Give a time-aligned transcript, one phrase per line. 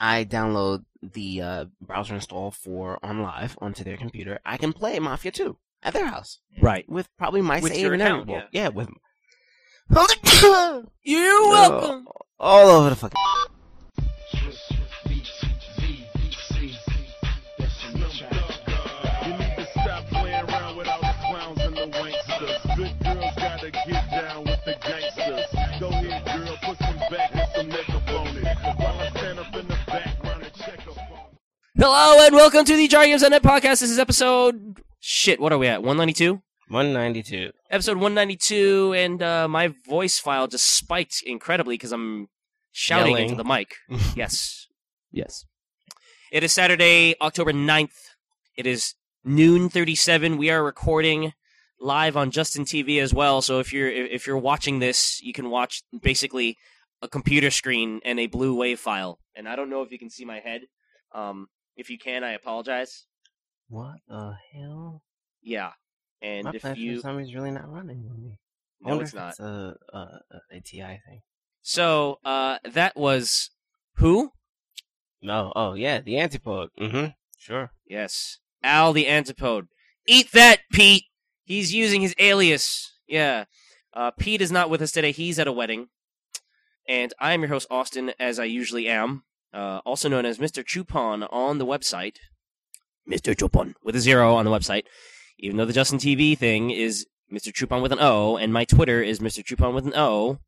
[0.00, 5.30] I download the uh, browser install for OnLive onto their computer, I can play Mafia
[5.30, 6.88] 2 at their house Right.
[6.88, 8.48] with probably my With save your and account, everything.
[8.52, 8.62] yeah.
[8.62, 8.88] Yeah, with
[11.02, 12.06] You're welcome.
[12.38, 13.16] all over the fucking.
[18.00, 22.76] You need to stop playing around with all the clowns and the wanksters.
[22.76, 25.09] Good girls gotta get down with the gangsters.
[31.82, 33.80] Hello and welcome to the Jar Games on Net podcast.
[33.80, 35.40] This is episode shit.
[35.40, 35.82] What are we at?
[35.82, 36.42] One ninety two.
[36.68, 37.52] 192.
[37.70, 42.28] Episode one ninety two, and uh, my voice file just spiked incredibly because I'm
[42.70, 43.30] shouting Yelling.
[43.30, 43.76] into the mic.
[44.14, 44.66] yes,
[45.10, 45.46] yes.
[46.30, 47.96] It is Saturday, October 9th.
[48.58, 48.92] It is
[49.24, 50.36] noon thirty seven.
[50.36, 51.32] We are recording
[51.80, 53.40] live on Justin TV as well.
[53.40, 56.58] So if you're if you're watching this, you can watch basically
[57.00, 59.18] a computer screen and a blue wave file.
[59.34, 60.60] And I don't know if you can see my head.
[61.14, 63.06] Um, if you can, I apologize.
[63.68, 65.02] What the hell?
[65.42, 65.72] Yeah,
[66.22, 68.38] and My if you for some is really not running with me.
[68.84, 69.30] I no, it's not.
[69.30, 71.20] It's a, a, a, a TI thing.
[71.62, 73.50] So uh, that was
[73.96, 74.32] who?
[75.22, 75.52] No.
[75.54, 76.70] Oh, yeah, the antipode.
[76.80, 77.06] Mm-hmm.
[77.38, 77.70] Sure.
[77.86, 79.68] Yes, Al the Antipode.
[80.06, 81.04] Eat that, Pete.
[81.44, 82.92] He's using his alias.
[83.06, 83.44] Yeah.
[83.92, 85.10] Uh, Pete is not with us today.
[85.12, 85.88] He's at a wedding,
[86.88, 89.24] and I am your host Austin, as I usually am.
[89.52, 90.64] Uh, also known as Mr.
[90.64, 92.16] Chupon on the website.
[93.10, 93.34] Mr.
[93.34, 94.84] Chupon with a zero on the website.
[95.38, 97.52] Even though the Justin TV thing is Mr.
[97.52, 99.44] Chupon with an O, and my Twitter is Mr.
[99.44, 100.38] Chupon with an O.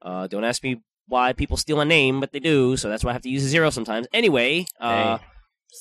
[0.00, 3.10] Uh, don't ask me why people steal a name, but they do, so that's why
[3.10, 4.06] I have to use a zero sometimes.
[4.12, 5.24] Anyway, uh, hey,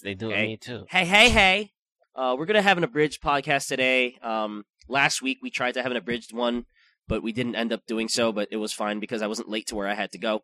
[0.03, 0.47] they do hey.
[0.47, 0.85] me too.
[0.89, 1.71] Hey, hey, hey.
[2.15, 4.17] Uh, we're gonna have an abridged podcast today.
[4.21, 6.65] Um, last week we tried to have an abridged one,
[7.07, 8.31] but we didn't end up doing so.
[8.31, 10.43] But it was fine because I wasn't late to where I had to go.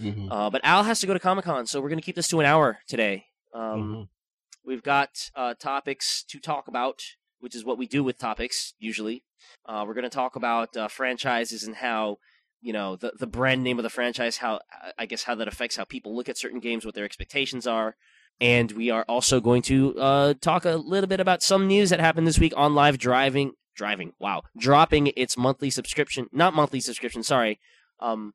[0.00, 0.30] Mm-hmm.
[0.30, 2.40] Uh, but Al has to go to Comic Con, so we're gonna keep this to
[2.40, 3.26] an hour today.
[3.54, 4.02] Um, Mm-hmm.
[4.64, 7.02] We've got uh, topics to talk about,
[7.40, 9.24] which is what we do with topics usually.
[9.66, 12.18] Uh, we're gonna talk about uh, franchises and how
[12.60, 14.60] you know the the brand name of the franchise, how
[14.98, 17.96] I guess how that affects how people look at certain games, what their expectations are.
[18.40, 21.98] And we are also going to uh, talk a little bit about some news that
[21.98, 23.52] happened this week OnLive driving.
[23.74, 27.22] Driving, wow, dropping its monthly subscription, not monthly subscription.
[27.22, 27.60] Sorry.
[28.00, 28.34] Um,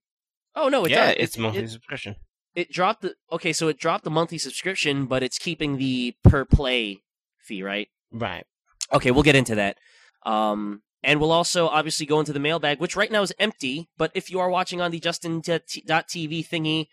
[0.55, 1.15] oh no, it yeah, does.
[1.19, 2.15] it's It- monthly It, subscription.
[2.55, 6.45] it dropped the okay, so it dropped the monthly subscription, but it's keeping the per
[6.45, 7.01] play
[7.39, 7.87] fee, right?
[8.11, 8.45] Right.
[8.91, 9.77] Okay, we'll get into that.
[10.25, 13.89] Um, and we'll also obviously go into the mailbag, which right now is empty.
[13.97, 16.87] But if you are watching on the Justin.tv thingy,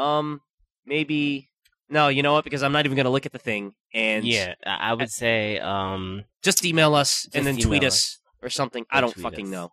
[0.00, 0.40] um,
[0.84, 1.48] maybe
[1.88, 2.44] no, you know what?
[2.44, 5.58] Because I'm not even going to look at the thing, and yeah, I would say
[5.60, 8.84] um just email us and then tweet email us or something.
[8.90, 9.50] I don't fucking us.
[9.52, 9.72] know.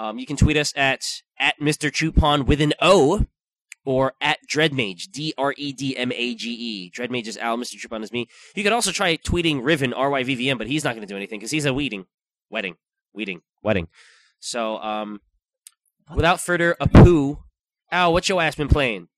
[0.00, 1.04] Um, you can tweet us at
[1.38, 1.90] at Mr.
[1.90, 3.26] Chupon with an O
[3.84, 6.90] or at Dreadmage, D R E D M A G E.
[6.90, 7.76] Dreadmage is Al, Mr.
[7.76, 8.26] Chupon is me.
[8.54, 11.06] You could also try tweeting Riven, R Y V V M, but he's not going
[11.06, 12.06] to do anything because he's a weeding.
[12.48, 12.76] Wedding.
[13.12, 13.42] Weeding.
[13.62, 13.88] Wedding.
[14.38, 15.20] So, um,
[16.14, 17.40] without further ado,
[17.92, 19.08] Al, what's your ass been playing?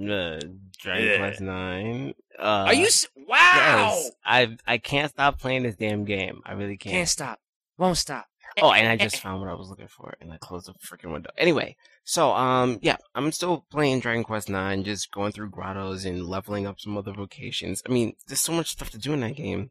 [0.00, 0.38] uh,
[0.78, 1.16] Dragon Yeah.
[1.18, 2.14] Quest Nine.
[2.38, 2.86] Uh, Are you.
[2.86, 3.34] S- wow!
[3.96, 6.40] Yes, I I can't stop playing this damn game.
[6.46, 6.92] I really can't.
[6.94, 7.40] Can't stop.
[7.76, 8.26] Won't stop.
[8.62, 11.12] Oh, and I just found what I was looking for, and I closed the freaking
[11.12, 11.30] window.
[11.38, 16.26] Anyway, so um, yeah, I'm still playing Dragon Quest Nine, just going through grottos and
[16.26, 17.82] leveling up some other vocations.
[17.86, 19.70] I mean, there's so much stuff to do in that game.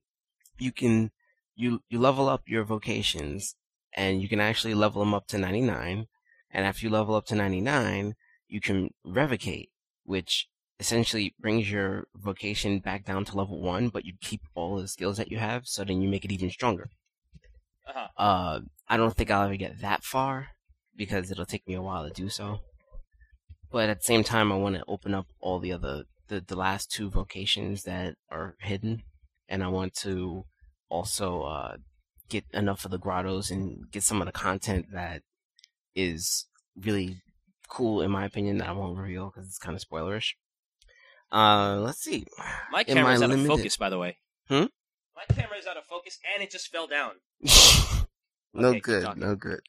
[0.57, 1.11] You can
[1.55, 3.55] you you level up your vocations,
[3.93, 6.07] and you can actually level them up to 99.
[6.51, 8.15] And after you level up to 99,
[8.47, 9.69] you can revocate,
[10.03, 10.47] which
[10.79, 15.17] essentially brings your vocation back down to level one, but you keep all the skills
[15.17, 16.89] that you have, so then you make it even stronger.
[17.89, 18.07] Uh-huh.
[18.17, 20.49] Uh, I don't think I'll ever get that far
[20.95, 22.59] because it'll take me a while to do so.
[23.71, 26.55] But at the same time, I want to open up all the other the, the
[26.55, 29.03] last two vocations that are hidden,
[29.47, 30.45] and I want to
[30.89, 31.77] also uh,
[32.29, 35.23] get enough of the grottos and get some of the content that
[35.95, 36.45] is
[36.75, 37.17] really
[37.67, 40.33] cool in my opinion that I won't reveal because it's kind of spoilerish.
[41.31, 42.25] Uh, let's see.
[42.71, 44.17] My camera's my out of focus, by the way.
[44.47, 44.65] Hmm?
[45.15, 47.13] My camera's out of focus, and it just fell down.
[48.53, 49.61] no Okay, good, no good.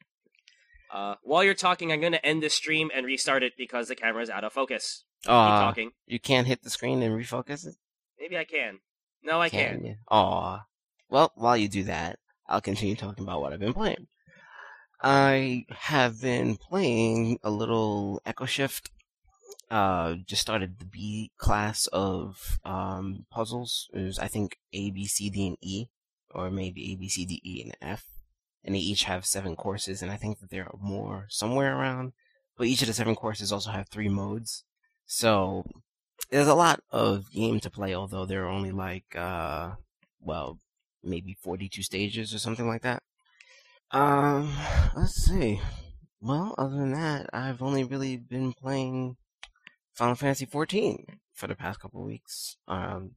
[0.93, 3.95] Uh, while you're talking, I'm going to end this stream and restart it because the
[3.95, 5.05] camera's out of focus.
[5.23, 5.91] Keep Aw, talking.
[6.07, 7.77] you can't hit the screen and refocus it.
[8.19, 8.79] Maybe I can.
[9.23, 9.85] No, I Can can't.
[9.85, 9.95] you?
[10.11, 10.65] Aw.
[11.09, 12.19] Well, while you do that,
[12.49, 14.07] I'll continue talking about what I've been playing.
[15.03, 18.91] I have been playing a little Echo Shift.
[19.71, 23.89] Uh, just started the B class of um, puzzles.
[23.95, 25.87] It was, I think, A, B, C, D, and E,
[26.35, 28.05] or maybe A, B, C, D, E, and F.
[28.65, 32.13] And they each have seven courses, and I think that there are more somewhere around.
[32.57, 34.65] But each of the seven courses also have three modes.
[35.07, 35.65] So
[36.31, 39.73] there's a lot of game to play, although there are only like, uh,
[40.21, 40.59] well,
[41.03, 43.03] maybe 42 stages or something like that.
[43.93, 44.55] Um,
[44.95, 45.61] let's see.
[46.21, 49.17] Well, other than that, I've only really been playing
[49.95, 52.57] Final Fantasy XIV for the past couple weeks.
[52.69, 53.13] Um,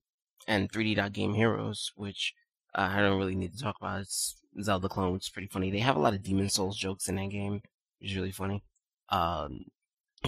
[0.47, 2.33] and 3D Game Heroes, which
[2.75, 4.01] uh, I don't really need to talk about.
[4.01, 5.71] It's Zelda clone, which is pretty funny.
[5.71, 7.61] They have a lot of Demon's Souls jokes in that game,
[7.99, 8.63] which is really funny.
[9.09, 9.65] Um,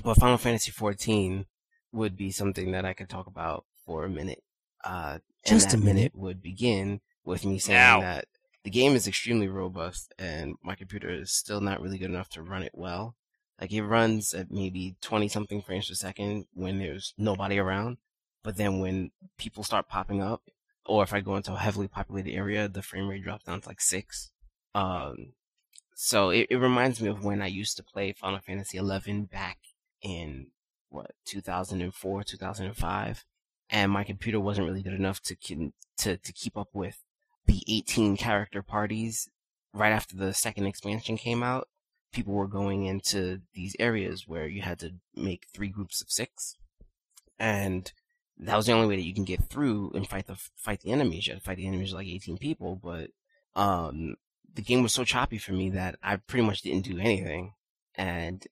[0.04, 1.46] but Final Fantasy XIV
[1.92, 4.44] would be something that I could talk about for a minute.
[4.84, 6.12] Uh, Just a minute.
[6.16, 8.02] would begin with me saying Now.
[8.02, 8.26] that
[8.64, 12.42] the game is extremely robust and my computer is still not really good enough to
[12.44, 13.16] run it well.
[13.60, 17.98] Like it runs at maybe 20 something frames per second when there's nobody around.
[18.44, 20.42] But then when people start popping up,
[20.86, 23.68] or if I go into a heavily populated area, the frame rate drops down to
[23.68, 24.32] like six.
[24.74, 25.34] Um,
[25.96, 29.58] so it, it reminds me of when I used to play Final Fantasy XI back
[30.02, 30.48] in
[30.90, 33.26] what 2004, 2005,
[33.70, 35.36] and my computer wasn't really good enough to
[35.98, 37.04] to to keep up with
[37.46, 39.30] the 18 character parties
[39.74, 41.68] right after the second expansion came out.
[42.12, 46.56] People were going into these areas where you had to make three groups of six,
[47.40, 47.92] and
[48.38, 50.92] that was the only way that you can get through and fight the fight the
[50.92, 51.28] enemies.
[51.28, 53.12] You had to fight the enemies like 18 people, but
[53.56, 54.16] um,
[54.54, 57.54] the game was so choppy for me that I pretty much didn't do anything,
[57.96, 58.46] and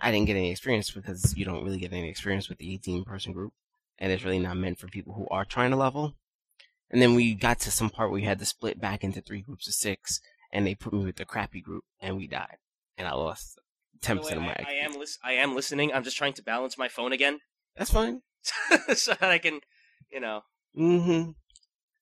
[0.00, 3.04] I didn't get any experience because you don't really get any experience with the 18
[3.04, 3.52] person group,
[3.98, 6.14] and it's really not meant for people who are trying to level.
[6.90, 9.42] And then we got to some part where we had to split back into three
[9.42, 10.20] groups of six,
[10.52, 12.56] and they put me with the crappy group, and we died,
[12.98, 13.58] and I lost
[14.02, 14.48] 10% By of my.
[14.48, 15.92] I, I am lis- I am listening.
[15.92, 17.38] I'm just trying to balance my phone again
[17.76, 18.22] That's fine.
[18.94, 19.60] so that I can,
[20.10, 20.42] you know.
[20.76, 21.30] Mm-hmm.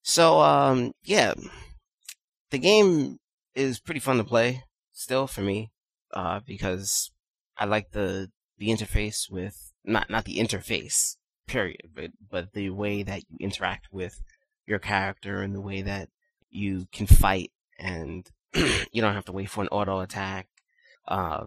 [0.02, 1.34] So, um, yeah,
[2.50, 3.18] the game
[3.54, 5.70] is pretty fun to play still for me,
[6.14, 7.10] uh, because
[7.56, 13.02] I like the the interface with not not the interface period, but but the way
[13.02, 14.22] that you interact with
[14.66, 16.08] your character and the way that
[16.50, 20.48] you can fight and you don't have to wait for an auto attack.
[21.06, 21.46] Uh,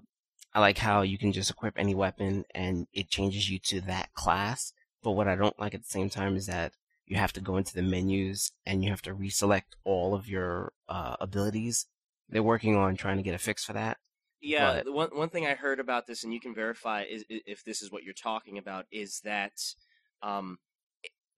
[0.54, 4.14] I like how you can just equip any weapon and it changes you to that
[4.14, 4.74] class.
[5.04, 6.74] But what I don't like at the same time is that
[7.06, 10.74] you have to go into the menus and you have to reselect all of your
[10.88, 11.88] uh, abilities.
[12.30, 13.98] They're working on trying to get a fix for that.
[14.40, 17.64] Yeah, But- one one thing I heard about this, and you can verify is, if
[17.64, 19.54] this is what you're talking about, is that
[20.24, 20.58] um,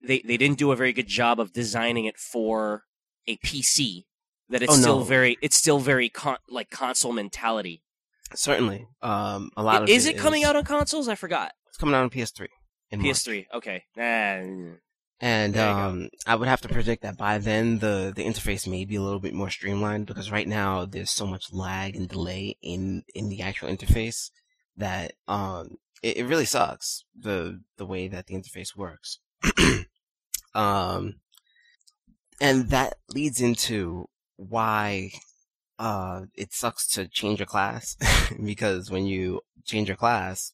[0.02, 2.84] they they didn't do a very good job of designing it for
[3.26, 4.04] a PC.
[4.50, 5.04] That it's Oh, still no.
[5.04, 7.82] very it's still very con- like console mentality.
[8.34, 11.08] Certainly, um, a lot I- of is it coming is- out on consoles?
[11.08, 11.52] I forgot.
[11.68, 12.48] It's coming out on PS3.
[12.90, 13.46] In PS3.
[13.54, 13.82] Okay.
[13.96, 14.74] Nah,
[15.20, 15.80] And There you go.
[15.88, 19.02] um, I would have to predict that by then the the interface may be a
[19.02, 23.28] little bit more streamlined because right now there's so much lag and delay in in
[23.28, 24.30] the actual interface
[24.76, 29.18] that um it, it really sucks the the way that the interface works.
[30.54, 31.14] um,
[32.40, 35.10] and that leads into why
[35.78, 37.96] uh it sucks to change a class
[38.44, 40.52] because when you change your class,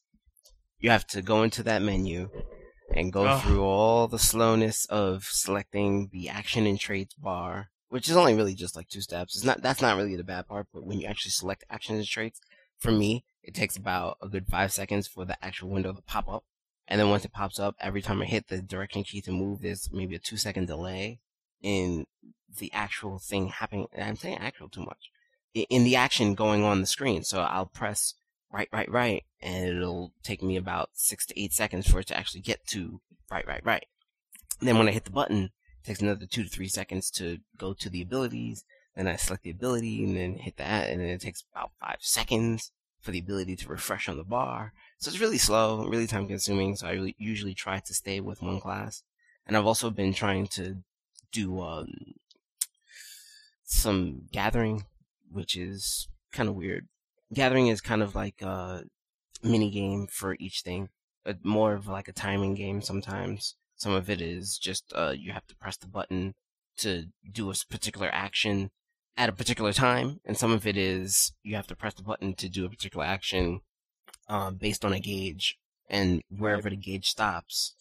[0.81, 2.29] you have to go into that menu
[2.93, 3.41] and go Ugh.
[3.41, 8.55] through all the slowness of selecting the action and traits bar, which is only really
[8.55, 9.35] just like two steps.
[9.35, 12.07] It's not that's not really the bad part, but when you actually select actions and
[12.07, 12.41] traits,
[12.77, 16.27] for me, it takes about a good five seconds for the actual window to pop
[16.27, 16.43] up.
[16.87, 19.61] And then once it pops up, every time I hit the direction key to move,
[19.61, 21.19] there's maybe a two second delay
[21.61, 22.05] in
[22.59, 23.87] the actual thing happening.
[23.97, 25.09] I'm saying actual too much.
[25.53, 27.23] In the action going on the screen.
[27.23, 28.15] So I'll press
[28.51, 32.17] right, right, right, and it'll take me about six to eight seconds for it to
[32.17, 33.85] actually get to right, right, right.
[34.59, 35.51] Then when I hit the button,
[35.83, 38.63] it takes another two to three seconds to go to the abilities.
[38.95, 41.97] Then I select the ability and then hit that, and then it takes about five
[42.01, 44.73] seconds for the ability to refresh on the bar.
[44.99, 46.75] So it's really slow, really time consuming.
[46.75, 49.03] So I really, usually try to stay with one class.
[49.47, 50.77] And I've also been trying to
[51.31, 51.87] do um,
[53.63, 54.85] some gathering,
[55.31, 56.87] which is kind of weird.
[57.33, 58.83] Gathering is kind of like a
[59.43, 60.89] mini game for each thing,
[61.23, 63.55] but more of like a timing game sometimes.
[63.75, 66.35] Some of it is just uh, you have to press the button
[66.77, 68.69] to do a particular action
[69.17, 72.33] at a particular time, and some of it is you have to press the button
[72.35, 73.61] to do a particular action
[74.27, 75.57] uh, based on a gauge,
[75.89, 77.75] and wherever the gauge stops,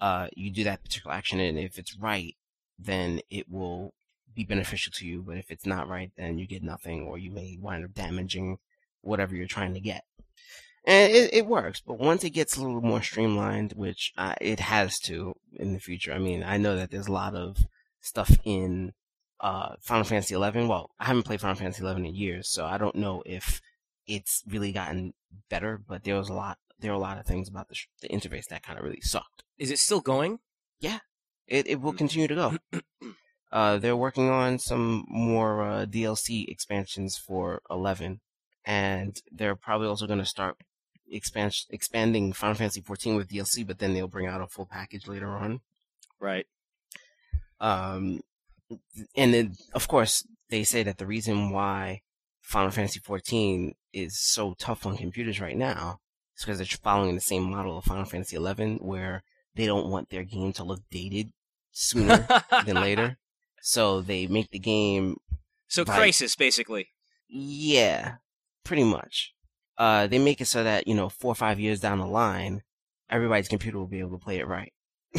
[0.00, 2.36] uh, you do that particular action, and if it's right,
[2.78, 3.94] then it will
[4.34, 5.22] be beneficial to you.
[5.22, 8.58] But if it's not right, then you get nothing, or you may wind up damaging
[9.02, 10.04] whatever you're trying to get.
[10.84, 14.60] And it, it works, but once it gets a little more streamlined, which uh, it
[14.60, 16.12] has to in the future.
[16.12, 17.58] I mean, I know that there's a lot of
[18.00, 18.92] stuff in
[19.40, 20.66] uh, Final Fantasy XI.
[20.66, 23.60] Well, I haven't played Final Fantasy XI in years, so I don't know if
[24.06, 25.12] it's really gotten
[25.50, 25.78] better.
[25.86, 28.08] But there was a lot there are a lot of things about the, sh- the
[28.08, 29.44] interface that kind of really sucked.
[29.58, 30.38] Is it still going?
[30.80, 31.00] Yeah,
[31.46, 32.56] it it will continue to go.
[33.52, 38.20] Uh, they're working on some more uh, DLC expansions for 11,
[38.70, 40.56] and they're probably also going to start
[41.10, 45.08] expand- expanding Final Fantasy 14 with DLC, but then they'll bring out a full package
[45.08, 45.60] later on.
[46.20, 46.46] Right.
[47.60, 48.20] Um,
[49.16, 52.02] and then, of course, they say that the reason why
[52.40, 55.98] Final Fantasy 14 is so tough on computers right now
[56.36, 59.24] is because they're following the same model of Final Fantasy 11, where
[59.56, 61.32] they don't want their game to look dated
[61.72, 62.26] sooner
[62.66, 63.16] than later.
[63.62, 65.18] So they make the game,
[65.68, 66.88] So Crysis, basically.
[67.28, 68.14] yeah,
[68.64, 69.32] pretty much.
[69.78, 72.62] Uh, they make it so that, you know, four or five years down the line,
[73.08, 74.72] everybody's computer will be able to play it right.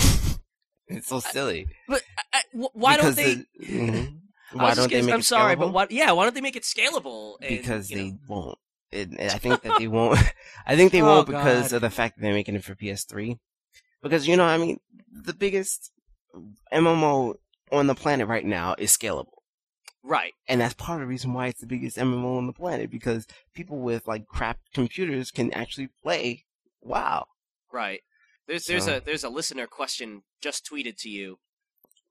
[0.87, 1.67] it's so silly.
[1.89, 1.99] I,
[2.33, 3.33] I- wh- why Because don't they?
[3.35, 4.17] the- mhm.
[4.53, 5.87] I Why don't they make I'm it sorry, but why?
[5.89, 7.35] Yeah, why don't they make it scalable?
[7.41, 8.57] and, because you know- they won't.
[8.91, 10.19] It, I think that they won't.
[10.67, 11.75] I think they Oh, won't because God.
[11.77, 13.39] of the fact that they're making it for PS3.
[14.03, 14.79] Because you know, I mean,
[15.09, 15.91] the biggest
[16.73, 17.35] MMO
[17.71, 19.27] on the planet right now is scalable,
[20.03, 20.33] right.
[20.47, 22.89] and that's part of the reason why it's the biggest MMO on the planet.
[22.89, 26.45] Because people with like crap computers can actually play
[26.81, 27.25] WoW.
[27.71, 28.01] Right.
[28.47, 31.39] There's there's So- a there's a listener question just tweeted to you.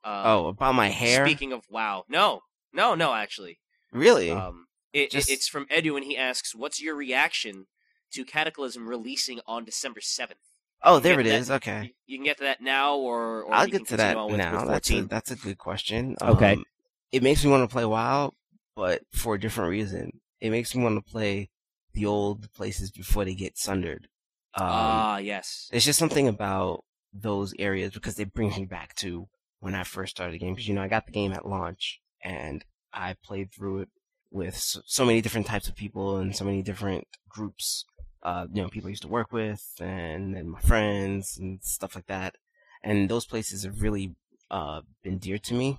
[0.02, 1.26] Uh, oh, about my hair?
[1.26, 2.40] Speaking of wow, no,
[2.72, 3.58] no, no, actually,
[3.92, 4.30] really?
[4.30, 7.66] um, it, it- it's from Edu, and he asks, "What's your reaction
[8.12, 10.38] to Cataclysm releasing on December seventh?
[10.82, 11.48] oh, there it is.
[11.48, 11.56] that-.
[11.56, 11.82] Okay.
[11.82, 14.38] You, you can get to that now, or, or I'll get to that on with,
[14.38, 14.60] now.
[14.60, 16.16] with that's a that's a good question.
[16.22, 16.54] Okay.
[16.54, 16.64] Um,
[17.12, 18.32] it makes me want to play WoW,
[18.76, 20.20] but for a different reason.
[20.40, 21.50] It makes me want to play
[21.92, 24.08] the old places before they get sundered.
[24.54, 25.68] Um, Ah, yes.
[25.70, 30.16] there's just something about those areas because they bring me back to when I first
[30.16, 30.54] started the game.
[30.54, 33.88] Because you know, I got the game at launch and I played through it
[34.30, 37.84] with so, so many different types of people and so many different groups.
[38.22, 41.94] Uh, you know, people I used to work with and, and my friends and stuff
[41.94, 42.36] like that.
[42.82, 44.14] And those places have really
[44.50, 45.78] uh been dear to me.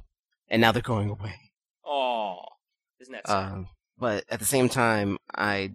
[0.52, 1.34] And now they're going away.
[1.86, 2.40] Oh,
[3.00, 3.54] isn't that sad?
[3.54, 3.68] Um,
[3.98, 5.72] but at the same time, I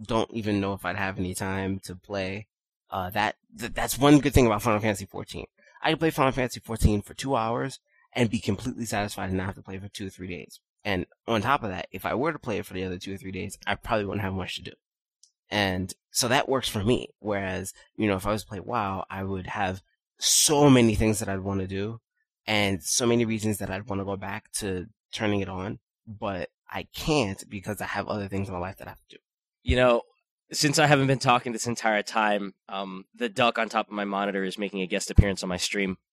[0.00, 2.46] don't even know if I'd have any time to play.
[2.90, 5.46] Uh, that th- that's one good thing about Final Fantasy 14.
[5.82, 7.80] I can play Final Fantasy 14 for two hours
[8.12, 10.60] and be completely satisfied and not have to play for two or three days.
[10.84, 13.14] And on top of that, if I were to play it for the other two
[13.14, 14.72] or three days, I probably wouldn't have much to do.
[15.50, 17.08] And so that works for me.
[17.18, 19.82] Whereas, you know, if I was to play WoW, I would have
[20.18, 22.00] so many things that I'd want to do
[22.48, 26.48] and so many reasons that I'd want to go back to turning it on, but
[26.68, 29.22] I can't because I have other things in my life that I have to do.
[29.62, 30.02] You know,
[30.50, 34.06] since I haven't been talking this entire time, um, the duck on top of my
[34.06, 35.98] monitor is making a guest appearance on my stream.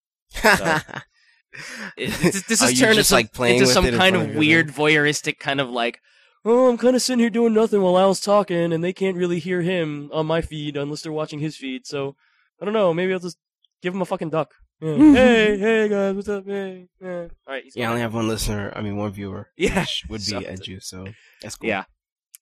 [1.96, 5.62] It, this, this Are turned into, like, playing into some kind of weird voyeuristic kind
[5.62, 6.02] of like,
[6.44, 9.40] oh, I'm kind of sitting here doing nothing while Al's talking, and they can't really
[9.40, 11.88] hear him on my feed unless they're watching his feed.
[11.88, 12.18] So
[12.62, 12.94] I don't know.
[12.94, 13.38] Maybe I'll just
[13.82, 14.54] give him a fucking duck.
[14.82, 14.96] Yeah.
[14.98, 16.46] hey, hey guys, what's up?
[16.46, 17.22] Hey, yeah.
[17.22, 17.64] All right.
[17.64, 18.74] he's yeah, I only have one listener.
[18.76, 19.50] I mean, one viewer.
[19.56, 20.58] Yeah, which would be something.
[20.58, 21.08] Edu, so
[21.42, 21.70] that's cool.
[21.70, 21.86] Yeah.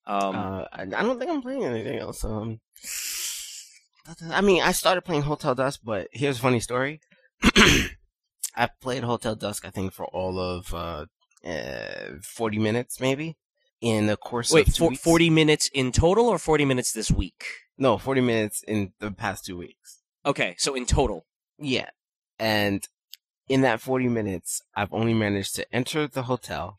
[0.07, 2.23] Um, Uh, I, I don't think I'm playing anything else.
[2.23, 2.59] Um,
[4.31, 7.01] I mean, I started playing Hotel Dusk, but here's a funny story.
[8.55, 11.05] I played Hotel Dusk, I think, for all of uh,
[11.47, 13.37] uh 40 minutes, maybe,
[13.79, 15.03] in the course wait, of two for, weeks.
[15.03, 17.45] 40 minutes in total or 40 minutes this week?
[17.77, 20.01] No, 40 minutes in the past two weeks.
[20.25, 21.25] Okay, so in total.
[21.59, 21.89] Yeah.
[22.43, 22.85] And
[23.47, 26.77] in that 40 minutes, I've only managed to enter the hotel,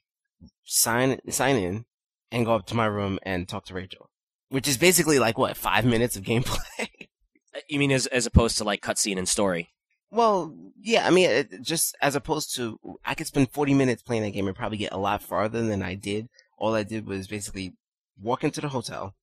[0.62, 1.86] sign sign in,
[2.30, 4.10] and go up to my room and talk to Rachel.
[4.50, 6.58] Which is basically like what, five minutes of gameplay?
[7.56, 9.70] Uh, You mean as as opposed to like cutscene and story?
[10.10, 14.22] well, yeah, I mean, it, just as opposed to, I could spend 40 minutes playing
[14.24, 16.28] that game and probably get a lot farther than I did.
[16.58, 17.74] All I did was basically
[18.20, 19.14] walk into the hotel.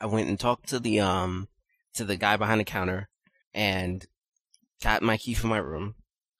[0.00, 1.46] I went and talked to the, um,
[1.94, 3.08] to the guy behind the counter
[3.54, 4.04] and
[4.82, 5.94] got my key for my room.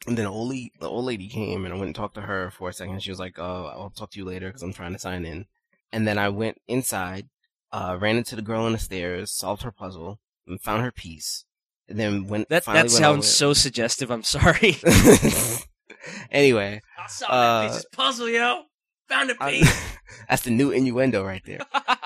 [0.07, 2.23] And then the old, le- the old lady came and I went and talked to
[2.23, 3.03] her for a second.
[3.03, 5.45] She was like, "Oh, I'll talk to you later because I'm trying to sign in."
[5.93, 7.29] And then I went inside,
[7.71, 11.45] uh, ran into the girl on the stairs, solved her puzzle, and found her piece.
[11.89, 12.49] And then went.
[12.49, 14.11] That that went sounds over- so suggestive.
[14.11, 14.79] I'm sorry.
[16.31, 18.63] anyway, I saw Uh, piece's puzzle, yo.
[19.09, 19.63] Found a I-
[20.29, 21.61] that's the new innuendo right there.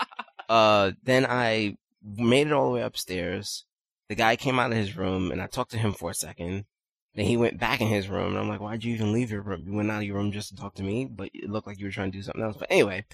[0.47, 1.75] Uh, then I
[2.05, 3.65] made it all the way upstairs.
[4.09, 6.67] The guy came out of his room and I talked to him for a second.
[7.15, 9.43] Then he went back in his room and I'm like, why'd you even leave your
[9.43, 9.63] room?
[9.67, 11.79] You went out of your room just to talk to me, but it looked like
[11.79, 12.57] you were trying to do something else.
[12.59, 13.05] But anyway,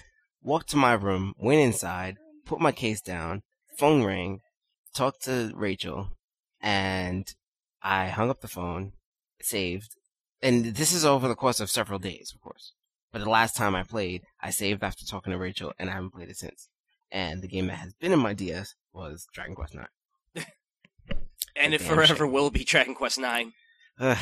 [0.41, 3.43] walked to my room, went inside, put my case down,
[3.77, 4.41] phone rang,
[4.93, 6.09] talked to Rachel,
[6.59, 7.33] and
[7.81, 8.93] I hung up the phone,
[9.41, 9.95] saved.
[10.41, 12.73] And this is over the course of several days, of course.
[13.11, 16.13] But the last time I played, I saved after talking to Rachel, and I haven't
[16.13, 16.69] played it since.
[17.11, 19.85] And the game that has been in my DS was Dragon Quest IX.
[21.55, 22.31] And it forever shame.
[22.31, 23.53] will be Dragon Quest Nine.
[23.99, 24.17] Ugh,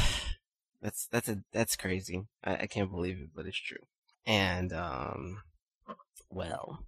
[0.81, 2.23] that's that's a that's crazy.
[2.43, 3.85] I, I can't believe it, but it's true.
[4.25, 5.41] And um,
[6.29, 6.85] well,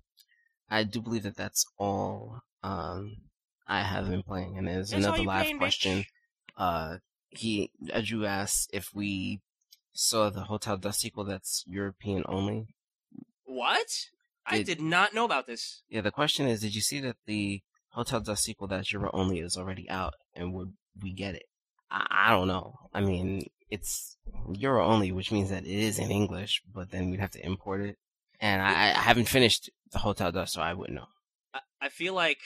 [0.70, 3.18] I do believe that that's all um
[3.68, 4.58] I have been playing.
[4.58, 5.60] And there's That's another live playing, bitch?
[5.60, 6.06] question.
[6.58, 6.98] Uh,
[7.30, 9.40] he Edu asked if we
[9.94, 12.68] saw the Hotel Dusk sequel that's European only.
[13.46, 13.88] What?
[14.46, 15.84] I Did- did not know about this.
[15.90, 19.40] Yeah, the question is, did you see that the Hotel Dusk sequel that's Euro only
[19.40, 21.44] is already out, and would we get it?
[21.90, 22.76] I, I don't know.
[22.94, 24.18] I mean, it's
[24.54, 27.82] Euro only, which means that it is in English, but then we'd have to import
[27.82, 27.98] it.
[28.40, 31.08] And I, I haven't finished the Hotel Dusk, so I wouldn't know.
[31.54, 32.40] I, I feel like.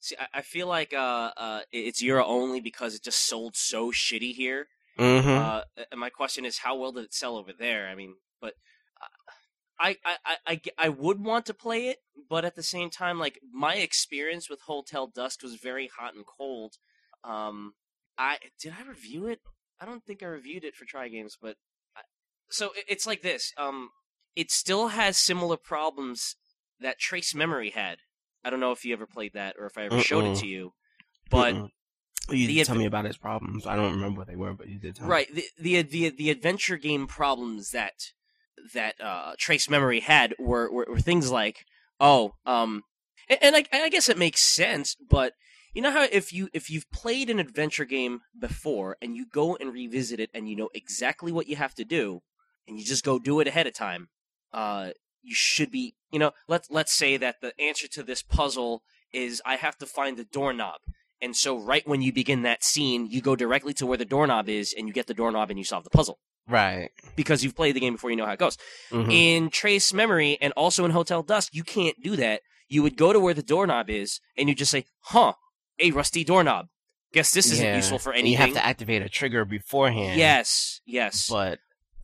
[0.00, 3.90] See, I, I feel like uh, uh, it's Euro only because it just sold so
[3.90, 4.66] shitty here.
[4.98, 5.28] Mm-hmm.
[5.28, 7.88] Uh, and my question is, how well did it sell over there?
[7.88, 8.54] I mean, but
[9.00, 9.32] uh,
[9.80, 13.40] I, I, I, I, would want to play it, but at the same time, like
[13.50, 16.74] my experience with Hotel Dusk was very hot and cold.
[17.24, 17.72] Um,
[18.18, 19.40] I did I review it?
[19.80, 21.56] I don't think I reviewed it for Try Games, but
[21.96, 22.02] I,
[22.50, 23.52] so it, it's like this.
[23.56, 23.90] Um,
[24.36, 26.36] it still has similar problems
[26.80, 27.98] that Trace Memory had.
[28.44, 30.46] I don't know if you ever played that or if I ever showed it to
[30.46, 30.72] you,
[31.30, 31.68] but Mm-mm.
[32.30, 33.66] you did tell adv- me about its problems.
[33.66, 35.10] I don't remember what they were, but you did tell me.
[35.10, 38.12] right the, the the the adventure game problems that
[38.74, 41.64] that uh, trace memory had were, were were things like
[41.98, 42.82] oh um
[43.28, 45.34] and, and I, I guess it makes sense but
[45.72, 49.56] you know how if you if you've played an adventure game before and you go
[49.56, 52.20] and revisit it and you know exactly what you have to do
[52.66, 54.08] and you just go do it ahead of time
[54.52, 54.90] uh
[55.22, 59.42] you should be you know let's let's say that the answer to this puzzle is
[59.44, 60.80] I have to find the doorknob
[61.20, 64.48] and so, right when you begin that scene, you go directly to where the doorknob
[64.48, 66.18] is, and you get the doorknob, and you solve the puzzle
[66.50, 66.90] Right.
[67.16, 68.56] because you've played the game before you know how it goes.
[68.90, 69.12] Mhm.
[69.12, 72.42] In Trace Memory and also in Hotel Dusk, you can't do that.
[72.68, 75.34] You would go to where the doorknob is, and you just say, "Huh,
[75.78, 76.66] a rusty doorknob.
[77.12, 77.76] Guess this isn't Yeah.
[77.76, 80.18] useful for And anything." you have to activate a trigger beforehand.
[80.18, 81.58] yes, yes, But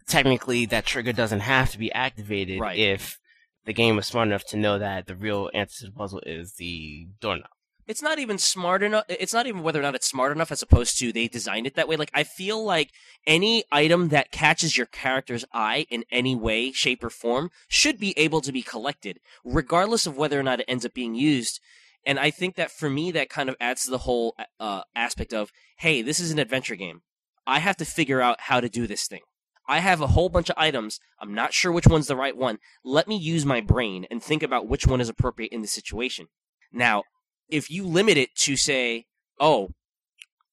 [0.08, 2.78] technically, that trigger doesn't have to be activated Right.
[2.78, 3.18] if
[3.64, 6.54] the game was smart enough to know that the real answer to the puzzle is
[6.54, 7.50] the doorknob.
[7.86, 9.04] It's not even smart enough.
[9.08, 11.74] It's not even whether or not it's smart enough, as opposed to they designed it
[11.74, 11.96] that way.
[11.96, 12.90] Like I feel like
[13.26, 18.16] any item that catches your character's eye in any way, shape, or form should be
[18.18, 21.60] able to be collected, regardless of whether or not it ends up being used.
[22.04, 25.32] And I think that for me, that kind of adds to the whole uh, aspect
[25.32, 27.02] of, hey, this is an adventure game.
[27.46, 29.22] I have to figure out how to do this thing.
[29.68, 31.00] I have a whole bunch of items.
[31.20, 32.58] I'm not sure which one's the right one.
[32.84, 36.28] Let me use my brain and think about which one is appropriate in the situation.
[36.72, 37.02] Now,
[37.48, 39.06] if you limit it to say,
[39.38, 39.70] oh,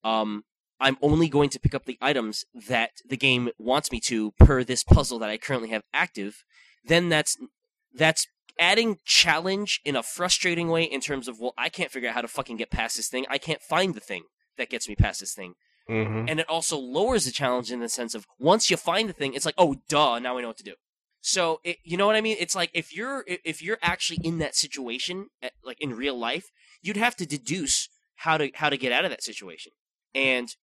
[0.04, 0.44] um,
[0.80, 4.64] I'm only going to pick up the items that the game wants me to per
[4.64, 6.44] this puzzle that I currently have active,
[6.84, 7.38] then that's
[7.94, 8.28] that's
[8.60, 12.22] adding challenge in a frustrating way in terms of well, I can't figure out how
[12.22, 13.26] to fucking get past this thing.
[13.30, 14.24] I can't find the thing
[14.58, 15.54] that gets me past this thing.
[15.90, 16.30] Mm-hmm.
[16.30, 19.34] And it also lowers the challenge in the sense of once you find the thing,
[19.34, 20.76] it's like, oh, duh, now I know what to do.
[21.22, 22.38] So it, you know what I mean?
[22.40, 26.52] It's like if you're if you're actually in that situation, eh, like in real life,
[26.84, 29.72] you'd have to deduce how to how to get out of that situation,
[30.14, 30.56] and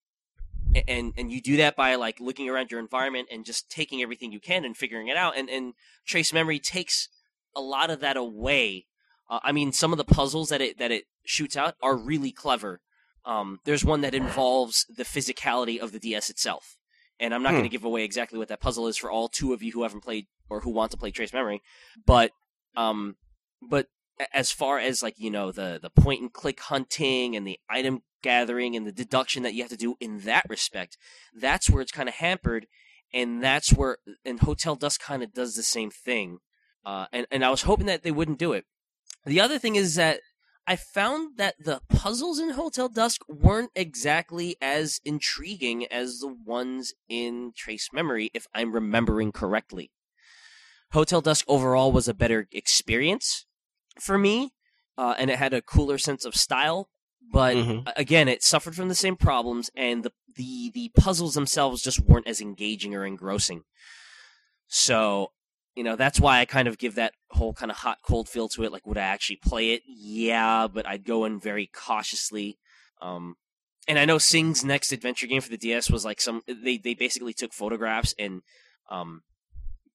[0.87, 4.31] and and you do that by like looking around your environment and just taking everything
[4.31, 5.37] you can and figuring it out.
[5.37, 5.75] And and
[6.07, 7.09] trace memory takes
[7.57, 8.87] a lot of that away.
[9.29, 12.31] Uh, I mean, some of the puzzles that it that it shoots out are really
[12.31, 12.81] clever.
[13.25, 16.77] Um, there's one that involves the physicality of the DS itself,
[17.19, 17.59] and I'm not Hmm.
[17.59, 19.83] going to give away exactly what that puzzle is for all two of you who
[19.83, 21.61] haven't played or who want to play Trace Memory.
[22.07, 22.31] But
[22.77, 23.17] um,
[23.61, 23.89] but
[24.33, 28.03] as far as like you know the the point and click hunting and the item
[28.23, 30.97] gathering and the deduction that you have to do in that respect,
[31.35, 32.67] that's where it's kind of hampered,
[33.13, 36.39] and that's where and Hotel Dusk kind of does the same thing.
[36.85, 38.65] Uh, and and I was hoping that they wouldn't do it.
[39.25, 40.21] The other thing is that
[40.67, 46.93] I found that the puzzles in Hotel Dusk weren't exactly as intriguing as the ones
[47.09, 49.91] in Trace Memory, if I'm remembering correctly.
[50.93, 53.47] Hotel Dusk overall was a better experience
[53.99, 54.53] for me,
[54.99, 56.91] uh, and it had a cooler sense of style.
[57.33, 57.93] But Mhm.
[57.97, 62.27] again, it suffered from the same problems, and the, the the puzzles themselves just weren't
[62.27, 63.65] as engaging or engrossing.
[64.69, 65.33] So,
[65.75, 68.49] you know, that's why I kind of give that whole kind of hot cold feel
[68.51, 68.73] to it.
[68.73, 69.83] Like, would I actually play it?
[69.87, 72.59] Yeah, but I'd go in very cautiously.
[73.01, 73.37] Um,
[73.89, 76.95] and I know Cing's next adventure game for the DS was like some they they
[76.95, 78.43] basically took photographs and
[78.91, 79.23] um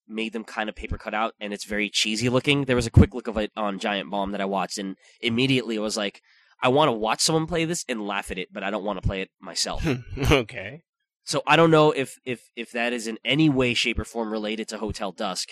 [0.08, 2.66] made them kind of paper cut out and it's very cheesy looking.
[2.66, 5.76] There was a quick look of it on Giant Bomb that I watched and immediately
[5.76, 6.22] it was like
[6.62, 9.02] I want to watch someone play this and laugh at it, but I don't want
[9.02, 9.86] to play it myself.
[10.32, 10.84] okay.
[11.24, 14.32] So I don't know if if if that is in any way, shape, or form
[14.32, 15.50] related to Hotel Dusk.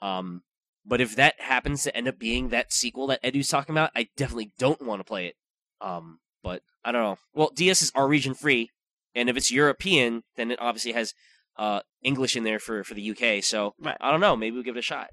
[0.00, 0.42] Um,
[0.84, 4.08] but if that happens to end up being that sequel that Edu's talking about, I
[4.16, 5.36] definitely don't want to play it.
[5.80, 7.18] Um, But I don't know.
[7.32, 8.70] Well, DS is our region free,
[9.14, 11.14] and if it's European, then it obviously has
[11.56, 13.42] uh, English in there for for the UK.
[13.42, 13.96] So Right.
[14.00, 14.36] I don't know.
[14.36, 15.10] Maybe we'll give it a shot.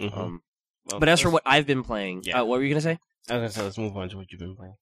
[0.00, 0.16] Mhm.
[0.16, 0.42] Um,
[0.86, 2.40] Well, but as for what I've been playing, Yeah.
[2.40, 2.98] uh, what were you gonna say?
[3.28, 4.74] I was gonna say, let's move on to what you've been playing.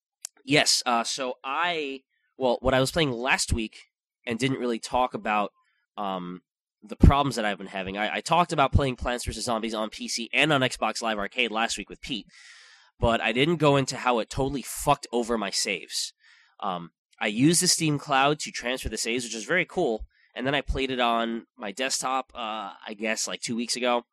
[0.45, 0.83] Yes.
[0.85, 2.01] Uh, so I,
[2.37, 3.79] well, what I was playing last week
[4.27, 5.53] and didn't really talk about
[5.97, 6.41] um,
[6.83, 7.97] the problems that I've been having.
[7.99, 11.53] I, I talked about playing Plants vs Zombies on PC and on Xbox Live Arcade
[11.53, 12.27] last week with Pete,
[12.99, 16.13] but I didn't go into how it totally fucked over my saves.
[16.59, 20.47] Um, I used the Steam Cloud to transfer the saves, which is very cool, and
[20.47, 22.33] then I played it on my desktop.
[22.35, 24.05] Uh, I guess like two weeks ago,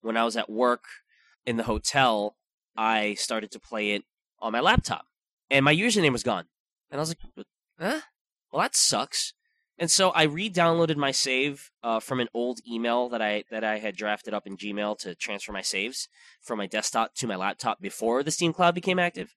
[0.00, 0.84] when I was at work
[1.46, 2.36] in the hotel,
[2.76, 4.04] I started to play it
[4.40, 5.06] on my laptop
[5.50, 6.44] and my username was gone.
[6.90, 7.46] And I was like,
[7.78, 8.00] huh?
[8.52, 9.34] Well, that sucks.
[9.78, 13.78] And so I re-downloaded my save uh, from an old email that I that I
[13.78, 16.08] had drafted up in Gmail to transfer my saves
[16.42, 19.34] from my desktop to my laptop before the Steam Cloud became active.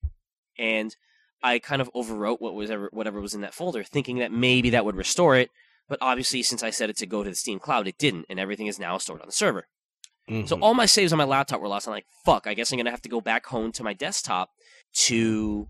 [0.57, 0.95] And
[1.43, 4.71] I kind of overwrote what was ever, whatever was in that folder, thinking that maybe
[4.71, 5.51] that would restore it.
[5.91, 8.39] But obviously, since I set it to go to the Steam Cloud, it didn't, and
[8.39, 9.67] everything is now stored on the server.
[10.29, 10.61] So Mhm.
[10.61, 11.85] all my saves on my laptop were lost.
[11.85, 12.47] I'm like, fuck.
[12.47, 14.51] I guess I'm gonna have to go back home to my desktop
[15.07, 15.67] to,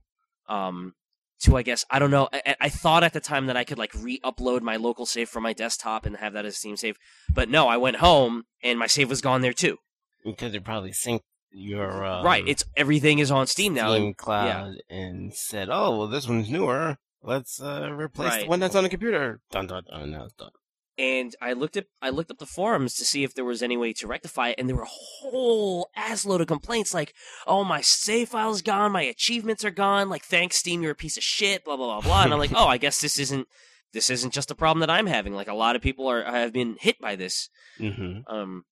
[0.48, 0.94] um,
[1.40, 2.30] to I guess I don't know.
[2.32, 5.42] I, I thought at the time that I could like re-upload my local save from
[5.42, 6.98] my desktop and have that as a Steam save,
[7.34, 7.68] but no.
[7.68, 9.78] I went home and my save was gone there too.
[10.24, 12.44] because it probably synced your um, right.
[12.46, 13.92] It's everything is on Steam now.
[13.96, 16.98] Steam Cloud and said, "Oh, well, this one's newer.
[17.24, 18.44] Let's uh, replace Right.
[18.44, 20.14] the one that's on the computer." Dun dun dun.
[20.14, 20.52] It's done.
[20.98, 23.78] and I looked at I looked up the forums to see if there was any
[23.78, 27.14] way to rectify it, and there were a whole ass load of complaints like,
[27.48, 30.10] "Oh, my save file's gone, my achievements are gone.
[30.10, 32.24] Like, thanks Steam, you're a piece of shit." Blah blah blah blah.
[32.24, 33.48] And I'm like, "Oh, I guess this isn't
[33.94, 35.34] this isn't just a problem that I'm having.
[35.34, 37.50] Like, a lot of people are have been hit by this.
[37.80, 38.22] Mm-hmm.
[38.34, 38.64] Um,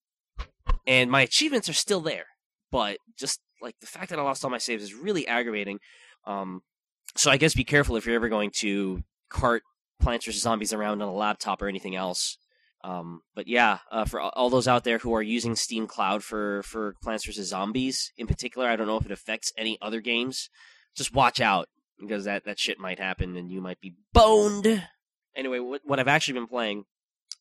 [0.88, 2.26] and my achievements are still there,
[2.72, 5.80] but just like the fact that I lost all my saves is really aggravating.
[6.26, 6.62] Um,
[7.16, 9.64] so I guess be careful if you're ever going to cart
[10.02, 12.38] Plants vs Zombies around on a laptop or anything else.
[12.84, 16.64] Um, but yeah, uh, for all- those out there who are using Steam Cloud for
[16.64, 20.50] for Plants vs Zombies in particular, I don't know if it affects any other games.
[20.96, 21.68] Just watch out
[22.00, 24.84] because that that shit might happen and you might be boned.
[25.36, 26.86] Anyway, what what I've actually been playing,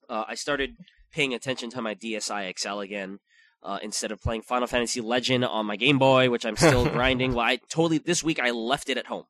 [0.09, 0.77] uh, I started
[1.13, 3.19] paying attention to my DSi XL again.
[3.61, 7.35] Uh, instead of playing Final Fantasy Legend on my Game Boy, which I'm still grinding.
[7.35, 9.25] Well, I totally this week I left it at home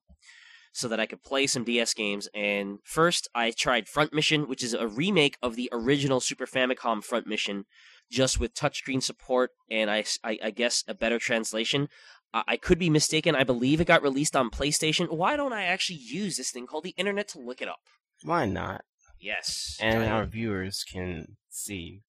[0.73, 2.29] so that I could play some DS games.
[2.35, 7.03] And first, I tried Front Mission, which is a remake of the original Super Famicom
[7.03, 7.65] Front Mission,
[8.11, 11.89] just with touchscreen support and I, I, I guess a better translation.
[12.33, 13.35] I, I could be mistaken.
[13.35, 15.11] I believe it got released on PlayStation.
[15.11, 17.81] Why don't I actually use this thing called the internet to look it up?
[18.23, 18.83] Why not?
[19.21, 19.77] Yes.
[19.81, 22.03] And our viewers can see.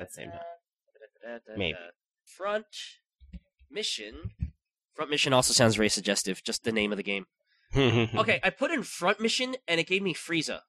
[0.00, 0.40] At the same time.
[1.56, 1.76] Maybe.
[2.24, 2.66] Front
[3.70, 4.30] Mission.
[4.94, 6.42] Front Mission also sounds very suggestive.
[6.42, 7.26] Just the name of the game.
[7.76, 10.60] Okay, I put in Front Mission and it gave me Frieza.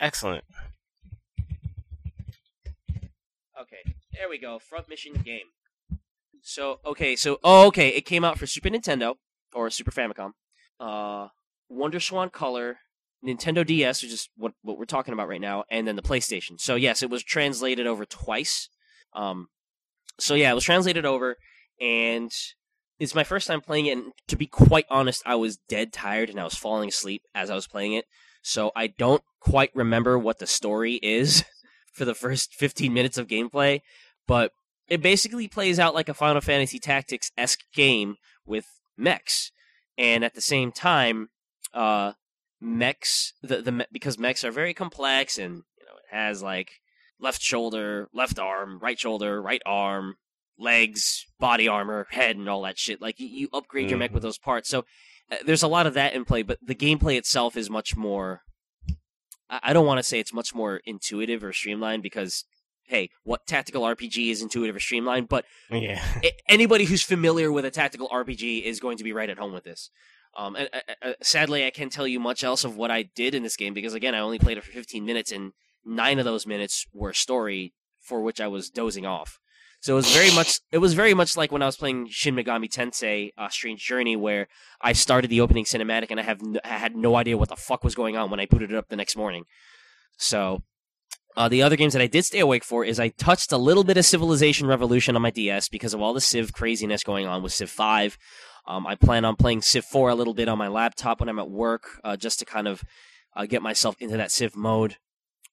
[0.00, 0.44] Excellent.
[3.60, 4.58] Okay, there we go.
[4.58, 5.46] Front Mission game.
[6.42, 9.14] So okay, so oh okay, it came out for Super Nintendo
[9.54, 10.32] or Super Famicom,
[10.80, 11.28] uh,
[11.68, 12.78] Wonder Swan Color,
[13.24, 16.58] Nintendo DS, which is what what we're talking about right now, and then the PlayStation.
[16.58, 18.68] So yes, it was translated over twice.
[19.12, 19.48] Um,
[20.20, 21.36] so yeah, it was translated over,
[21.80, 22.30] and
[22.98, 23.98] it's my first time playing it.
[23.98, 27.50] And to be quite honest, I was dead tired and I was falling asleep as
[27.50, 28.04] I was playing it.
[28.42, 31.44] So I don't quite remember what the story is
[31.92, 33.80] for the first 15 minutes of gameplay,
[34.26, 34.52] but
[34.88, 39.52] it basically plays out like a Final Fantasy Tactics esque game with mechs,
[39.96, 41.28] and at the same time,
[41.72, 42.12] uh,
[42.60, 46.79] mechs the the because mechs are very complex and you know it has like
[47.20, 50.16] left shoulder, left arm, right shoulder, right arm,
[50.58, 53.00] legs, body armor, head, and all that shit.
[53.00, 54.26] Like you, you upgrade your mech with Mhm.
[54.26, 54.68] those parts.
[54.68, 54.84] So
[55.30, 58.42] uh, there's a lot of that in play, but the gameplay itself is much more.
[59.48, 62.44] I I don't want to say it's much more intuitive or streamlined because,
[62.84, 65.28] hey, what tactical RPG is intuitive or streamlined?
[65.28, 66.02] But Yeah.
[66.48, 69.64] anybody who's familiar with a tactical RPG is going to be right at home with
[69.64, 69.90] this.
[70.36, 73.34] Um, and, uh, uh, sadly, I can't tell you much else of what I did
[73.34, 75.52] in this game because, again, I only played it for 15 minutes, and
[75.84, 79.38] nine of those minutes were story for which I was dozing off.
[79.80, 82.34] So it was very much it was very much like when I was playing Shin
[82.34, 84.48] Megami Tensei: uh, Strange Journey, where
[84.80, 87.56] I started the opening cinematic and I have n- I had no idea what the
[87.56, 89.44] fuck was going on when I booted it up the next morning.
[90.18, 90.62] So
[91.36, 93.84] uh, the other games that I did stay awake for is I touched a little
[93.84, 97.42] bit of Civilization Revolution on my DS because of all the Civ craziness going on
[97.42, 98.18] with Civ 5.
[98.66, 101.38] Um, I plan on playing Civ 4 a little bit on my laptop when I'm
[101.38, 102.84] at work uh, just to kind of
[103.34, 104.96] uh, get myself into that Civ mode.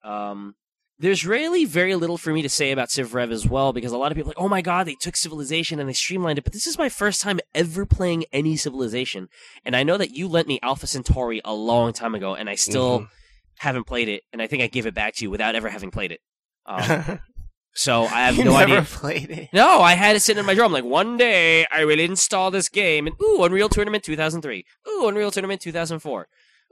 [0.03, 0.55] Um,
[0.99, 3.97] there's really very little for me to say about Civ Rev as well because a
[3.97, 6.43] lot of people are like, oh my god, they took Civilization and they streamlined it.
[6.43, 9.29] But this is my first time ever playing any Civilization,
[9.63, 12.55] and I know that you lent me Alpha Centauri a long time ago, and I
[12.55, 13.07] still Mhm.
[13.59, 15.91] haven't played it, and I think I gave it back to you without ever having
[15.91, 16.21] played it.
[16.65, 17.19] Um,
[17.75, 18.81] so I have you no never idea.
[18.83, 19.49] played it.
[19.53, 20.65] No, I had it sitting in my drawer.
[20.65, 25.07] I'm like, one day I will install this game, and ooh, Unreal Tournament 2003, ooh,
[25.07, 26.27] Unreal Tournament 2004,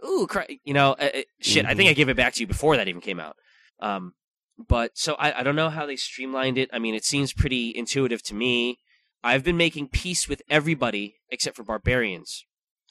[0.06, 1.66] ooh, cri- you know, uh, uh, shit.
[1.66, 3.36] I think I gave it back to you before that even came out.
[3.80, 4.14] Um,
[4.58, 6.70] but so I, I don't know how they streamlined it.
[6.72, 8.80] I mean, it seems pretty intuitive to me.
[9.24, 12.46] I've been making peace with everybody except for barbarians.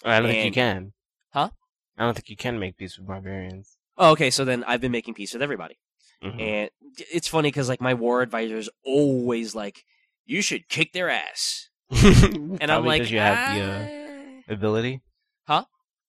[0.05, 0.93] I don't think you can.
[1.33, 1.51] Huh?
[1.97, 3.77] I don't think you can make peace with barbarians.
[3.97, 4.31] Oh, okay.
[4.31, 5.79] So then I've been making peace with everybody.
[6.23, 6.41] Mhm.
[6.41, 6.71] And
[7.13, 9.85] it's funny because like my war advisor is always like,
[10.27, 13.87] "You should kick their ass," and I'm like, because you have the uh,
[14.49, 15.03] "Ah." ability.
[15.47, 15.65] Huh?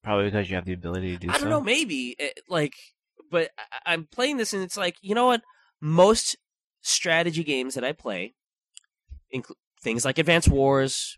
[0.05, 1.49] Probably because you have the ability to do I don't so.
[1.49, 2.75] know, maybe eh, like,
[3.31, 5.41] but I- I'm playing this and it's like, you know what?
[5.81, 6.37] Most
[6.81, 8.35] strategy games that I play,
[9.31, 11.17] include things like Advance Wars,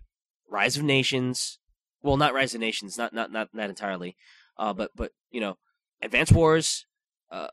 [0.50, 1.60] Rise of Nations.
[2.02, 4.15] Well, not Rise of Nations, not not not not entirely,
[4.58, 5.58] uh, but but you know,
[6.02, 6.86] Advance Wars,
[7.30, 7.50] uh,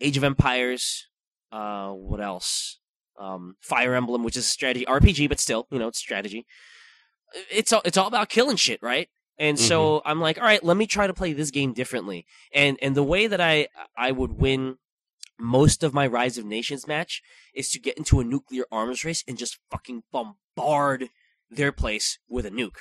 [0.00, 1.06] Age of Empires.
[1.52, 2.80] Uh, what else?
[3.18, 6.46] Um, Fire Emblem, which is a strategy RPG, but still, you know, it's strategy.
[7.50, 9.08] It's all it's all about killing shit, right?
[9.38, 12.26] And so I'm like, all right, let me try to play this game differently.
[12.52, 14.78] And and the way that I I would win
[15.38, 17.22] most of my Rise of Nations match
[17.54, 21.10] is to get into a nuclear arms race and just fucking bombard
[21.50, 22.78] their place with a nuke.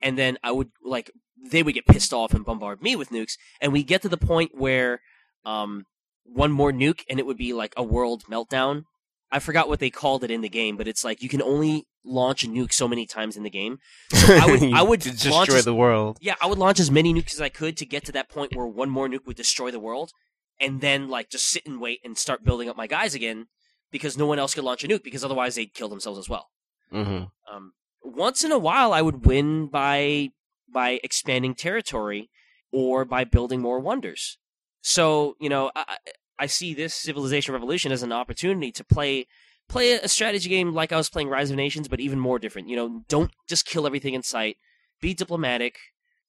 [0.00, 1.10] And then I would like
[1.44, 4.16] they would get pissed off and bombard me with nukes, and we get to the
[4.16, 5.00] point where
[5.44, 5.86] um
[6.24, 8.84] one more nuke and it would be like a world meltdown.
[9.30, 11.86] I forgot what they called it in the game, but it's like you can only
[12.06, 13.78] launch a nuke so many times in the game.
[14.14, 16.18] So I would I would destroy as- the world.
[16.20, 18.54] yeah, I would launch as many nukes as I could to get to that point
[18.54, 20.12] where one more nuke would destroy the world,
[20.60, 23.46] and then like just sit and wait and start building up my guys again
[23.90, 26.48] because no one else could launch a nuke because otherwise they'd kill themselves as well.
[26.90, 30.30] hmm Um, once in a while, I would win by
[30.72, 32.30] by expanding territory
[32.72, 34.38] or by building more wonders.
[34.82, 35.96] So you know, I
[36.38, 39.26] I see this Civilization Revolution as an opportunity to play
[39.68, 42.68] play a strategy game like I was playing Rise of Nations, but even more different.
[42.68, 44.56] You know, don't just kill everything in sight.
[45.00, 45.76] Be diplomatic.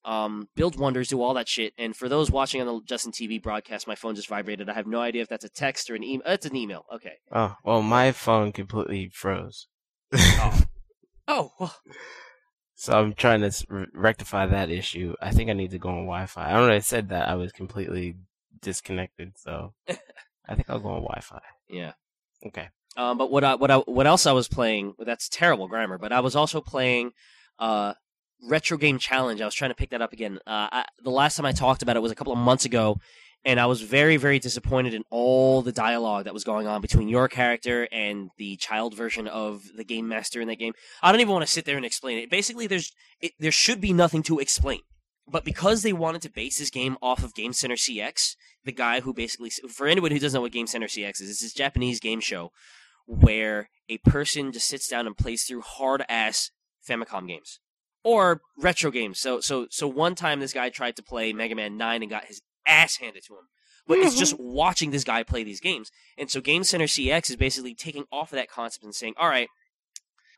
[0.05, 1.73] Um, build wonders, do all that shit.
[1.77, 4.69] And for those watching on the Justin TV broadcast, my phone just vibrated.
[4.69, 6.25] I have no idea if that's a text or an email.
[6.27, 6.85] It's an email.
[6.93, 7.15] Okay.
[7.31, 9.67] Oh well, my phone completely froze.
[11.27, 11.75] Oh, well,
[12.75, 15.13] So I'm trying to re- rectify that issue.
[15.21, 16.49] I think I need to go on Wi-Fi.
[16.49, 16.73] I don't know.
[16.75, 18.15] I said that I was completely
[18.61, 21.41] disconnected, so I think I'll go on Wi-Fi.
[21.69, 21.93] yeah.
[22.45, 22.69] Okay.
[22.97, 24.95] Um, but what I, what I, what else I was playing?
[24.97, 25.99] That's terrible grammar.
[25.99, 27.11] But I was also playing
[27.59, 27.93] uh,
[28.49, 29.39] retro game challenge.
[29.39, 30.39] I was trying to pick that up again.
[30.47, 32.97] Uh, I, the last time I talked about it was a couple of months ago,
[33.45, 37.07] and I was very very disappointed in all the dialogue that was going on between
[37.07, 40.73] your character and the child version of the game master in that game.
[41.03, 42.31] I don't even want to sit there and explain it.
[42.31, 44.81] Basically, there's it, there should be nothing to explain.
[45.29, 49.01] But because they wanted to base this game off of Game Center CX, the guy
[49.01, 51.99] who basically, for anyone who doesn't know what Game Center CX is, it's this Japanese
[51.99, 52.53] game show
[53.07, 56.51] where a person just sits down and plays through hard ass
[56.87, 57.59] Famicom games
[58.03, 59.19] or retro games.
[59.19, 62.25] So so so one time this guy tried to play Mega Man 9 and got
[62.25, 63.47] his ass handed to him.
[63.87, 65.91] But it's just watching this guy play these games.
[66.17, 69.29] And so Game Center CX is basically taking off of that concept and saying, "All
[69.29, 69.47] right,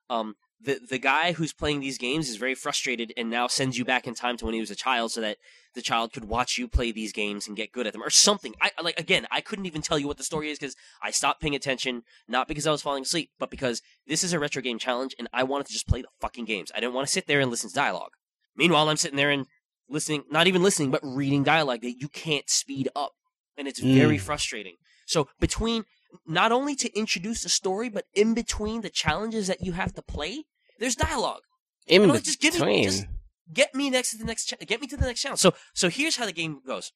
[0.09, 3.85] um the the guy who's playing these games is very frustrated and now sends you
[3.85, 5.37] back in time to when he was a child so that
[5.73, 8.53] the child could watch you play these games and get good at them or something.
[8.61, 11.41] I like again, I couldn't even tell you what the story is because I stopped
[11.41, 14.79] paying attention, not because I was falling asleep, but because this is a retro game
[14.79, 16.71] challenge and I wanted to just play the fucking games.
[16.75, 18.11] I didn't want to sit there and listen to dialogue.
[18.55, 19.45] Meanwhile, I'm sitting there and
[19.87, 23.13] listening, not even listening, but reading dialogue that you can't speed up.
[23.57, 24.21] And it's very Mm.
[24.21, 24.75] frustrating.
[25.05, 25.85] So between
[26.25, 30.01] not only to introduce the story, but in between the challenges that you have to
[30.01, 30.45] play,
[30.79, 31.41] there's dialogue.
[31.87, 33.05] In know, just give me- just-
[33.51, 34.45] Get me next to the next.
[34.45, 35.39] Cha- get me to the next challenge.
[35.39, 36.91] So so here's how the game goes,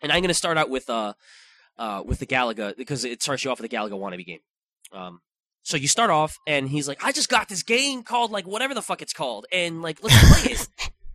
[0.00, 1.14] and I'm going to start out with uh
[1.78, 4.38] uh with the Galaga because it starts you off with the Galaga wannabe game.
[4.92, 5.20] Um,
[5.64, 8.72] so you start off and he's like, I just got this game called like whatever
[8.72, 10.52] the fuck it's called, and like let's play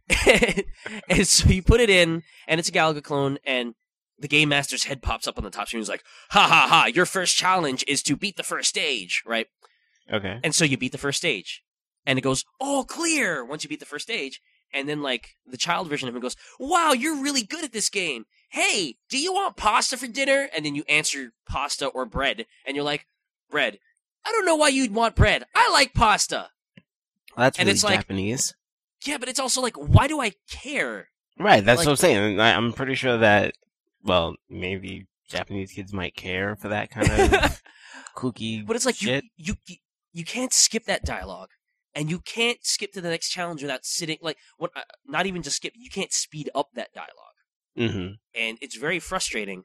[0.10, 0.66] it.
[1.10, 3.76] and so you put it in, and it's a Galaga clone, and
[4.20, 5.82] the game master's head pops up on the top screen.
[5.82, 6.86] He's like, "Ha ha ha!
[6.86, 9.48] Your first challenge is to beat the first stage, right?"
[10.12, 10.40] okay.
[10.44, 11.64] And so you beat the first stage.
[12.06, 14.40] And it goes, all clear once you beat the first stage.
[14.72, 17.90] And then, like, the child version of him goes, wow, you're really good at this
[17.90, 18.26] game.
[18.50, 20.48] Hey, do you want pasta for dinner?
[20.56, 22.46] And then you answer pasta or bread.
[22.66, 23.08] And you're like,
[23.50, 23.80] bread.
[24.24, 25.46] I don't know why you'd want bread.
[25.56, 26.50] I like pasta.
[27.36, 28.54] Well, that's and really it's like- Japanese.
[29.04, 31.10] Yeah, but it's also like, why do I care?
[31.40, 31.66] Right.
[31.66, 32.40] That's like- what I'm saying.
[32.40, 33.56] I'm pretty sure that.
[34.06, 37.62] Well, maybe Japanese kids might care for that kind of
[38.16, 38.66] kooky.
[38.66, 39.26] But it's like you, shit.
[39.36, 39.76] you you
[40.14, 41.50] you can't skip that dialogue,
[41.94, 44.72] and you can't skip to the next challenge without sitting like what?
[44.76, 45.74] Uh, not even just skip.
[45.76, 47.36] You can't speed up that dialogue,
[47.76, 49.64] hmm and it's very frustrating.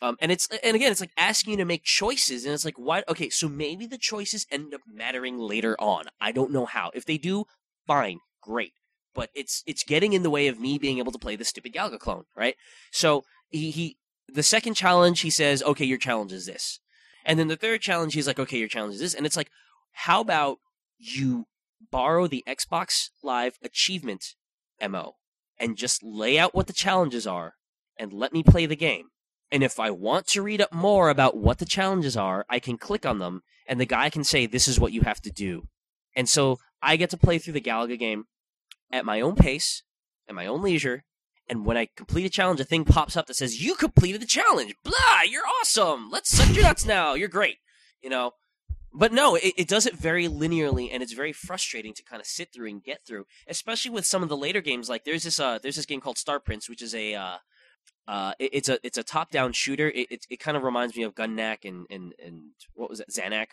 [0.00, 2.78] Um, and it's and again, it's like asking you to make choices, and it's like
[2.78, 3.04] why?
[3.08, 6.06] Okay, so maybe the choices end up mattering later on.
[6.20, 6.90] I don't know how.
[6.94, 7.44] If they do,
[7.86, 8.72] fine, great.
[9.14, 11.74] But it's it's getting in the way of me being able to play the stupid
[11.74, 12.56] Galaga clone, right?
[12.90, 13.96] So he, he
[14.28, 16.80] the second challenge he says, okay, your challenge is this,
[17.24, 19.50] and then the third challenge he's like, okay, your challenge is this, and it's like,
[19.92, 20.58] how about
[20.98, 21.46] you
[21.90, 24.34] borrow the Xbox Live achievement
[24.88, 25.16] mo
[25.58, 27.54] and just lay out what the challenges are
[27.96, 29.06] and let me play the game.
[29.50, 32.78] And if I want to read up more about what the challenges are, I can
[32.78, 35.68] click on them and the guy can say, this is what you have to do.
[36.16, 38.24] And so I get to play through the Galaga game
[38.90, 39.82] at my own pace,
[40.28, 41.04] at my own leisure.
[41.48, 44.26] And when I complete a challenge, a thing pops up that says, you completed the
[44.26, 44.74] challenge.
[44.84, 46.08] Blah, you're awesome.
[46.10, 47.14] Let's suck your nuts now.
[47.14, 47.56] You're great.
[48.00, 48.32] You know,
[48.94, 52.26] but no, it, it does it very linearly, and it's very frustrating to kind of
[52.26, 54.88] sit through and get through, especially with some of the later games.
[54.88, 57.36] Like there's this uh there's this game called Star Prince, which is a uh,
[58.08, 59.88] uh it- it's a it's a top down shooter.
[59.88, 62.40] It it, it kind of reminds me of Gun-Nac and and and
[62.74, 63.46] what was it Zanac.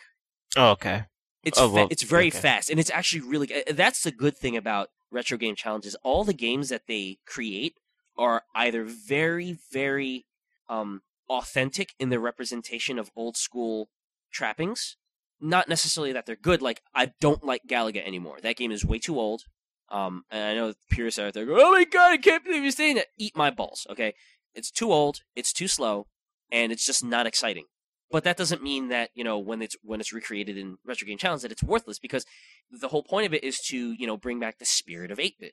[0.56, 1.04] Oh, okay.
[1.42, 2.38] It's Oh, fa- it's very okay.
[2.38, 3.50] fast, and it's actually really.
[3.70, 5.96] That's the good thing about retro game challenges.
[6.02, 7.74] All the games that they create
[8.16, 10.26] are either very very
[10.68, 13.88] um authentic in their representation of old school
[14.32, 14.96] trappings.
[15.40, 16.60] Not necessarily that they're good.
[16.60, 18.38] Like I don't like Galaga anymore.
[18.42, 19.42] That game is way too old.
[19.88, 22.70] Um, and I know purists out there go, "Oh my god, I can't believe you're
[22.72, 24.14] saying that." Eat my balls, okay?
[24.54, 25.20] It's too old.
[25.34, 26.06] It's too slow,
[26.50, 27.64] and it's just not exciting.
[28.10, 31.18] But that doesn't mean that you know when it's when it's recreated in retro game
[31.18, 32.24] challenge that it's worthless because
[32.70, 35.36] the whole point of it is to you know bring back the spirit of eight
[35.38, 35.52] bit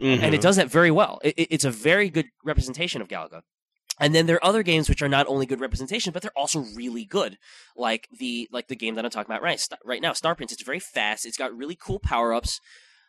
[0.00, 0.34] and Mm-hmm.
[0.34, 1.18] it does that very well.
[1.24, 3.42] It, it- it's a very good representation of Galaga.
[4.00, 6.60] And then there are other games which are not only good representation, but they're also
[6.76, 7.36] really good.
[7.76, 10.52] Like the like the game that I'm talking about right right now, Star Prince.
[10.52, 11.26] It's very fast.
[11.26, 12.60] It's got really cool power ups.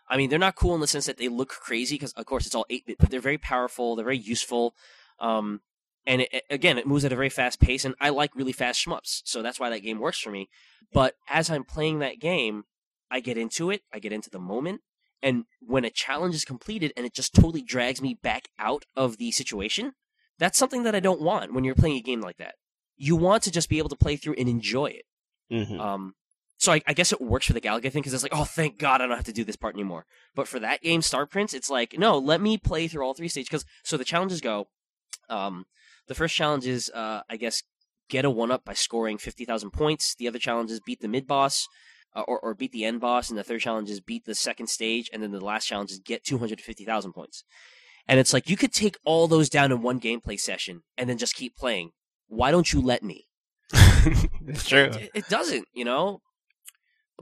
[0.09, 2.47] I mean, they're not cool in the sense that they look crazy because, of course,
[2.47, 3.95] it's all eight bit, but they're very powerful.
[3.95, 4.73] They're very useful.
[5.19, 5.61] Um,
[6.05, 8.85] and it, again, it moves at a very fast pace, and I like really fast
[8.85, 10.49] shmups, so that's why that game works for me.
[10.93, 12.63] But as I'm playing that game,
[13.11, 13.81] I get into it.
[13.93, 14.81] I get into the moment,
[15.21, 19.17] and when a challenge is completed and it just totally drags me back out of
[19.17, 19.93] the situation,
[20.37, 22.55] that's something that I don't want when you're playing a game like that.
[22.95, 25.05] You want to just be able to play through and enjoy it.
[25.49, 26.15] hmm Um,
[26.57, 28.77] so I, I guess it works for the Galaga thing because it's like, oh, thank
[28.77, 30.05] God I don't have to do this part anymore.
[30.35, 33.29] But for that game, Star Prince, it's like, no, let me play through all three
[33.29, 33.47] stages.
[33.47, 34.67] Because so the challenges go.
[35.29, 35.65] Um,
[36.09, 37.63] the first challenge is, uh, I guess,
[38.09, 40.15] get a one up by scoring fifty thousand points.
[40.15, 41.67] The other challenge is beat the mid boss.
[42.15, 44.65] Uh, or, or beat the end boss, and the third challenge is beat the second
[44.65, 47.43] stage, and then the last challenge is get 250,000 points.
[48.07, 51.19] And it's like, you could take all those down in one gameplay session and then
[51.19, 51.91] just keep playing.
[52.27, 53.27] Why don't you let me?
[54.47, 54.85] it's true.
[54.85, 56.21] It, it doesn't, you know.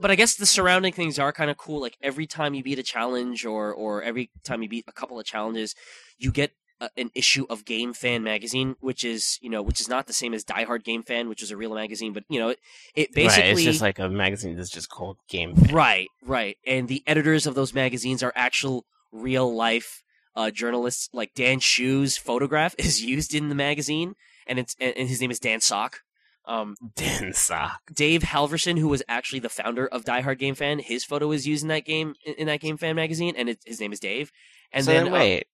[0.00, 1.82] But I guess the surrounding things are kind of cool.
[1.82, 5.20] Like every time you beat a challenge, or or every time you beat a couple
[5.20, 5.74] of challenges,
[6.16, 9.88] you get a, an issue of Game Fan magazine, which is you know which is
[9.88, 12.12] not the same as Die Hard Game Fan, which is a real magazine.
[12.12, 12.58] But you know it,
[12.94, 15.54] it basically right, it's just like a magazine that's just called Game.
[15.54, 15.74] Fan.
[15.74, 16.56] Right, right.
[16.66, 20.02] And the editors of those magazines are actual real life
[20.36, 21.08] uh, journalists.
[21.12, 24.14] Like Dan Hsu's photograph is used in the magazine,
[24.46, 26.00] and it's and his name is Dan Sock.
[26.46, 27.82] Um, Den sock.
[27.92, 31.46] Dave Halverson, who was actually the founder of Die Hard Game Fan, his photo is
[31.46, 34.32] used in that game in, that Game Fan magazine, and it, his name is Dave.
[34.72, 35.46] And so then, then, wait,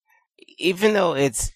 [0.59, 1.51] even though it's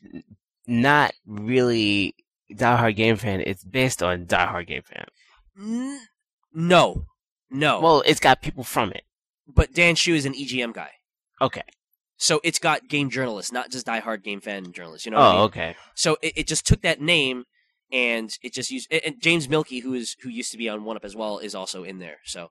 [0.67, 2.15] not really
[2.55, 5.07] Die Hard Game Fan, it's based on Die Hard Game Fan.
[6.53, 7.05] no,
[7.51, 7.81] no.
[7.81, 9.03] Well, it's got people from it.
[9.47, 10.91] but Dan Hsu is an EGM guy,
[11.41, 11.63] Okay.
[12.19, 15.07] so it's got game journalists, not just Die Hard Game Fan journalists.
[15.07, 15.19] You know?
[15.19, 15.45] what I Oh, mean?
[15.45, 15.77] okay.
[15.95, 17.45] So it, it just took that name
[17.91, 20.85] and it just used and- and James Mielke, who is who used to be on
[20.85, 22.19] One Up as well, is also in there.
[22.25, 22.51] So,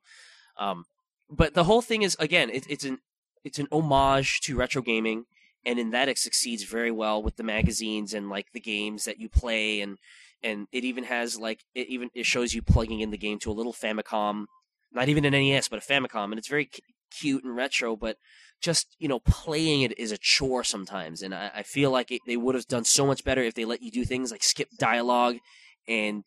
[0.58, 0.86] um,
[1.30, 3.00] but the whole thing is again, it, it's an
[3.44, 5.26] it's an homage to retro gaming,
[5.68, 9.20] and in that it succeeds very well with the magazines and like the games that
[9.20, 9.98] you play, and
[10.42, 13.52] and it even has like it even it shows you plugging in the game to
[13.52, 14.46] a little Famicom,
[14.94, 18.16] not even an NES, but a Famicom, and it's very c- cute and retro, but
[18.62, 22.22] just you know playing it is a chore sometimes and i, I feel like it,
[22.26, 24.70] they would have done so much better if they let you do things like skip
[24.80, 25.36] dialogue
[25.88, 26.24] and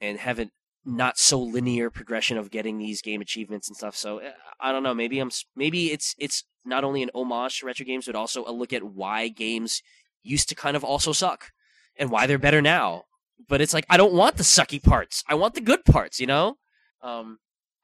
[0.00, 0.48] and have it
[0.84, 4.82] not so linear progression of getting these game achievements and stuff so eh, i don't
[4.82, 8.44] know maybe i'm maybe it's it's not only an homage to retro games but also
[8.46, 9.82] a look at why games
[10.22, 11.52] used to kind of also suck
[11.96, 13.02] and why they're better now
[13.48, 16.26] but it's like i don't want the sucky parts i want the good parts you
[16.26, 16.56] know
[17.02, 17.38] um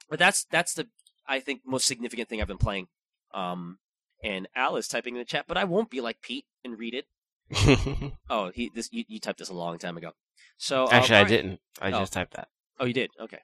[0.09, 0.87] but that's that's the
[1.27, 2.87] i think most significant thing i've been playing
[3.33, 3.79] um,
[4.23, 6.93] and Al is typing in the chat, but I won't be like Pete and read
[6.95, 7.05] it.
[8.29, 10.11] Oh, he this you, you typed this a long time ago.
[10.57, 11.29] So uh, Actually, I alright.
[11.29, 11.59] didn't.
[11.81, 11.99] I Oh.
[11.99, 12.47] just typed that.
[12.79, 13.09] Oh, you did.
[13.19, 13.39] Okay.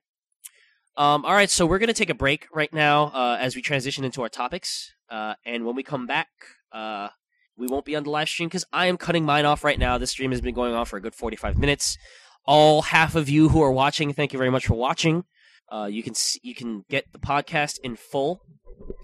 [0.97, 4.03] Um, all right, so we're gonna take a break right now uh, as we transition
[4.03, 6.27] into our topics, uh, and when we come back,
[6.73, 7.07] uh,
[7.55, 9.97] we won't be on the live stream because I am cutting mine off right now.
[9.97, 11.97] This stream has been going on for a good forty-five minutes.
[12.45, 15.23] All half of you who are watching, thank you very much for watching.
[15.71, 18.41] Uh, you can see, you can get the podcast in full.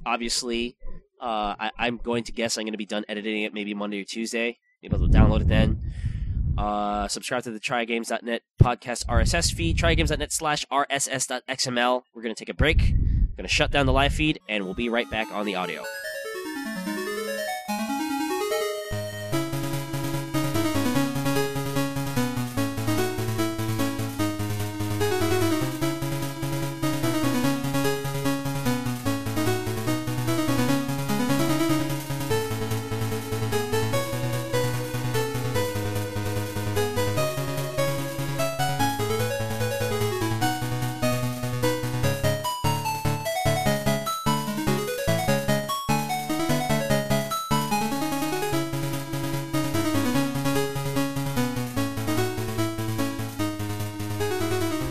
[0.05, 0.75] Obviously,
[1.21, 4.01] uh, I, I'm going to guess I'm going to be done editing it maybe Monday
[4.01, 4.57] or Tuesday.
[4.83, 5.93] Maybe to download it then.
[6.57, 12.03] Uh, subscribe to the trygames.net podcast RSS feed, trygames.net slash RSS.xml.
[12.13, 12.77] We're going to take a break.
[12.77, 15.83] going to shut down the live feed, and we'll be right back on the audio.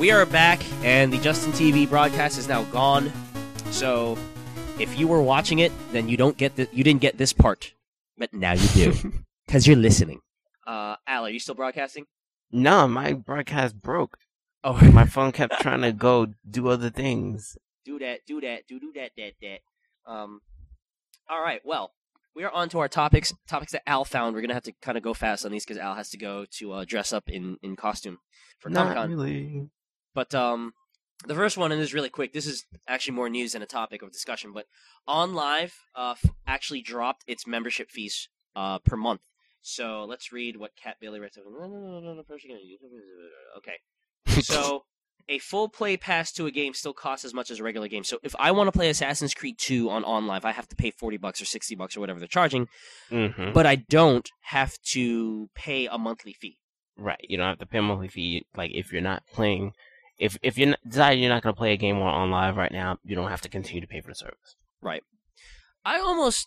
[0.07, 3.12] We are back, and the Justin TV broadcast is now gone.
[3.72, 4.16] So,
[4.78, 7.72] if you were watching it, then you don't get the, you didn't get this part,
[8.16, 9.12] but now you do
[9.46, 10.20] because you're listening.
[10.64, 12.07] Uh, Al, are you still broadcasting?
[12.52, 14.16] No, my broadcast broke.
[14.62, 17.59] Oh, My phone kept trying to go do other things.
[17.84, 19.59] do that, do that, do do that, that, that.
[20.09, 20.38] Um,
[21.28, 21.62] all right.
[21.64, 21.90] Well,
[22.36, 23.34] we are on to our topics.
[23.48, 24.36] Topics that Al found.
[24.36, 26.46] We're gonna have to kind of go fast on these because Al has to go
[26.59, 28.18] to uh, dress up in in costume
[28.61, 29.11] for Comic Not Con.
[29.11, 29.68] really.
[30.17, 30.73] But um,
[31.27, 32.33] the first one, and this is really quick.
[32.33, 34.53] This is actually more news than a topic of discussion.
[34.55, 34.64] But
[35.07, 39.21] OnLive uh, f- actually dropped its membership fees uh, per month.
[39.61, 41.37] So let's read what Kat Bailey writes.
[43.59, 43.77] Okay.
[44.41, 44.85] So
[45.29, 48.05] a full play pass to a game still costs as much as a regular game.
[48.05, 50.91] So if I want to play Assassin's Creed 2 on OnLive, I have to pay
[50.93, 52.69] 40 bucks or 60 bucks or whatever they're charging.
[53.11, 56.57] hmm But I don't have to pay a monthly fee.
[56.97, 57.21] Right.
[57.29, 58.47] You don't have to pay a monthly fee.
[58.57, 59.73] Like if you're not playing,
[60.19, 62.99] if if you decide you're not going to play a game on, OnLive right now,
[63.05, 64.57] you don't have to continue to pay for the service.
[64.81, 65.03] Right.
[65.85, 66.47] I almost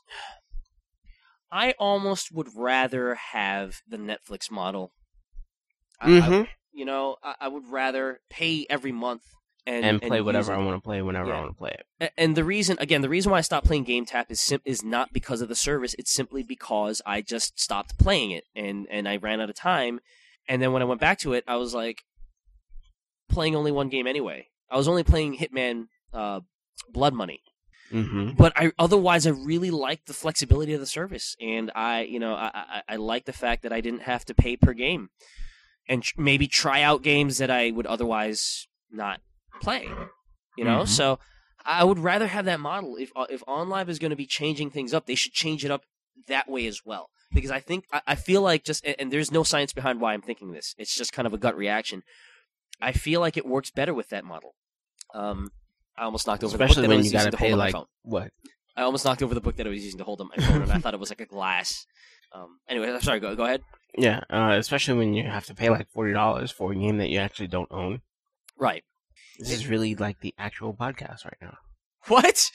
[1.52, 4.92] I almost would rather have the Netflix model.
[6.00, 6.44] I- I- mm-hmm.
[6.72, 9.24] you know, I, I would rather pay every month
[9.66, 10.54] and, and, play use whatever.
[10.54, 12.12] I want to play whenever I want to play it.
[12.18, 15.14] And the reason, again, the reason why I stopped playing GameTap is sim- is not
[15.14, 15.96] because of the service.
[16.00, 20.00] It's simply because I just stopped playing it, and and I ran out of time.
[20.48, 22.04] And then when I went back to it, I was like,
[23.30, 24.48] playing only one game anyway.
[24.70, 26.42] I was only playing Hitman uh,
[26.92, 27.42] Blood Money,
[27.92, 32.20] hmm but I otherwise I really liked the flexibility of the service, and I you
[32.20, 35.10] know I I, I like the fact that I didn't have to pay per game,
[35.88, 39.22] and tr- maybe try out games that I would otherwise not
[39.62, 39.88] play.
[40.58, 40.88] You know, Mhm.
[40.88, 41.20] so
[41.66, 42.96] I would rather have that model.
[42.98, 45.72] If uh, if OnLive is going to be changing things up, they should change it
[45.72, 45.84] up
[46.28, 47.10] that way as well.
[47.34, 50.14] Because I think I, I feel like just and, and there's no science behind why
[50.14, 50.76] I'm thinking this.
[50.78, 52.04] It's just kind of a gut reaction.
[52.82, 54.56] I feel like it works better with that model.
[55.14, 55.52] Um,
[55.98, 57.52] I almost knocked over Especially the book that I when was you using to hold
[57.54, 57.86] on like my phone.
[58.04, 58.32] what?
[58.78, 60.62] I almost knocked over the book that I was using to hold on my phone,
[60.62, 61.86] and I thought it was like a glass.
[62.32, 63.20] Um, anyway, I'm sorry.
[63.20, 63.62] Go go ahead.
[63.98, 67.10] Yeah, uh, especially when you have to pay like forty dollars for a game that
[67.10, 68.02] you actually don't own.
[68.58, 68.84] Right.
[69.40, 71.58] This is really like the actual podcast right now.
[72.08, 72.52] What?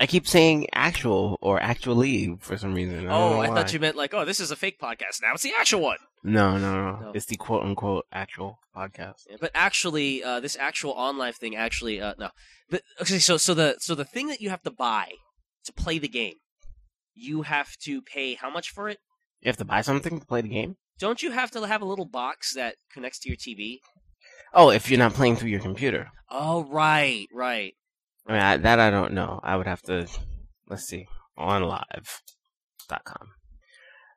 [0.00, 3.08] I keep saying actual or actually for some reason.
[3.08, 3.54] I Oh, I why.
[3.54, 5.22] thought you meant like, oh, this is a fake podcast.
[5.22, 5.98] Now it's the actual one.
[6.24, 7.12] No, no, no, No.
[7.14, 9.22] It's the quote unquote actual podcast.
[9.30, 12.30] Yeah, but actually, uh, this actual online thing actually, uh, no.
[12.70, 15.12] But okay, so so the so the thing that you have to buy
[15.64, 16.34] to play the game,
[17.14, 18.98] you have to pay how much for it?
[19.42, 20.76] You have to buy something to play the game.
[20.98, 23.78] Don't you have to have a little box that connects to your TV?
[24.52, 26.08] Oh, if you're not playing through your computer.
[26.30, 27.74] Oh, right, right.
[28.26, 29.40] I mean, I, that I don't know.
[29.42, 30.06] I would have to.
[30.68, 31.06] Let's see.
[31.38, 33.28] OnLive.com.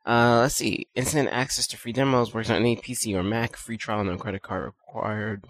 [0.05, 0.87] Uh, let's see.
[0.95, 3.57] Instant access to free demos works on any PC or Mac.
[3.57, 5.45] Free trial, no credit card required.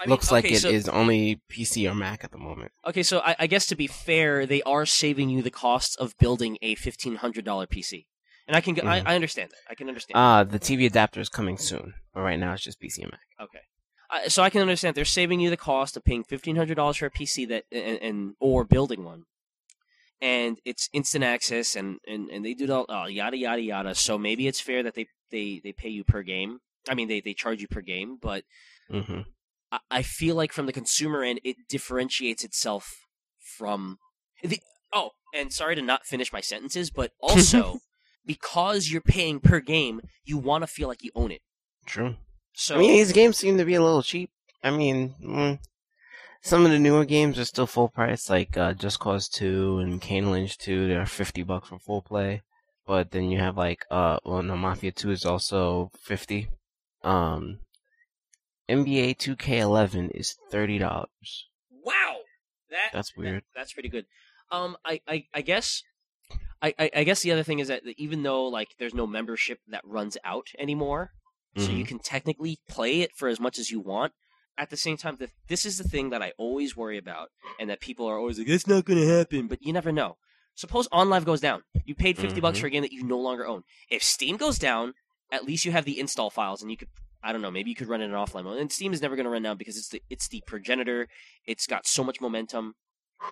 [0.00, 2.72] I mean, Looks like okay, it is so- only PC or Mac at the moment.
[2.86, 6.16] Okay, so I, I guess to be fair, they are saving you the costs of
[6.18, 8.06] building a fifteen hundred dollar PC,
[8.46, 8.98] and I can g I.
[9.00, 9.70] I understand that.
[9.70, 10.14] I can understand.
[10.16, 13.20] Ah, the TV adapter is coming soon, but right now it's just PC and Mac.
[13.48, 13.60] Okay.
[14.10, 16.96] Uh, so I can understand they're saving you the cost of paying fifteen hundred dollars
[16.96, 19.24] for a PC that and, and or building one,
[20.20, 23.94] and it's instant access and and, and they do all oh, yada yada yada.
[23.94, 26.60] So maybe it's fair that they they they pay you per game.
[26.88, 28.44] I mean they they charge you per game, but
[28.90, 29.20] hmm
[29.70, 32.96] I, I feel like from the consumer end it differentiates itself
[33.38, 33.98] from
[34.42, 34.60] the
[34.92, 37.80] oh and sorry to not finish my sentences, but also
[38.24, 41.42] because you're paying per game, you want to feel like you own it.
[41.86, 42.16] True.
[42.60, 44.30] So I mean, these games seem to be a little cheap.
[44.64, 45.60] I mean, mm,
[46.42, 50.00] some of the newer games are still full price, like uh, Just Cause 2 and
[50.02, 50.88] Kane Lynch 2.
[50.88, 52.42] They're 50 bucks for full play.
[52.84, 56.48] But then you have like, uh, well, no, Mafia 2 is also 50.
[57.04, 57.60] Um,
[58.68, 60.80] NBA 2K11 is $30.
[60.80, 62.16] wow,
[62.70, 63.36] that That's weird.
[63.36, 64.06] That- that's pretty good.
[64.50, 65.84] Um, I, I, I guess,
[66.60, 69.60] I, I, I guess the other thing is that even though like there's no membership
[69.68, 71.12] that runs out anymore,
[71.56, 71.88] so you Mhm.
[71.88, 74.12] can technically play it for as much as you want.
[74.56, 77.30] At the same time, the, this is the thing that I always worry about,
[77.60, 80.16] and that people are always like, "It's not going to happen," but you never know.
[80.56, 81.62] Suppose OnLive goes down.
[81.84, 82.60] You paid 50 bucks Mhm.
[82.62, 83.62] for a game that you no longer own.
[83.88, 84.94] If Steam goes down,
[85.30, 86.88] at least you have the install files, and you could.
[87.22, 87.50] I don't know.
[87.50, 88.58] Maybe you could run it in offline mode.
[88.58, 91.08] And Steam is never going to run down because it's the it's the progenitor.
[91.44, 92.74] It's got so much momentum.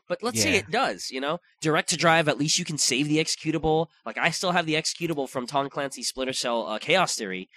[0.09, 1.11] But let's say it does.
[1.11, 2.27] You know, Direct2Drive.
[2.29, 3.87] At least you can save the executable.
[4.05, 7.49] Like I still have the executable from Tom Clancy's Splinter Cell uh, Chaos Theory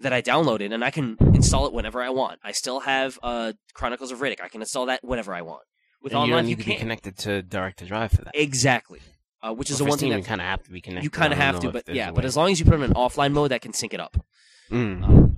[0.00, 2.38] that I downloaded, and I can install it whenever I want.
[2.44, 4.40] I still have uh, Chronicles of Riddick.
[4.42, 5.62] I can install that whenever I want.
[6.02, 6.80] With And you online, don't need you to be can't.
[6.80, 8.32] connected to Direct2Drive for that.
[8.34, 9.00] Exactly.
[9.42, 10.70] Uh, which is Well, the for one thing Steam, that you kind of have to
[10.70, 11.04] be connected.
[11.04, 12.26] you kind of I don't have to, but yeah, but way.
[12.26, 14.16] as long as you put it in an offline mode, that can sync it up.
[14.70, 15.04] Mm.
[15.04, 15.36] Um,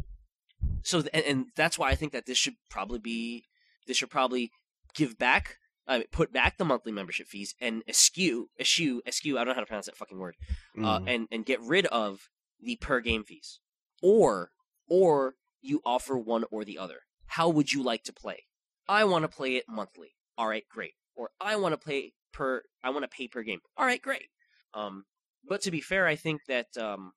[0.82, 3.44] so, th- and, and that's why I think that this should probably be,
[3.86, 4.50] this should probably
[4.94, 5.56] give back,
[5.86, 9.36] uh, put back the monthly membership fees and eschew, eschew, eschew.
[9.36, 10.34] I don't know how to pronounce that fucking word.
[10.76, 11.14] Uh, Mm.
[11.14, 12.28] and and get rid of
[12.60, 13.60] the per game fees,
[14.02, 14.50] or
[14.88, 17.00] or you offer one or the other.
[17.26, 18.44] How would you like to play?
[18.88, 20.14] I want to play it monthly.
[20.36, 20.94] All right, great.
[21.14, 22.62] Or I want to play per.
[22.82, 23.60] I want to pay per game.
[23.76, 24.28] All right, great.
[24.72, 25.04] Um,
[25.46, 27.12] but to be fair, I think that um,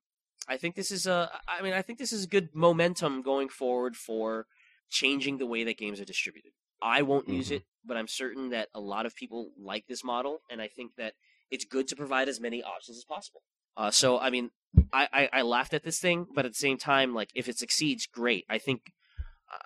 [0.47, 1.31] I think this is a.
[1.47, 4.47] I mean, I think this is a good momentum going forward for
[4.89, 6.51] changing the way that games are distributed.
[6.81, 7.57] I won't use Mhm.
[7.57, 10.95] it, but I'm certain that a lot of people like this model, and I think
[10.95, 11.13] that
[11.51, 13.43] it's good to provide as many options as possible.
[13.77, 14.51] Uh, so, I mean,
[14.93, 17.57] I, I, I laughed at this thing, but at the same time, like if it
[17.57, 18.45] succeeds, great.
[18.49, 18.81] I think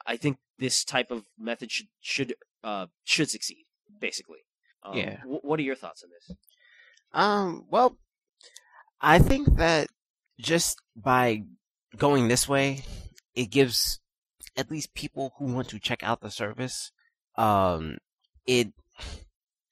[0.05, 3.65] I think this type of method should should uh, should succeed.
[3.99, 4.39] Basically,
[4.83, 5.17] um, Yeah.
[5.21, 6.37] wh- what are your thoughts on this?
[7.13, 7.97] Um, well,
[8.99, 9.87] I think that
[10.39, 11.43] just by
[11.97, 12.83] going this way,
[13.35, 13.99] it gives
[14.57, 16.91] at least people who want to check out the service,
[17.37, 17.97] um,
[18.45, 18.73] it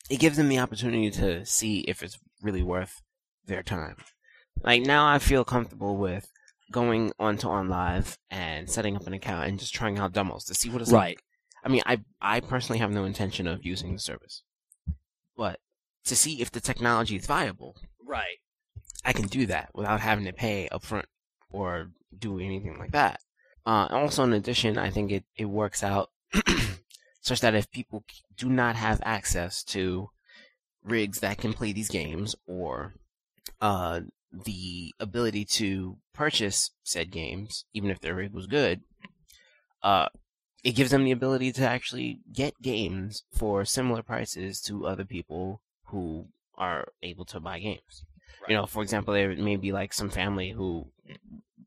[0.10, 3.02] it gives them the opportunity to see if it's really worth
[3.46, 3.98] their time.
[4.64, 6.32] Like now, I feel comfortable with
[6.72, 10.70] going onto OnLive and setting up an account and just trying out demos to see
[10.70, 11.24] what it's like.
[11.64, 14.44] I mean, I I personally have no intention of using the service,
[15.38, 15.60] but
[16.06, 18.38] to see if the technology is viable, Right.
[19.06, 21.06] I can do that without having to pay upfront
[21.50, 23.22] or do anything like that.
[23.66, 26.12] Uh, also, in addition, I think it, it works out
[27.22, 28.04] such that if people
[28.38, 30.10] do not have access to
[30.84, 32.94] rigs that can play these games or
[33.62, 34.02] uh,
[34.34, 38.82] the ability to purchase said games, even if their rig was good,
[39.84, 40.08] uh,
[40.64, 45.62] it gives them the ability to actually get games for similar prices to other people
[45.88, 46.28] who
[46.58, 48.06] are able to buy games.
[48.48, 50.88] You know, for example, there may be like some family who,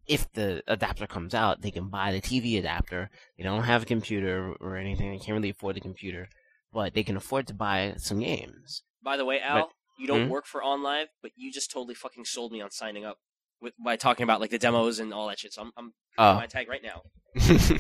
[0.07, 3.11] if the adapter comes out, they can buy the TV adapter.
[3.37, 5.11] They don't have a computer or anything.
[5.11, 6.29] They can't really afford the computer,
[6.73, 8.83] but they can afford to buy some games.
[9.03, 10.31] By the way, Al, you don't Hmm?
[10.31, 13.19] work for OnLive, but you just totally fucking sold me on signing up
[13.61, 15.53] with by talking about like the demos and all that shit.
[15.53, 16.35] So I'm, I'm Oh.
[16.35, 17.03] my tag right now.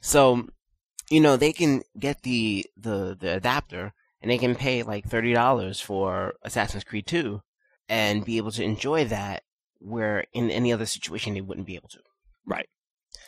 [0.00, 0.46] so,
[1.10, 5.82] you know, they can get the, the, the adapter and they can pay like $30
[5.82, 7.40] for Assassin's Creed 2
[7.88, 9.42] and be able to enjoy that
[9.80, 12.00] where in any other situation they wouldn't be able to.
[12.46, 12.68] Right.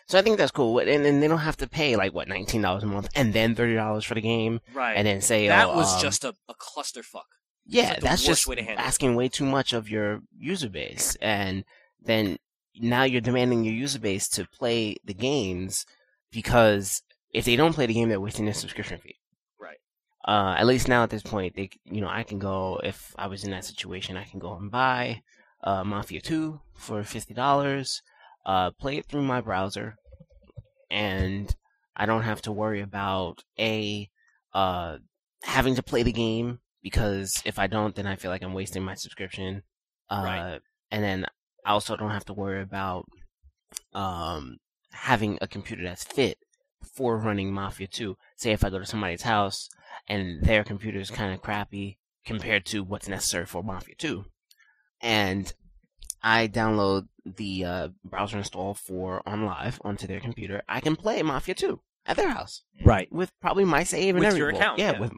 [0.07, 0.79] So I think that's cool.
[0.81, 4.05] And then they don't have to pay like what, $19 a month and then $30
[4.05, 4.95] for the game Right.
[4.95, 7.23] and then say, that oh, was um, just a, a clusterfuck.
[7.67, 8.79] Yeah, like that's just handle it.
[8.79, 11.65] asking way too much of your user base, and
[12.03, 12.39] then
[12.77, 15.87] now you're demanding your user base to play the games
[16.31, 17.03] because
[17.33, 19.17] if they don't play the game, they're wasting their subscription fee.
[19.59, 19.79] Right.
[20.27, 23.27] Uh, at least now at this point, they, you know, I can go if I
[23.27, 25.23] was in that situation, I can go and buy
[25.63, 28.03] uh, Mafia Two for fifty dollars,
[28.47, 29.97] uh, play it through my browser,
[30.91, 31.55] and
[31.97, 34.09] I don't have to worry about a
[34.55, 34.99] uh,
[35.43, 38.83] having to play the game because if I don't, then I feel like I'm wasting
[38.83, 39.63] my subscription.
[40.09, 40.61] Uh, Right.
[40.91, 41.27] And then
[41.65, 43.07] I also don't have to worry about
[43.93, 44.59] um,
[44.93, 46.39] having a computer that's fit
[46.95, 48.17] for running Mafia 2.
[48.37, 49.69] Say if I go to somebody's house
[50.09, 54.25] and their computer is kind of crappy compared to what's necessary for Mafia 2,
[55.01, 55.53] and
[56.23, 61.55] I download the uh, browser install for OnLive onto their computer, I can play Mafia
[61.55, 63.11] 2 at their house Right.
[63.13, 65.01] with probably my save and With your account, yeah, yeah.
[65.01, 65.13] with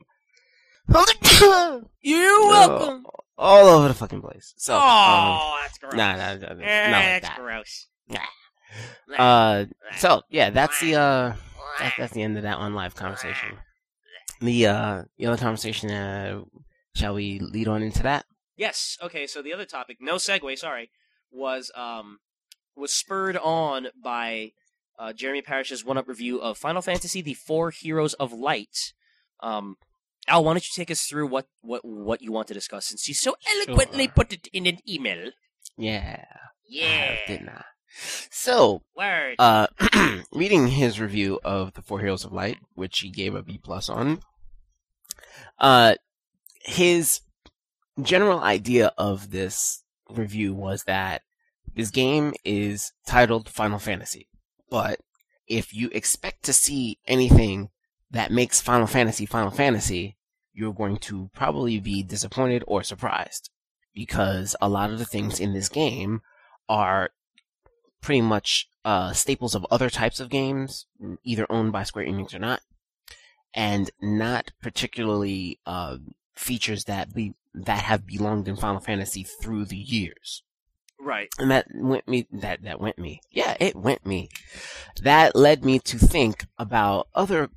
[2.02, 3.06] You're welcome.
[3.38, 4.54] all over the fucking place.
[4.56, 5.94] So, um, oh, that's gross.
[5.94, 7.38] nah, nah, nah, nah, Eh, not like that's that.
[7.38, 7.86] gross.
[9.18, 9.66] Uh,
[9.98, 11.34] so yeah, that's the uh,
[11.78, 13.58] that, that's the end of that OnLive conversation.
[14.40, 15.90] The uh, the other conversation.
[15.90, 16.42] Uh,
[16.94, 18.24] shall we lead on into that?
[18.56, 18.96] Yes.
[19.02, 19.26] Okay.
[19.26, 20.58] So the other topic, no segue.
[20.58, 20.90] Sorry,
[21.30, 22.18] was um
[22.74, 24.52] was spurred on by
[24.98, 28.94] uh, Jeremy Parrish's one-up review of Final Fantasy: The Four Heroes of Light.
[29.40, 29.76] Um,
[30.28, 33.08] Al, why don't you take us through what what what you want to discuss since
[33.08, 34.12] you so eloquently Sure.
[34.14, 35.30] put it in an email?
[35.76, 36.24] Yeah,
[36.68, 37.06] Yeah.
[37.06, 37.64] have, didn't I?
[38.30, 39.36] So, Word.
[39.38, 39.66] uh,
[40.32, 43.88] reading his review of the Four Heroes of Light, which he gave a B plus
[43.90, 44.20] on,
[45.58, 45.94] uh,
[46.64, 47.20] his
[48.00, 51.22] general idea of this review was that
[51.74, 54.28] this game is titled Final Fantasy,
[54.70, 55.00] but
[55.46, 57.68] if you expect to see anything
[58.12, 60.16] that makes Final Fantasy Final Fantasy,
[60.52, 63.50] you're going to probably be disappointed or surprised
[63.94, 66.20] because a lot of the things in this game
[66.68, 67.10] are
[68.00, 70.86] pretty much uh, staples of other types of games,
[71.24, 72.60] either owned by Square Enix or not,
[73.54, 75.96] and not particularly uh,
[76.34, 80.42] features that be that have belonged in Final Fantasy through the years.
[80.98, 81.28] right.
[81.38, 83.20] And that went me that that went me.
[83.30, 84.28] Yeah, it went me.
[85.02, 87.50] That led me to think about other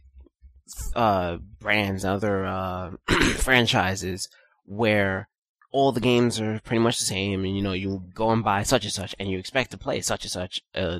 [0.96, 2.92] uh brands, other uh
[3.38, 4.28] franchises
[4.66, 5.28] where
[5.72, 8.64] all the games are pretty much the same and you know you go and buy
[8.64, 11.00] such and such and you expect to play such and such uh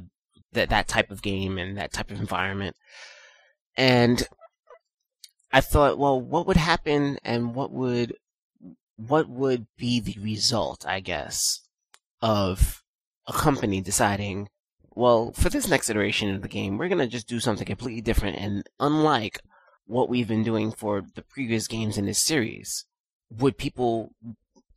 [0.56, 2.76] that that type of game and that type of environment.
[3.78, 4.28] And
[5.52, 8.16] I thought, well, what would happen and what would
[8.98, 11.62] what would be the result, I guess,
[12.22, 12.82] of
[13.28, 14.48] a company deciding,
[14.96, 18.38] well, for this next iteration of the game, we're gonna just do something completely different
[18.38, 19.42] and unlike
[19.86, 22.86] what we've been doing for the previous games in this series.
[23.30, 24.12] Would people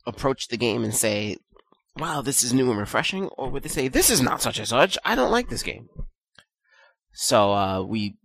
[0.05, 1.37] approach the game and say,
[1.97, 3.27] wow, this is new and refreshing?
[3.29, 5.89] Or would they say, this is not such and such, I don't like this game?
[7.11, 8.15] So, uh, we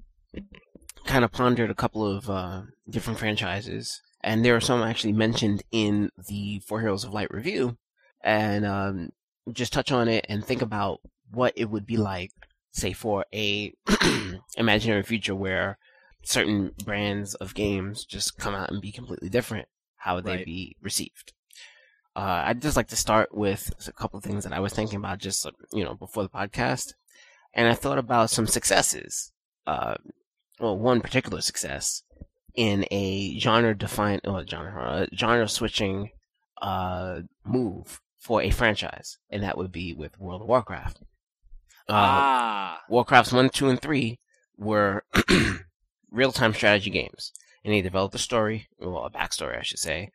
[1.06, 5.62] kind of pondered a couple of, uh, different franchises, and there are some actually mentioned
[5.72, 7.76] in the Four Heroes of Light review,
[8.22, 9.10] and, um,
[9.52, 12.30] just touch on it and think about what it would be like,
[12.72, 13.72] say, for a
[14.56, 15.78] imaginary future where
[16.24, 19.68] certain brands of games just come out and be completely different.
[19.96, 20.44] How would they Right.
[20.46, 21.32] be received?
[22.16, 24.98] Uh, I'd just like to start with a couple of things that I was thinking
[24.98, 26.94] about just, you know, before the podcast.
[27.52, 29.32] And I thought about some successes.
[29.66, 29.94] Uh,
[30.60, 32.02] well, one particular success
[32.54, 36.10] in a genre defined, or genre, uh, genre switching,
[36.62, 39.18] uh, move for a franchise.
[39.30, 40.98] And that would be with World of Warcraft.
[41.88, 42.80] Uh, ah.
[42.90, 44.18] Warcrafts 1, 2, and 3
[44.56, 45.04] were
[46.14, 47.32] real time strategy games.
[47.64, 50.10] And they developed a story, well, a backstory, I should say.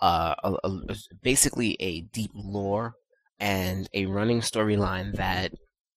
[0.00, 2.94] Uh, a, a- basically a deep lore
[3.38, 5.52] and a running storyline that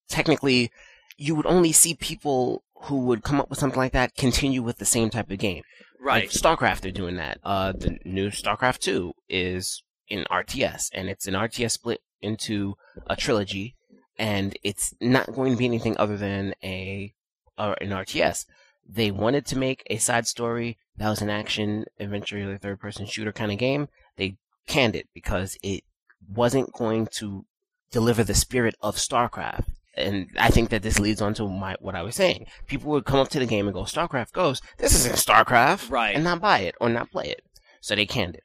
[0.09, 0.71] technically
[1.17, 4.77] you would only see people who would come up with something like that continue with
[4.77, 5.63] the same type of game.
[5.99, 6.29] Like Right.
[6.29, 7.39] StarCraft are doing that.
[7.43, 12.75] Uh, the new StarCraft 2 is in RTS, and it's an RTS split into
[13.07, 13.75] a trilogy,
[14.17, 17.13] and it's not going to be anything other than a
[17.57, 18.45] uh, an RTS.
[18.89, 23.31] They wanted to make a side story that was an action, adventure, third person shooter
[23.31, 23.89] kind of game.
[24.15, 25.83] They canned it because it
[26.27, 27.45] wasn't going to
[27.91, 29.65] deliver the spirit of StarCraft.
[29.95, 32.45] And I think that this leads on to my what I was saying.
[32.67, 34.61] People would come up to the game and go, "StarCraft goes.
[34.77, 36.15] This isn't StarCraft," Right.
[36.15, 37.41] and not buy it or not play it.
[37.81, 38.43] So they canned it.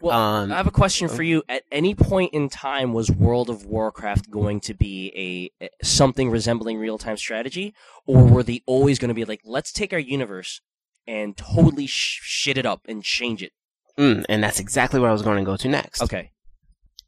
[0.00, 1.42] Well, um, I have a question for you.
[1.48, 6.78] At any point in time, was World of Warcraft going to be a, something resembling
[6.78, 7.74] real time strategy,
[8.06, 10.60] or were they always going to be like, let's take our universe
[11.06, 13.52] and totally sh- shit it up and change it?
[13.98, 16.00] mm, and that's exactly what I was going to go to next.
[16.02, 16.30] Okay.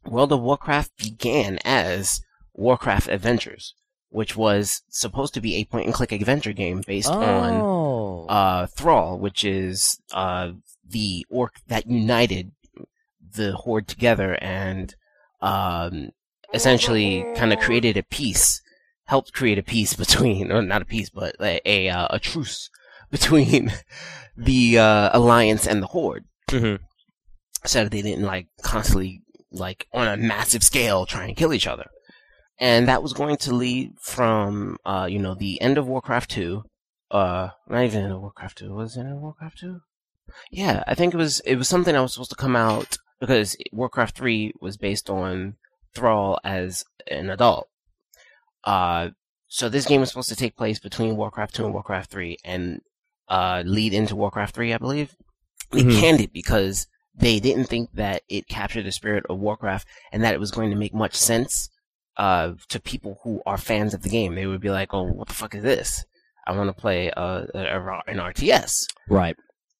[0.05, 2.21] World of Warcraft began as
[2.53, 3.73] Warcraft Adventures,
[4.09, 8.25] which was supposed to be a point and click adventure game based on Oh.
[8.27, 10.51] uh, Thrall, which is uh,
[10.85, 12.51] the orc that united
[13.33, 14.95] the horde together and
[15.41, 16.09] um,
[16.53, 18.61] essentially kind of created a peace,
[19.05, 22.69] helped create a peace between, or not a peace, but a a, uh, a truce
[23.11, 23.71] between
[24.37, 26.75] the uh, alliance and the horde, hmm
[27.63, 29.21] so that they didn't like constantly
[29.51, 31.85] like on a massive scale try and kill each other.
[32.59, 36.63] And that was going to lead from uh, you know, the end of Warcraft two,
[37.11, 39.81] uh not even in Warcraft two, was it in Warcraft two?
[40.49, 43.55] Yeah, I think it was it was something that was supposed to come out because
[43.71, 45.55] Warcraft three was based on
[45.95, 47.69] Thrall as an adult.
[48.65, 49.09] Uh
[49.47, 52.81] so this game was supposed to take place between Warcraft two and Warcraft three and
[53.29, 55.15] uh lead into Warcraft three, I believe.
[55.71, 55.99] They Mhm.
[55.99, 60.33] canned it because they didn't think that it captured the spirit of Warcraft and that
[60.33, 61.69] it was going to make much sense
[62.17, 64.35] uh, to people who are fans of the game.
[64.35, 66.03] They would be like, "Oh, what the fuck is this?
[66.45, 69.35] I want to play uh, an RTS." Right.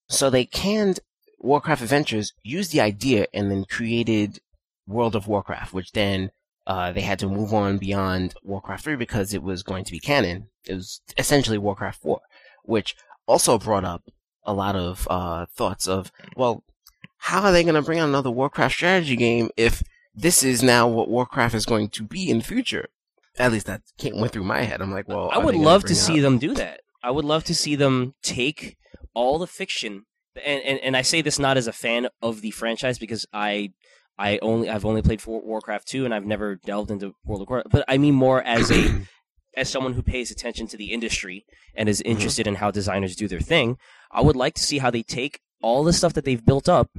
[0.07, 1.01] So they canned
[1.41, 4.39] Warcraft Adventures, used the idea, and then created
[4.87, 6.31] World of Warcraft, which then
[6.67, 9.99] uh, they had to move on beyond Warcraft 3 because it was going to be
[9.99, 10.47] canon.
[10.65, 12.21] It was essentially Warcraft 4,
[12.63, 12.95] which
[13.27, 14.03] also brought up
[14.43, 16.63] a lot of uh, thoughts of, well,
[17.17, 19.83] how are they going to bring out another Warcraft strategy game if
[20.13, 22.87] this is now what Warcraft is going to be in the future?
[23.37, 24.81] At least that came, went through my head.
[24.81, 26.81] I'm like, well, I would love to see out- them do that.
[27.03, 28.77] I would love to see them take
[29.15, 30.05] all the fiction,
[30.45, 33.71] and, and, and I say this not as a fan of the franchise because I
[34.17, 37.49] I only I've only played for Warcraft two and I've never delved into World of
[37.49, 39.05] Warcraft, but I mean more as a
[39.57, 42.11] as someone who pays attention to the industry and is Mm-hmm.
[42.11, 43.77] interested in how designers do their thing.
[44.11, 46.89] I would like to see how they take all the stuff that they've built up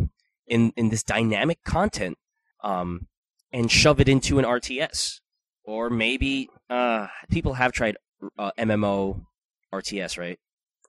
[0.46, 2.18] in in this dynamic content,
[2.62, 3.06] um,
[3.52, 5.20] and shove it into an RTS
[5.64, 7.96] or maybe uh, people have tried
[8.38, 9.24] uh, MMO
[9.72, 10.38] RTS, right?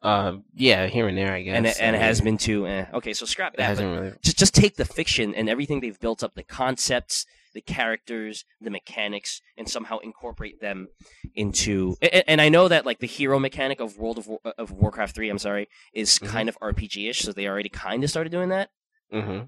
[0.04, 1.56] Uh, yeah, here and there, I guess.
[1.56, 2.68] and it, and it has been too.
[2.68, 2.86] Eh.
[2.94, 3.80] Okay, so scrap that.
[3.80, 4.12] really.
[4.22, 8.70] just just take the fiction and everything they've built up, the concepts, the characters, the
[8.70, 10.90] mechanics, and somehow incorporate them
[11.36, 11.96] into.
[12.02, 15.16] And, and I know that like the hero mechanic of World of War, of Warcraft
[15.16, 16.28] three, I'm sorry, is Mhm.
[16.28, 18.72] kind of RPG ish, so they already kind of started doing that.
[19.10, 19.44] hmm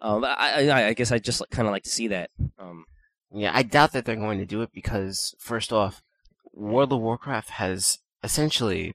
[0.00, 2.30] Um, I, I I guess I just kind of like to see that.
[2.58, 2.86] Um,
[3.30, 6.02] Yeah, I doubt that they're going to do it because, first off,
[6.54, 8.94] World of Warcraft has essentially,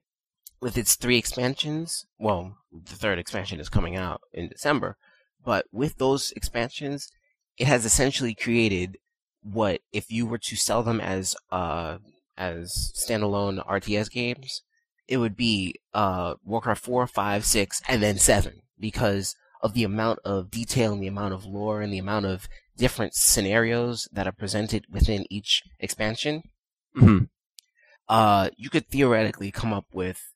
[0.62, 4.96] with its three expansions, well, the third expansion is coming out in December,
[5.44, 7.10] but with those expansions,
[7.58, 8.98] it has essentially created
[9.42, 11.98] what, if you were to sell them as, uh,
[12.38, 14.62] as standalone RTS games,
[15.08, 20.20] it would be, uh, Warcraft 4, 5, 6, and then 7, because of the amount
[20.24, 22.48] of detail and the amount of lore and the amount of
[22.78, 26.44] different scenarios that are presented within each expansion,
[26.96, 27.30] mhm.
[28.08, 30.31] uh, you could theoretically come up with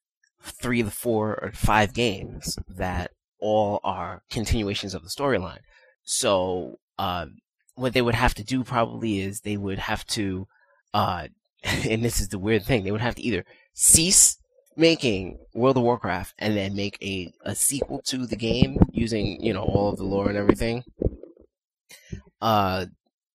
[0.46, 5.60] three to four or five games that all are continuations of the storyline.
[6.04, 7.28] So, uh,
[7.76, 10.48] what they would have to do probably is they would have to,
[10.93, 11.28] uh,
[11.64, 13.43] and this is the weird thing, they would have to either
[13.74, 14.38] cease
[14.78, 19.54] making World of Warcraft and then make a, a sequel to the game using, you
[19.54, 20.84] know, all of the lore and everything.
[22.41, 22.86] Uh,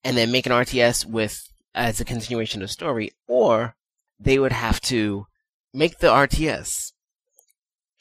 [0.05, 1.43] and then make an RTS with,
[1.75, 3.75] as a continuation of the story, or
[4.19, 5.27] they would have to
[5.73, 6.93] make the RTS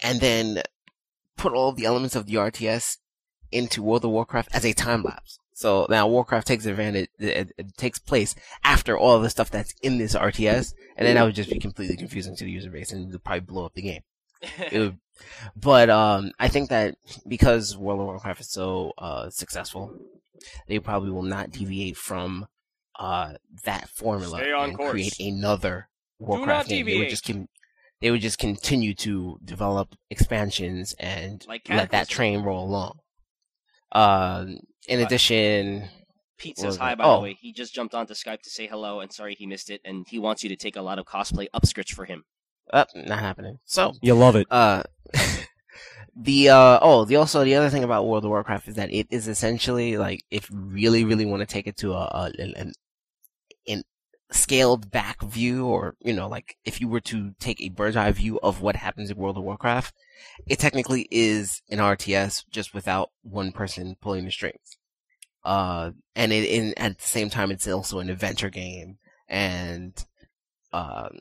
[0.02, 0.62] and then
[1.38, 2.98] put all the elements of the RTS
[3.52, 5.40] into World of Warcraft as a time lapse.
[5.54, 8.34] So now Warcraft takes advantage, it, it takes place
[8.64, 11.98] after all the stuff that's in this RTS, and then that would just be completely
[11.98, 14.02] confusing to the user base and it would probably blow up the game.
[14.72, 14.98] Would,
[15.54, 16.96] but um, I think that
[17.28, 19.94] because World of Warcraft is so uh, successful,
[20.68, 22.48] they probably will not deviate from
[22.98, 23.34] uh,
[23.66, 24.92] that formula and course.
[24.92, 25.90] create another
[26.20, 26.86] Warcraft game.
[26.86, 27.10] They would deviate.
[27.10, 27.50] just con-
[28.02, 33.00] they would just continue to develop expansions and Like let that train roll along.
[33.92, 35.06] Um, in Right.
[35.06, 35.90] addition,
[36.38, 37.18] Pete What says hi, by Oh.
[37.18, 37.34] the way.
[37.34, 40.20] He just jumped onto Skype to say hello and sorry he missed it, and he
[40.20, 42.24] wants you to take a lot of cosplay upscripts for him.
[42.72, 43.58] uh, not happening.
[43.66, 44.46] So, You love it.
[44.52, 44.84] uh,
[46.16, 49.08] the uh oh, the also the other thing about World of Warcraft is that it
[49.10, 52.54] is essentially like if you really really want to take it to a, a an,
[52.58, 52.74] an
[53.68, 53.84] an
[54.32, 58.12] scaled back view, or you know, like if you were to take a bird's eye
[58.12, 59.94] view of what happens in World of Warcraft,
[60.48, 64.78] it technically is an RTS just without one person pulling the strings.
[65.44, 70.06] Uh, and it in at the same time, it's also an adventure game, and
[70.74, 71.20] um,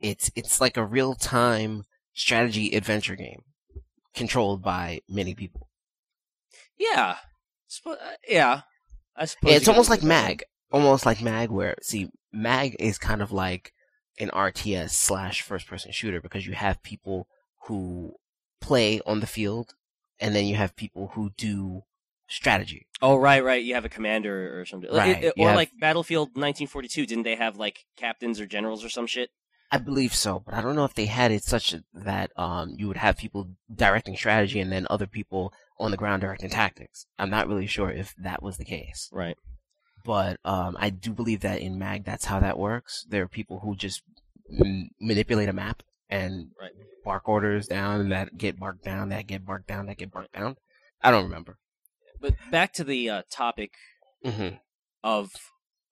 [0.00, 3.42] it's it's like a real time strategy adventure game
[4.14, 5.68] controlled by many people.
[6.78, 7.16] Yeah.
[7.68, 8.62] Sp- uh, yeah.
[9.16, 10.02] I suppose Yeah, it's almost like.
[10.02, 10.44] Mag,
[10.74, 13.72] almost like Mag, where see Mag is kind of like
[14.18, 17.28] an RTS slash first person shooter because you have people
[17.66, 18.14] who
[18.60, 19.74] play on the field,
[20.20, 21.82] and then you have people who do
[22.28, 22.86] strategy.
[23.02, 23.62] Oh, right, right.
[23.62, 24.90] You have a commander or something.
[24.92, 27.06] Right, it- you or have- like Battlefield 1942.
[27.06, 29.30] Didn't they have like captains or generals or some shit?
[29.70, 32.86] I believe so, but I don't know if they had it such that um you
[32.88, 37.06] would have people directing strategy and then other people on the ground directing tactics.
[37.18, 39.08] I'm not really sure if that was the case.
[39.12, 39.36] Right.
[40.04, 43.06] But um, I do believe that in Mag, that's how that works.
[43.08, 44.02] There are people who just
[44.60, 46.72] m- manipulate a map and Right.
[47.04, 50.56] bark orders down that get barked down, that get barked down, that get barked down.
[51.02, 51.58] I don't remember.
[52.20, 53.72] But back to the uh, topic
[54.24, 54.56] hmm
[55.02, 55.32] of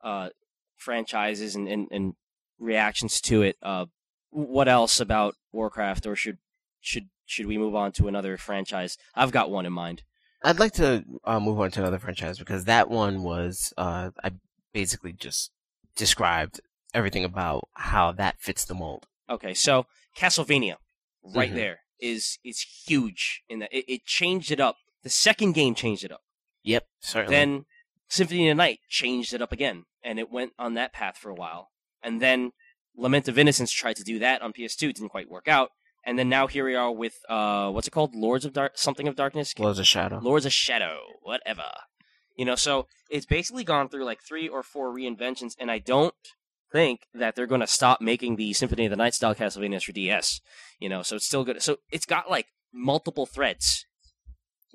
[0.03, 0.31] uh,
[0.77, 2.15] franchises and, and, and
[2.59, 3.57] reactions to it.
[3.63, 3.87] Uh,
[4.31, 6.39] what else about Warcraft, or should
[6.81, 8.97] should should we move on to another franchise?
[9.15, 10.03] I've got one in mind.
[10.45, 14.33] I'd like to uh, move on to another franchise because that one was uh, I
[14.73, 15.51] basically just
[15.97, 16.61] described
[16.95, 19.07] everything about how that fits the mold.
[19.31, 19.87] Okay, so
[20.17, 20.77] Castlevania,
[21.23, 21.55] right Mhm.
[21.55, 24.77] there, is is huge in that it, it changed it up.
[25.03, 26.23] The second game changed it up.
[26.65, 27.35] Yep, certainly.
[27.37, 27.65] Then
[28.09, 31.31] Symphony of the Night changed it up again, and it went on that path for
[31.31, 31.71] a while.
[32.03, 32.53] And then
[32.97, 35.71] Lament of Innocence tried to do that on PS2, didn't quite work out.
[36.05, 38.15] And then now here we are with uh, what's it called?
[38.15, 39.57] Lords of Dark, something of Darkness.
[39.59, 40.19] Lords of Shadow.
[40.21, 41.71] Lords of Shadow, whatever.
[42.37, 46.15] You know, so it's basically gone through like three or four reinventions, and I don't
[46.73, 49.93] think that they're going to stop making the Symphony of the Night style Castlevania for
[49.93, 50.41] DS.
[50.81, 51.63] You know, so it's still good.
[51.63, 53.87] So it's got like multiple threads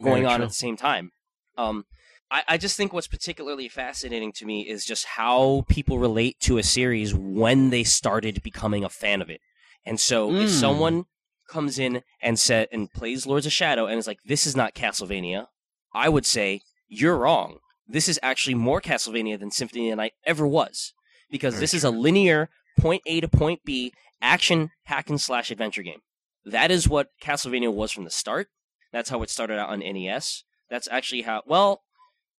[0.02, 0.44] going Very on true.
[0.46, 1.12] at the same time.
[1.58, 1.86] Um,
[2.30, 6.58] I, I just think what's particularly fascinating to me is just how people relate to
[6.58, 9.42] a series when they started becoming a fan of it.
[9.86, 10.60] And so if Mm.
[10.60, 11.06] someone
[11.48, 14.74] comes in and said and plays Lords of Shadow and is like, "This is not
[14.76, 15.48] Castlevania,"
[15.94, 17.60] I would say you're wrong.
[17.88, 20.94] This is actually more Castlevania than Symphony of the Night ever was,
[21.30, 25.52] because Very this is a linear point A to point B action hack and slash
[25.52, 26.00] adventure game.
[26.46, 28.48] That is what Castlevania was from the start.
[28.92, 30.44] That's how it started out on NES.
[30.70, 31.44] That's actually how.
[31.46, 31.82] Well,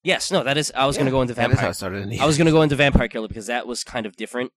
[0.03, 0.73] yes, no, that is.
[0.75, 1.71] I was going to go into That is how Vampire.
[1.71, 2.03] it started.
[2.03, 4.17] In the I was going to go into Vampire Killer because that was kind of
[4.17, 4.53] different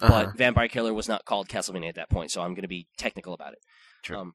[0.00, 0.24] Uh-huh.
[0.26, 2.86] but Vampire Killer was not called Castlevania at that point, so I'm going to be
[2.96, 3.58] technical about it.
[4.02, 4.18] True.
[4.18, 4.34] Um,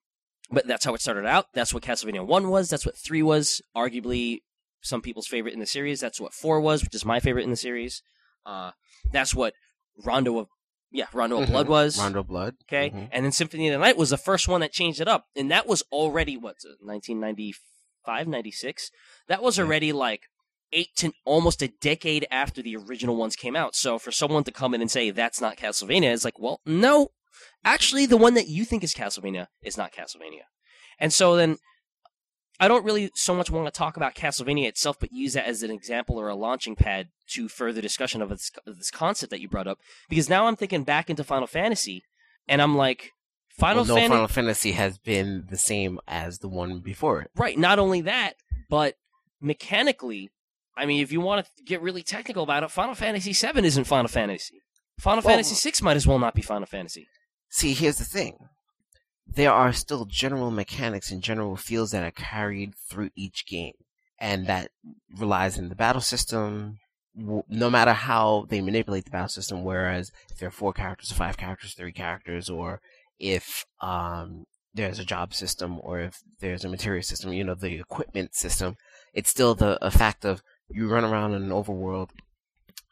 [0.51, 1.47] but that's how it started out.
[1.53, 2.69] That's what Castlevania 1 was.
[2.69, 3.61] That's what 3 was.
[3.75, 4.41] Arguably,
[4.81, 5.99] some people's favorite in the series.
[5.99, 8.03] That's what 4 was, which is my favorite in the series.
[8.45, 8.71] Uh,
[9.11, 9.53] that's what
[10.03, 10.47] Rondo of
[10.91, 11.51] yeah Rondo of Mhm.
[11.51, 11.97] Blood was.
[11.97, 12.55] Rondo Blood.
[12.63, 13.09] Okay, Mhm.
[13.11, 15.49] and then Symphony of the Night was the first one that changed it up, and
[15.49, 16.57] that was already what
[17.25, 18.91] 1995, 96.
[19.27, 20.23] That was already like
[20.71, 23.75] eight to almost a decade after the original ones came out.
[23.75, 27.09] So for someone to come in and say that's not Castlevania, it's like, well, no,
[27.65, 30.45] actually, the one that you think is Castlevania is not Castlevania.
[30.99, 31.57] And so then.
[32.57, 35.61] I don't really so much want to talk about Castlevania itself, but use that as
[35.61, 39.49] an example or a launching pad to further discussion of this, this concept that you
[39.49, 39.79] brought up.
[40.07, 42.05] Because now I'm thinking back into Final Fantasy,
[42.47, 43.11] and I'm like,
[43.49, 44.09] Final well, no Fantasy.
[44.09, 47.31] Final Fantasy has been the same as the one before it.
[47.35, 47.57] Right.
[47.57, 48.35] Not only that,
[48.69, 48.95] but
[49.41, 50.31] mechanically,
[50.77, 53.83] I mean, if you want to get really technical about it, Final Fantasy VII isn't
[53.83, 54.61] Final Fantasy.
[54.97, 57.07] Final Well- Fantasy VI might as well not be Final Fantasy.
[57.57, 58.49] See, here's the thing.
[59.25, 63.75] There are still general mechanics and general feels that are carried through each game,
[64.19, 64.71] and that
[65.17, 66.79] relies in the battle system.
[67.15, 71.37] No matter how they manipulate the battle system, whereas if there are four characters, five
[71.37, 72.81] characters, three characters, or
[73.19, 74.43] if um,
[74.73, 78.75] there's a job system, or if there's a materia system, you know, the equipment system,
[79.13, 82.09] it's still the a fact of you run around in an overworld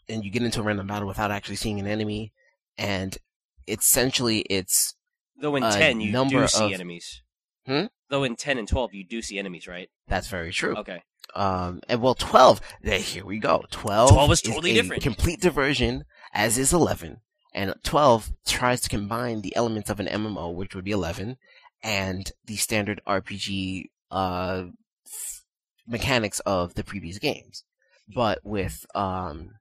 [0.07, 2.31] and you get into a random battle without actually seeing an enemy,
[2.77, 3.17] and
[3.67, 4.95] essentially it's
[5.39, 7.21] Though in 10, you number do see of- enemies.
[7.65, 7.85] Hmm?
[8.09, 9.89] Though in 10 and 12, you do see enemies, right?
[10.07, 10.75] that's very true.
[10.77, 11.01] Okay.
[11.33, 12.59] Um, and well, twelve.
[12.81, 13.63] There, here we go.
[13.71, 14.11] Twelve.
[14.11, 15.01] 12 is totally a different.
[15.01, 16.03] Complete diversion,
[16.33, 17.21] as is eleven.
[17.55, 21.37] And twelve tries to combine the elements of an MMO, which would be eleven,
[21.81, 24.65] and the standard RPG uh,
[25.07, 25.43] f-
[25.87, 27.63] mechanics of the previous games.
[28.13, 29.51] But with um,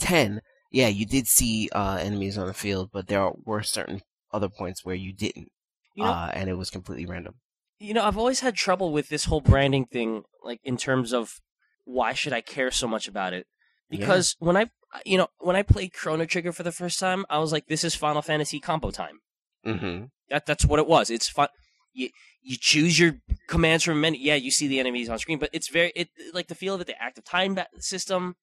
[0.00, 4.02] ten, yeah, you did see uh, enemies on the field, but there were certain
[4.32, 5.48] other points where you didn't,
[5.94, 7.34] You know, uh, and it was completely random.
[7.78, 11.40] you know, I've always had trouble with this whole branding thing, like in terms of
[11.84, 13.46] why should I care so much about it?
[13.90, 13.98] Yeah.
[14.00, 14.66] Because when I,
[15.06, 17.84] you know, when I played Chrono Trigger for the first time, I was like, this
[17.84, 19.20] is Final Fantasy combo time.
[19.66, 20.04] Mm-hmm.
[20.30, 21.08] That that's what it was.
[21.08, 21.48] It's fun.
[21.94, 22.10] You
[22.42, 23.14] you choose your
[23.48, 24.20] commands from a menu.
[24.20, 26.80] Yeah, you see the enemies on screen, but it's very it like the feel of
[26.82, 28.36] it, the active time system.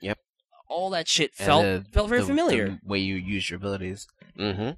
[0.00, 0.18] Yep.
[0.72, 2.68] All that shit felt the- felt very the- familiar.
[2.68, 4.06] The way you use your abilities.
[4.38, 4.70] Mm-hmm.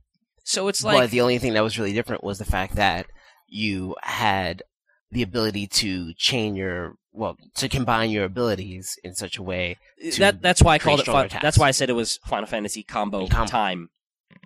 [0.43, 3.07] so it's but like the only thing that was really different was the fact that
[3.47, 4.63] you had
[5.11, 9.77] the ability to chain your well to combine your abilities in such a way.
[10.13, 11.03] to that that's why I called it.
[11.05, 13.91] stronger Fin- that's why I said it was Final Fantasy combo Com- time.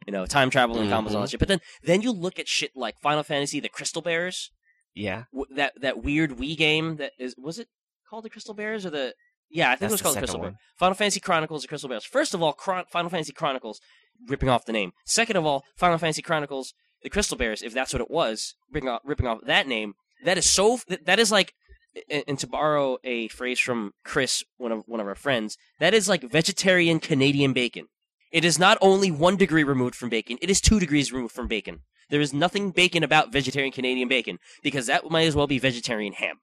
[0.06, 1.40] You know, time travel and combos and all that shit.
[1.40, 4.50] But then then you look at shit like Final Fantasy, the Crystal Bears,
[4.94, 7.68] Yeah, w- that that weird Wii game that is was it
[8.08, 9.14] called the Crystal Bears or the
[9.50, 10.50] yeah I think That's it was called Crystal one.
[10.50, 10.60] Bears.
[10.78, 12.04] Final Fantasy Chronicles, the Crystal Bears.
[12.04, 13.80] First of all, Chron- Final Fantasy Chronicles,
[14.26, 14.92] ripping off the name.
[15.06, 18.88] Second of all, Final Fantasy Chronicles, the Crystal Bears, if that's what it was, ripping
[18.88, 19.94] off, ripping off that name.
[20.24, 20.78] That is so.
[20.88, 21.52] that- That is like,
[22.10, 25.94] and and to borrow a phrase from Chris, one of one of our friends, that
[25.94, 27.86] is like vegetarian Canadian bacon.
[28.30, 31.48] It is not only one degree removed from bacon; it is two degrees removed from
[31.48, 31.80] bacon.
[32.10, 36.12] There is nothing bacon about vegetarian Canadian bacon because that might as well be vegetarian
[36.14, 36.36] ham.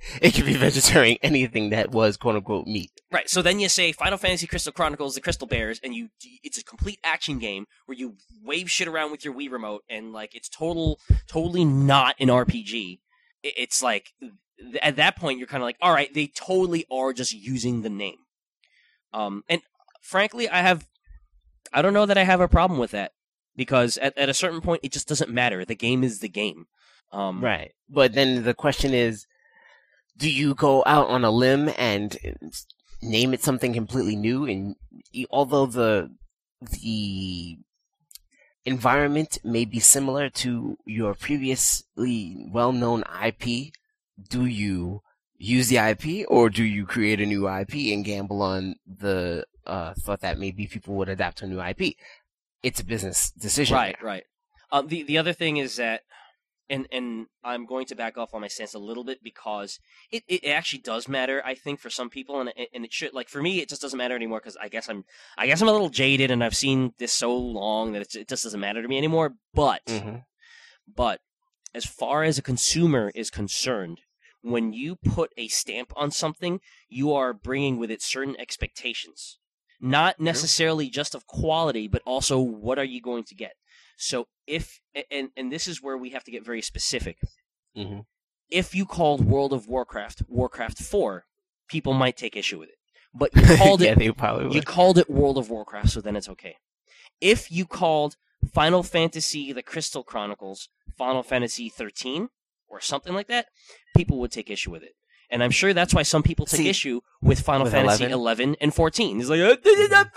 [0.22, 2.90] it could be vegetarian anything that was quote unquote meat.
[3.10, 3.28] Right.
[3.28, 6.08] So then you say Final Fantasy Crystal Chronicles: The Crystal Bears, and you
[6.42, 10.12] it's a complete action game where you wave shit around with your Wii remote, and
[10.12, 13.00] like it's total, totally not an RPG.
[13.42, 14.12] It's like
[14.82, 17.90] at that point you're kind of like, all right, they totally are just using the
[17.90, 18.18] name.
[19.12, 19.62] Um, and
[20.02, 20.86] frankly, I have,
[21.72, 23.12] I don't know that I have a problem with that
[23.56, 25.64] because at, at a certain point, it just doesn't matter.
[25.64, 26.66] The game is the game.
[27.12, 27.72] Um, Right.
[27.88, 29.26] But then the question is,
[30.20, 32.16] do you go out on a limb and
[33.02, 34.44] name it something completely new?
[34.44, 34.76] And
[35.30, 36.10] although the
[36.60, 37.58] the
[38.66, 43.72] environment may be similar to your previously well-known IP,
[44.28, 45.00] do you
[45.38, 49.94] use the IP or do you create a new IP and gamble on the uh,
[49.94, 51.96] thought that maybe people would adapt to a new IP?
[52.62, 53.74] It's a business decision.
[53.74, 54.06] Right, there.
[54.06, 54.24] right.
[54.70, 56.02] Um, the the other thing is that,
[56.70, 59.78] and and I'm going to back off on my stance a little bit because
[60.10, 61.42] it, it actually does matter.
[61.44, 63.82] I think for some people, and it, and it should like for me, it just
[63.82, 65.04] doesn't matter anymore because I guess I'm
[65.36, 68.28] I guess I'm a little jaded and I've seen this so long that it's, it
[68.28, 69.34] just doesn't matter to me anymore.
[69.52, 70.24] But Mhm.
[70.86, 71.20] but
[71.74, 74.00] as far as a consumer is concerned,
[74.42, 79.38] when you put a stamp on something, you are bringing with it certain expectations.
[79.80, 83.52] Not necessarily just of quality, but also what are you going to get.
[84.00, 84.80] So if
[85.10, 87.18] and and this is where we have to get very specific.
[87.76, 88.06] Mhm.
[88.48, 91.26] If you called World of Warcraft Warcraft 4,
[91.68, 92.78] people might take issue with it.
[93.12, 94.02] But you called yeah, it
[94.54, 96.56] you called it World of Warcraft, so then it's okay.
[97.20, 98.16] If you called
[98.54, 102.30] Final Fantasy The Crystal Chronicles Final Fantasy 13
[102.68, 103.48] or something like that,
[103.94, 104.94] people would take issue with it.
[105.32, 108.12] And I'm sure that's why some people take See, issue with Final with Fantasy 11?
[108.12, 109.20] 11 and 14.
[109.20, 110.08] It's like, "Uh, this is not,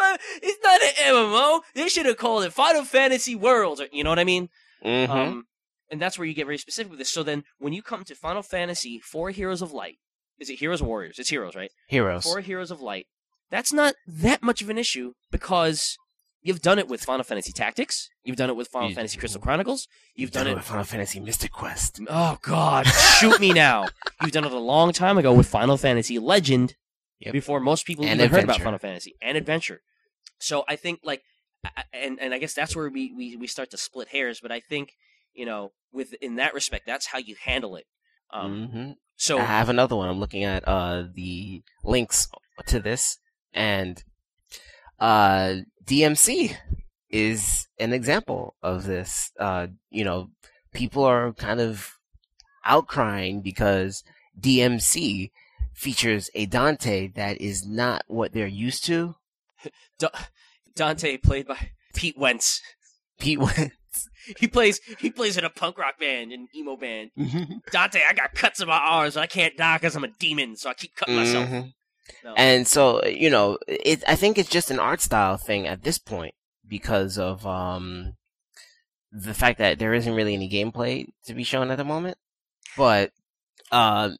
[0.42, 1.62] it's not an MMO.
[1.76, 3.80] They should have called it Final Fantasy Worlds.
[3.80, 4.50] Or, you know what I mean?
[4.84, 5.10] Mhm.
[5.10, 5.48] Um,
[5.92, 7.12] and that's where you get very specific with this.
[7.12, 9.98] So then when you come to Final Fantasy 4 Heroes of Light,
[10.40, 11.20] is it Heroes or Warriors?
[11.20, 11.70] It's Heroes, right?
[11.88, 12.24] Heroes.
[12.24, 13.06] for Heroes of Light,
[13.52, 15.96] that's not that much of an issue because
[16.44, 19.42] you've done it with Final Fantasy Tactics, you've done it with Final You- Fantasy Crystal
[19.42, 20.54] Chronicles, you've done it.
[20.56, 22.00] with Final Fantasy Mystic Quest.
[22.08, 23.88] Oh God, shoot me now!
[24.22, 26.76] You've done it a long time ago with Final Fantasy Legend,
[27.20, 27.32] Yep.
[27.34, 29.82] before most people And even heard about Final Fantasy and Adventure.
[30.40, 31.22] So I think like,
[31.94, 34.40] and and I guess that's where we, we we start to split hairs.
[34.42, 34.92] But I think
[35.34, 37.86] you know, with in that respect, that's how you handle it.
[38.32, 40.10] Um, hmm So I have another one.
[40.10, 42.28] I'm looking at uh the links
[42.68, 43.18] to this,
[43.54, 44.04] and
[45.00, 46.56] uh DMC
[47.10, 49.32] is an example of this.
[49.40, 50.30] Uh, you know,
[50.74, 51.92] people are kind of
[52.66, 54.04] outcrying because
[54.40, 55.32] DMC
[55.74, 59.16] features a Dante that is not what they're used to.
[60.00, 60.10] Da-
[60.76, 62.62] Dante played by Pete Wentz.
[63.20, 63.72] Pete Wentz.
[64.40, 67.12] He plays he plays in a punk rock band an emo band.
[67.72, 70.56] Dante, I got cuts in my arms, but I can't die because I'm a demon,
[70.56, 71.50] so I keep cutting myself.
[72.24, 72.34] No.
[72.36, 75.98] And so, you know, it, I think it's just an art style thing at this
[75.98, 76.34] point
[76.68, 78.14] because of, um,
[79.12, 82.18] the fact that there isn't really any gameplay to be shown at the moment.
[82.76, 83.12] But,
[83.72, 84.12] uh,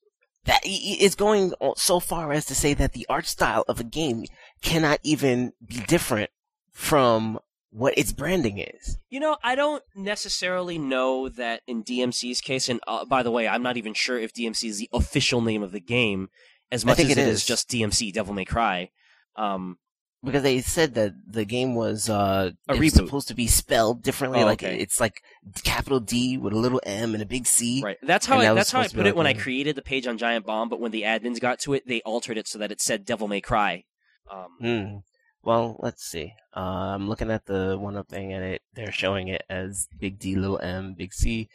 [0.46, 3.84] that i- i- going so far as to say that the art style of a
[3.84, 4.26] game
[4.62, 6.30] cannot even be different
[6.72, 7.40] from
[7.72, 8.98] what its branding is.
[9.10, 13.48] You know, I don't necessarily know that in DMC's case, and uh, by the way,
[13.48, 16.30] I'm not even sure if DMC is the official name of the game,
[16.72, 17.46] as much as it is is.
[17.46, 18.90] just DMC Devil May Cry.
[19.36, 19.78] Um,
[20.24, 22.92] Because they said that the game was, uh, A reboot.
[22.94, 24.42] supposed to be spelled differently.
[24.42, 24.78] Oh, like, okay.
[24.80, 25.22] it's like
[25.64, 27.82] capital D with a little M and a big C.
[27.84, 27.98] right.
[28.02, 29.34] That's how I, that that's how I supposed to be put it like when I
[29.34, 32.38] created the page on Giant Bomb, but when the admins got to it, they altered
[32.38, 33.84] it so that it said Devil May Cry.
[34.32, 34.98] Um, Hmm.
[35.46, 36.34] Well, let's see.
[36.56, 40.18] Uh, I'm looking at the one up thing, and it they're showing it as big
[40.18, 41.50] D, little M, big C,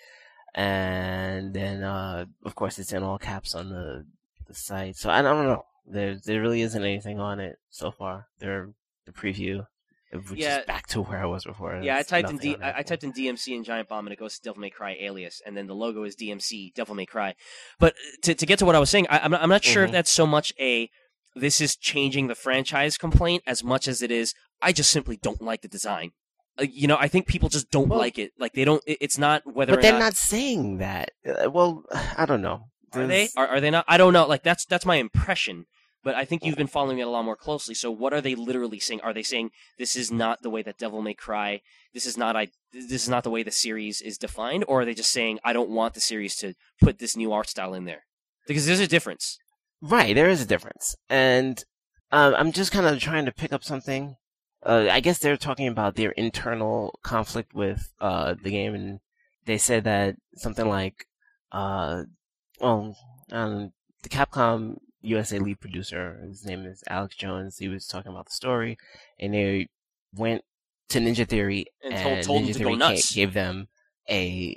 [0.54, 4.04] and then uh, of course it's in all caps on the
[4.48, 4.96] the site.
[4.96, 5.62] So I don't know.
[5.86, 8.26] There there really isn't anything on it so far.
[8.40, 8.70] They're
[9.06, 9.64] the preview,
[10.12, 10.58] which Yeah.
[10.60, 11.80] is back to where I was before.
[11.82, 14.36] Yeah, I typed in D- I, typed in DMC and Giant Bomb, and it goes
[14.38, 17.34] to Devil May Cry Alias, and then the logo is DMC Devil May Cry.
[17.78, 19.64] But uh, to to get to what I was saying, I, I'm not, I'm not
[19.64, 19.92] sure if Mhm.
[19.92, 20.90] that's so much a
[21.34, 25.40] this is changing the franchise complaint as much as it is I just simply don't
[25.40, 26.10] like the design.
[26.58, 28.32] Uh, you know, I think people just don't Well- like it.
[28.38, 28.82] Like they don't.
[28.86, 31.12] It, it's not whether But they're not, not saying that.
[31.24, 31.84] Uh, well,
[32.18, 32.64] I don't know.
[32.92, 33.84] Are they are, are they not.
[33.88, 34.26] I don't know.
[34.26, 35.66] Like that's that's my impression.
[36.04, 37.74] But I think you've been following it a lot more closely.
[37.74, 39.00] So what are they literally saying?
[39.02, 41.60] Are they saying this is not the way that Devil May Cry?
[41.92, 42.48] This is not I.
[42.72, 45.52] This is not the way the series is defined, or are they just saying I
[45.52, 48.04] don't want the series to put this new art style in there?
[48.46, 49.38] Because there's a difference.
[49.80, 51.62] Right, there is a difference, and
[52.10, 54.16] um, I'm just kind of trying to pick up something.
[54.64, 59.00] Uh, I guess they're talking about their internal conflict with uh, the game, and
[59.46, 61.06] they said that something like,
[61.52, 62.04] uh,
[62.60, 62.96] well,
[63.32, 67.58] um, the Capcom USA lead producer, his name is Alex Jones.
[67.58, 68.76] He was talking about the story,
[69.18, 69.68] and they
[70.14, 70.42] went
[70.90, 73.14] to Ninja Theory, And and, told- told Ninja them to Theory go nuts.
[73.14, 73.68] gave them
[74.08, 74.56] a.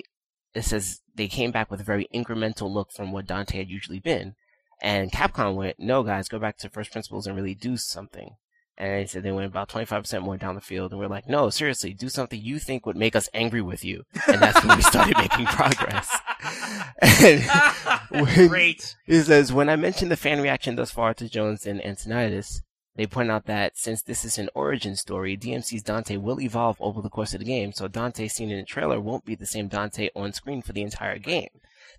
[0.54, 4.00] It says they came back with a very incremental look from what Dante had usually
[4.00, 4.34] been.
[4.82, 8.36] And Capcom went, no, guys, go back to first principles and really do something.
[8.78, 10.92] And they said they went about 25% more down the field.
[10.92, 14.04] And we're like, no, seriously, do something you think would make us angry with you.
[14.26, 16.08] And that's when we started making progress.
[17.02, 17.42] And
[18.26, 18.96] when- Great.
[19.06, 22.62] it says, when I mentioned the fan reaction thus far to Jones and Antoniades,
[22.96, 27.00] they point out that since this is an origin story, DMC's Dante will evolve over
[27.00, 29.68] the course of the game, so Dante seen in the trailer won't be the same
[29.68, 31.48] Dante on screen for the entire game.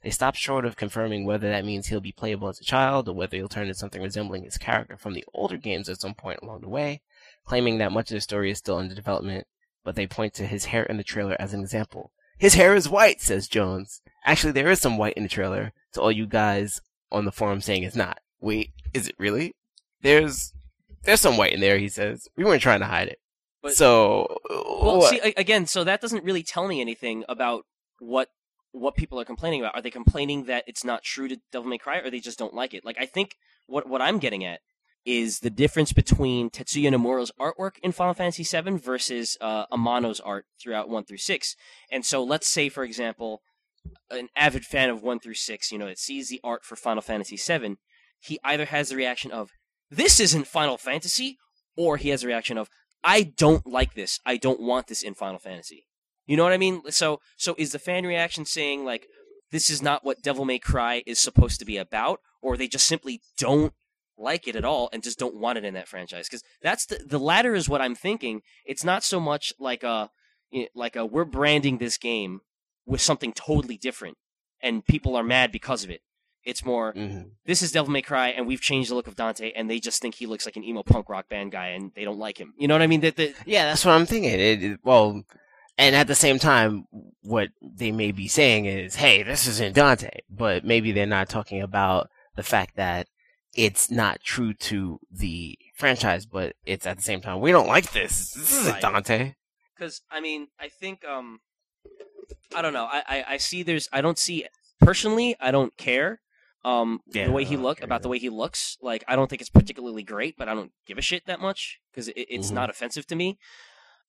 [0.04, 3.14] They stop short of confirming whether that means he'll be playable as a child or
[3.14, 6.39] whether he'll turn into something resembling his character from the older games at some point
[6.43, 7.01] along the way,
[7.45, 9.47] claiming that much of the story is still under development,
[9.84, 12.12] but they point to his hair in the trailer as an example.
[12.38, 14.01] His hair is white, says Jones.
[14.26, 16.82] Actually, there is some white in the trailer, to all you guys
[17.12, 18.20] on the forum saying it's not.
[18.41, 19.56] Wait, is it really?
[20.01, 20.51] There's
[21.04, 22.28] there's some white in there, he says.
[22.36, 23.20] We weren't trying to hide it.
[23.62, 25.10] But- so Well, what?
[25.12, 27.66] see again, so that doesn't really tell me anything about
[27.99, 28.30] what
[28.74, 29.76] what people are complaining about.
[29.76, 32.53] Are they complaining that it's not true to Devil May Cry, or they just don't
[32.53, 32.84] like it?
[32.84, 33.36] Like I think
[33.67, 34.59] what what I'm getting at
[35.05, 40.45] is the difference between Tetsuya Nomura's artwork in Final Fantasy VII versus uh, Amano's art
[40.61, 41.55] throughout one through six.
[41.91, 43.41] And so, let's say, for example,
[44.09, 47.01] an avid fan of one through six, you know, that sees the art for Final
[47.01, 47.76] Fantasy VII,
[48.19, 49.51] he either has the reaction of
[49.89, 51.38] "This isn't Final Fantasy,"
[51.76, 52.69] or he has the reaction of
[53.03, 54.19] I don't like this.
[54.26, 55.86] I don't want this in Final Fantasy.
[56.26, 56.82] You know what I mean?
[56.89, 59.07] So so is the fan reaction saying like
[59.51, 62.88] this is not what Devil May Cry is supposed to be about or they just
[62.88, 63.74] simply don't
[64.17, 66.97] like it at all and just don't want it in that franchise cuz that's the
[67.05, 68.41] the latter is what I'm thinking.
[68.65, 70.09] It's not so much like a
[70.76, 72.41] like a we're branding this game
[72.86, 74.17] with something totally different
[74.61, 76.01] and people are mad because of it.
[76.45, 77.32] It's more Mhm.
[77.45, 80.01] this is Devil May Cry, and we've changed the look of Dante, and they just
[80.01, 82.53] think he looks like an emo punk rock band guy, and they don't like him.
[82.57, 82.99] You know what I mean?
[83.01, 84.32] That that Yeah, that's what I'm thinking.
[84.32, 85.24] It, it- well,
[85.78, 86.86] and at the same time,
[87.21, 91.61] what they may be saying is, "Hey, this isn't Dante," but maybe they're not talking
[91.61, 93.07] about the fact that
[93.55, 97.91] it's not true to the franchise, but it's at the same time we don't like
[97.91, 98.34] this.
[98.34, 98.82] This isn't Right.
[98.82, 99.36] Dante.
[99.76, 101.39] because I mean, I think um,
[102.55, 102.86] I don't know.
[102.86, 104.45] I, I I see there's I don't see
[104.80, 105.36] personally.
[105.39, 106.19] I don't care.
[106.65, 109.41] Um, Yeah, the way he look about the way he looks, like I don't think
[109.41, 112.53] it's particularly great, but I don't give a shit that much because it, it's Mhm.
[112.55, 113.38] not offensive to me.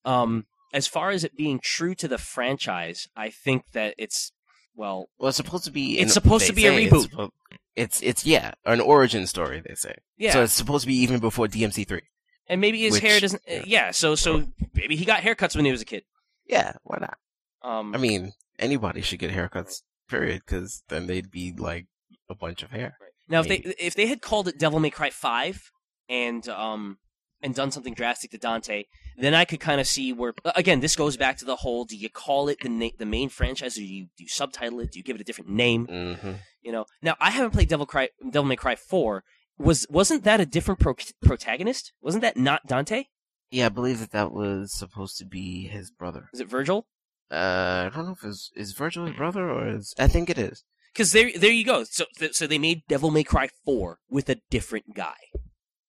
[0.04, 4.32] Um, as far as it being true to the franchise, I think that it's
[4.76, 5.98] well, Well, it's supposed to be.
[5.98, 7.30] It's an- supposed to be a reboot.
[7.50, 9.62] It's, it's it's yeah, an origin story.
[9.66, 9.94] They say.
[10.18, 10.32] yeah.
[10.32, 12.02] So it's supposed to be even before DMC three.
[12.48, 13.42] and maybe his which- hair doesn't.
[13.46, 13.62] yeah.
[13.66, 13.90] Yeah.
[13.92, 16.02] So so maybe he got haircuts when he was a kid.
[16.46, 17.16] Yeah, why not?
[17.62, 19.82] Um, I mean, anybody should get haircuts.
[20.08, 20.42] Period.
[20.44, 21.86] Because then they'd be like
[22.28, 22.98] a bunch of hair.
[23.28, 25.70] Now, if they if they had called it Devil May Cry Five
[26.08, 26.98] and um
[27.42, 28.84] and done something drastic to Dante,
[29.18, 31.96] then I could kind of see where again this goes back to the whole: do
[31.96, 34.92] you call it the na- the main franchise, or do you do you subtitle it?
[34.92, 35.86] Do you give it a different name?
[35.86, 36.32] Mm-hmm.
[36.62, 36.86] You know.
[37.02, 39.24] Now I haven't played Devil Cry Devil May Cry Four.
[39.58, 41.92] Was wasn't that a different pro- protagonist?
[42.00, 43.04] Wasn't that not Dante?
[43.50, 46.28] Yeah, I believe that that was supposed to be his brother.
[46.32, 46.84] Is it Vergil?
[47.30, 50.38] Uh, I don't know if it's is Vergil his brother or is I think it
[50.38, 50.64] is.
[50.92, 51.82] Because there, there you go.
[51.84, 55.16] So, th- so they made Devil May Cry four with a different guy.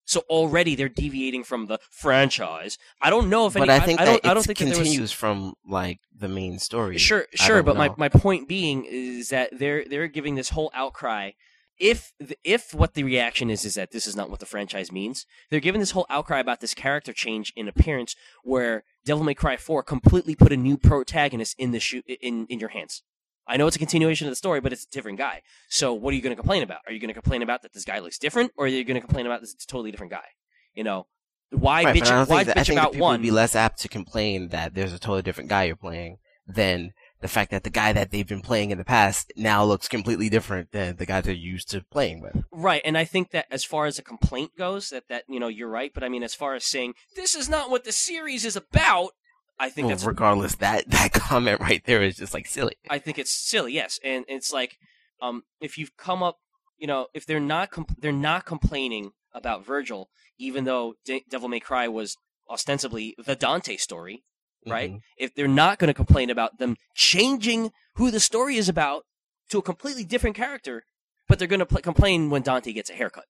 [0.05, 2.77] So already they're deviating from the franchise.
[3.01, 3.81] I don't know if any, but.
[3.81, 4.25] I think I, that don't.
[4.25, 6.97] I don't it think there was- continues from like the main story.
[6.97, 7.63] Sure, sure.
[7.63, 11.31] But my, my point being is that they're they're giving this whole outcry.
[11.77, 12.13] If
[12.45, 15.59] if what the reaction is is that this is not what the franchise means, they're
[15.59, 19.83] giving this whole outcry about this character change in appearance, where Devil May Cry Four
[19.83, 23.03] completely put a new protagonist in the shoe in in your hands.
[23.47, 25.41] I know it's a continuation of the story, but it's a different guy.
[25.69, 26.79] So what are you going to complain about?
[26.87, 28.95] Are you going to complain about that this guy looks different, or are you going
[28.95, 30.25] to complain about this it's a totally different guy?
[30.73, 31.07] You know,
[31.51, 32.07] why Right, bitch?
[32.07, 33.13] I Why think that, I think about people one?
[33.15, 36.17] would be less apt to complain that there's a totally different guy you're playing
[36.47, 39.87] than the fact that the guy that they've been playing in the past now looks
[39.87, 42.43] completely different than the guy they're used to playing with.
[42.51, 45.47] Right, and I think that as far as a complaint goes, that that you know
[45.47, 45.91] you're right.
[45.93, 49.11] But I mean, as far as saying this is not what the series is about,
[49.59, 52.75] I think Well, that's regardless, that that comment right there is just like silly.
[52.89, 53.73] I think it's silly.
[53.73, 54.77] Yes, and it's like
[55.21, 56.37] um, if you've come up,
[56.77, 60.07] you know, if they're not compl- they're not complaining about Vergil,
[60.37, 62.17] even though De- Devil May Cry was
[62.49, 64.23] ostensibly the Dante story.
[64.67, 64.93] Right?
[64.93, 65.01] Mhm.
[65.17, 69.03] If they're not going to complain about them changing who the story is about
[69.51, 70.83] to a completely different character,
[71.27, 73.25] but they're going to pl- complain when Dante gets a haircut.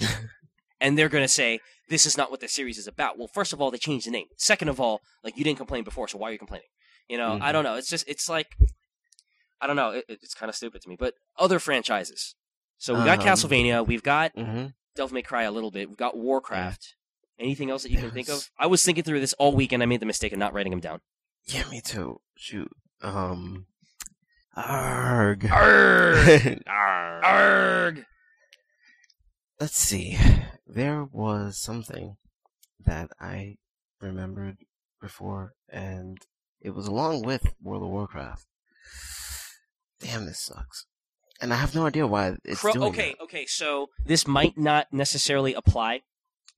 [0.80, 3.18] and they're going to say, this is not what the series is about.
[3.18, 4.26] Well, first of all, they changed the name.
[4.38, 6.68] Second of all, like, you didn't complain before, so why are you complaining?
[7.08, 7.52] You know, I Mhm.
[7.52, 7.74] don't know.
[7.74, 8.56] It's just, it's like,
[9.60, 9.90] I don't know.
[9.90, 10.96] It, it's kind of stupid to me.
[10.98, 12.34] But other franchises.
[12.78, 13.86] So we got Um, Castlevania.
[13.86, 15.88] We've got hmm Devil May Cry a little bit.
[15.88, 16.94] We've got Warcraft.
[17.38, 18.48] Anything else that you can think of?
[18.58, 20.70] I was thinking through this all week, and I made the mistake of not writing
[20.70, 21.00] them down.
[21.46, 22.20] Yeah, me too.
[22.36, 22.70] Shoot.
[23.02, 23.66] Um.
[24.56, 25.46] Arg.
[25.50, 26.62] Arg!
[26.66, 28.04] Arg!
[29.60, 30.16] Let's see.
[30.66, 32.16] There was something
[32.84, 33.56] that I
[34.00, 34.58] remembered
[35.00, 36.18] before, and
[36.60, 38.46] it was along with World of Warcraft.
[40.00, 40.86] Damn, this sucks.
[41.42, 43.46] And I have no idea why it's Chro- doing okay, okay.
[43.46, 46.02] So this might not necessarily apply,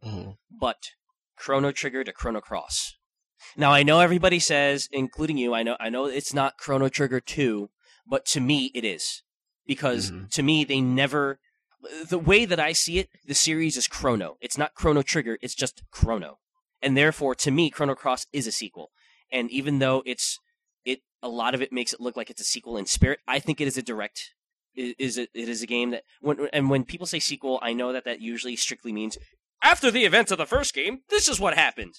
[0.02, 0.08] that.
[0.08, 0.36] Mhm.
[0.50, 0.90] but
[1.36, 2.94] Chrono Trigger to Chrono Cross.
[3.56, 7.20] Now I know everybody says, including you, I know I know it's not Chrono Trigger
[7.20, 7.70] 2,
[8.06, 9.22] but to me it is.
[9.66, 10.30] Because Mhm.
[10.32, 11.40] to me they never
[12.08, 14.36] the way that I see it, the series is Chrono.
[14.40, 16.38] It's not Chrono Trigger, it's just Chrono.
[16.80, 18.90] And therefore to me Chrono Cross is a sequel.
[19.30, 20.38] And even though it's
[20.84, 23.38] it a lot of it makes it look like it's a sequel in spirit, I
[23.38, 24.30] think it is a direct
[24.74, 27.72] it is it, it is a game that when and when people say sequel, I
[27.72, 29.18] know that that usually strictly means
[29.62, 31.94] after the events of the first game, this is what happened.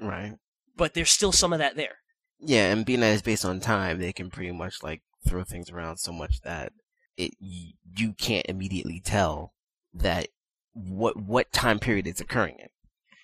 [0.00, 0.34] Right.
[0.76, 1.98] But there's still some of that there.
[2.38, 5.70] Yeah, and being that it's based on time, they can pretty much like throw things
[5.70, 6.72] around so much that
[7.16, 9.52] it you can't immediately tell
[9.94, 10.28] that
[10.72, 12.68] what what time period it's occurring in.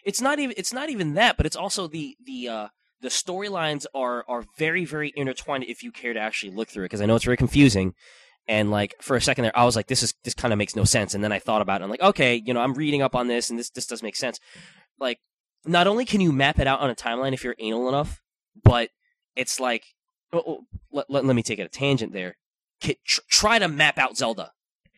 [0.05, 2.69] It's not even it's not even that, but it's also the the uh
[3.01, 6.86] the storylines are are very very intertwined if you care to actually look through it
[6.86, 7.94] because I know it's very confusing.
[8.48, 10.74] And like for a second there, I was like, "This is this kind of makes
[10.74, 11.77] no sense." And then I thought about it.
[11.77, 14.02] And I'm like, "Okay, you know, I'm reading up on this, and this this does
[14.02, 14.40] make sense."
[14.98, 15.20] Like,
[15.64, 18.20] not only can you map it out on a timeline if you're anal enough,
[18.64, 18.90] but
[19.36, 19.85] it's like,
[20.32, 20.60] oh, oh,
[20.90, 22.36] let, let, let me take it a tangent there.
[22.83, 24.51] Ki- tr- try to map out Zelda.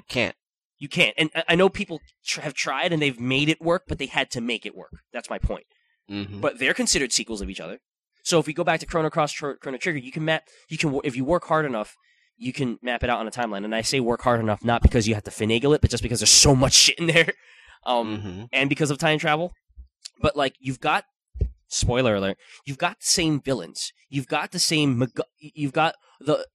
[0.08, 0.34] Can't.
[0.78, 1.14] You can't.
[1.16, 4.06] And I- I know people tr- have tried and they've made it work, but they
[4.06, 4.92] had to make it work.
[5.12, 5.66] That's my point.
[6.10, 6.40] Mm-hmm.
[6.40, 7.78] But they're considered sequels of each other.
[8.22, 10.44] So if we go back to Chrono Cross, Tro- Chrono Trigger, you can map.
[10.68, 11.94] You can, if you work hard enough,
[12.36, 13.64] you can map it out on a timeline.
[13.64, 16.02] And I say work hard enough, not because you have to finagle it, but just
[16.02, 17.32] because there's so much shit in there,
[17.86, 18.44] um, mm-hmm.
[18.52, 19.52] and because of time travel.
[20.20, 21.04] But like, you've got
[21.74, 23.92] spoiler alert, you've got the same villains.
[24.08, 25.06] You've got the same.
[25.38, 26.46] You've got the,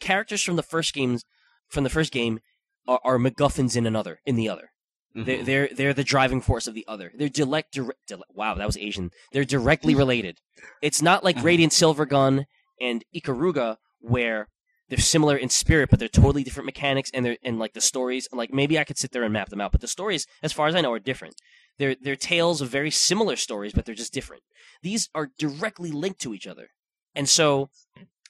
[0.00, 1.24] characters from the first games.
[1.68, 2.38] From the first game
[2.86, 4.70] are, are MacGuffins in another, in the other.
[5.16, 5.24] Mm-hmm.
[5.24, 7.10] They're, they're they're the driving force of the other.
[7.16, 9.10] They're direct, direct, wow, that was Asian.
[9.32, 10.38] They're directly related.
[10.82, 11.44] It's not like Mhm.
[11.44, 12.44] Radiant Silvergun
[12.80, 14.48] and Ikaruga where
[14.88, 18.28] they're similar in spirit, but they're totally different mechanics and they're and like the stories.
[18.30, 20.68] Like maybe I could sit there and map them out, but the stories, as far
[20.68, 21.34] as I know, are different.
[21.78, 24.42] They're they're tales of very similar stories, but they're just different.
[24.82, 26.70] These are directly linked to each other,
[27.14, 27.70] and so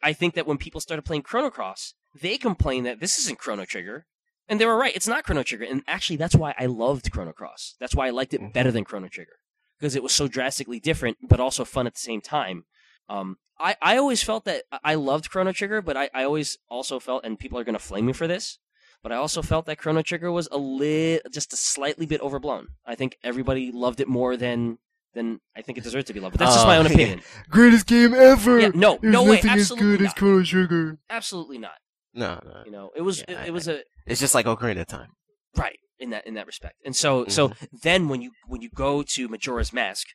[0.02, 3.64] I think that when people started playing Chrono Cross, they complained that this isn't Chrono
[3.64, 4.06] Trigger.
[4.48, 4.94] And they were right.
[4.94, 5.64] It's not Chrono Trigger.
[5.64, 7.74] And actually, that's why I loved Chrono Cross.
[7.80, 9.40] That's why I liked it better than Chrono Trigger.
[9.78, 12.64] Because it was so drastically different, but also fun at the same time.
[13.08, 17.00] Um, I, I always felt that I loved Chrono Trigger, but I, I always also
[17.00, 18.58] felt, and people are going to flame me for this,
[19.06, 22.66] but I also felt that Chrono Trigger was a lit, just a slightly bit overblown.
[22.84, 24.78] I think everybody loved it more than
[25.14, 26.32] than I think it deserved to be loved.
[26.32, 26.92] But that's just Oh, my own yeah.
[26.92, 27.20] opinion.
[27.48, 28.58] Greatest game ever.
[28.58, 30.16] Yeah, no, There's no way, nothing as absolutely good as not.
[30.16, 30.98] Chrono Trigger.
[31.08, 31.78] Absolutely not.
[32.14, 32.62] No, no.
[32.64, 34.88] You know, it was Yeah, it, I- it was a It's just like Ocarina of
[34.88, 35.10] Time.
[35.56, 36.74] right in that in that respect.
[36.84, 37.64] And so so mm-hmm.
[37.84, 40.08] then when you when you go to Majora's Mask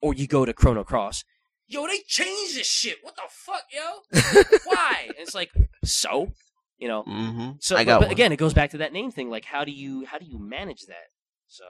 [0.00, 1.22] or you go to Chrono Cross,
[1.66, 2.96] yo, they changed this shit.
[3.02, 4.42] What the fuck, yo?
[4.64, 5.04] Why?
[5.08, 5.50] And it's like
[5.84, 6.32] so,
[6.78, 7.02] you know.
[7.04, 7.50] Mm-hmm.
[7.60, 8.12] So I got but one.
[8.12, 9.30] again, it goes back to that name thing.
[9.30, 11.08] Like, how do you how do you manage that?
[11.46, 11.64] So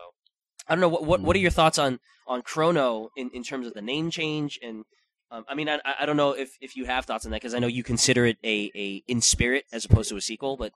[0.68, 0.88] I don't know.
[0.88, 1.42] What what, what are Mm.
[1.42, 4.84] your thoughts on on Chrono in, in terms of the name change and
[5.30, 7.52] um, I mean, I, I don't know if, if you have thoughts on that because
[7.54, 10.56] I know you consider it a, a in spirit as opposed to a sequel.
[10.56, 10.72] But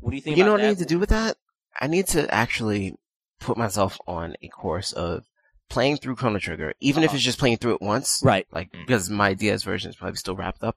[0.00, 0.36] what do you think?
[0.36, 1.38] You know what I need to do with that?
[1.80, 2.96] I need to actually
[3.40, 5.24] put myself on a course of
[5.70, 7.16] playing through Chrono Trigger, even if Uh-huh.
[7.16, 8.20] it's just playing through it once.
[8.22, 8.46] Right.
[8.52, 10.76] Like because my DS version is probably still wrapped up.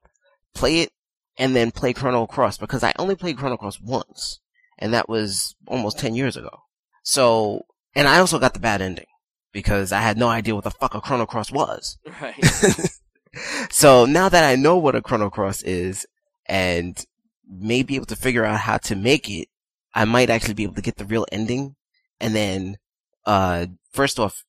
[0.55, 0.91] Play it
[1.37, 4.39] and then play Chrono Cross because I only played Chrono Cross once,
[4.77, 6.63] and that was almost ten years ago.
[7.03, 7.65] So,
[7.95, 9.05] and I also got the bad ending
[9.53, 11.97] because I had no idea what the fuck a Chrono Cross was.
[12.21, 12.43] Right.
[13.71, 16.05] so now that I know what a Chrono Cross is
[16.45, 17.03] and
[17.49, 19.47] may be able to figure out how to make it,
[19.93, 21.75] I might actually be able to get the real ending
[22.19, 22.77] and then,
[23.25, 24.43] uh, first off,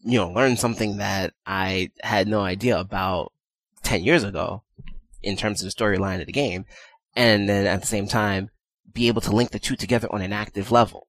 [0.00, 3.32] you know, learn something that I had no idea about
[3.82, 4.62] 10 years ago
[5.22, 6.64] in terms of the storyline of the game.
[7.16, 8.50] And then at the same time,
[8.92, 11.06] be able to link the two together on an active level.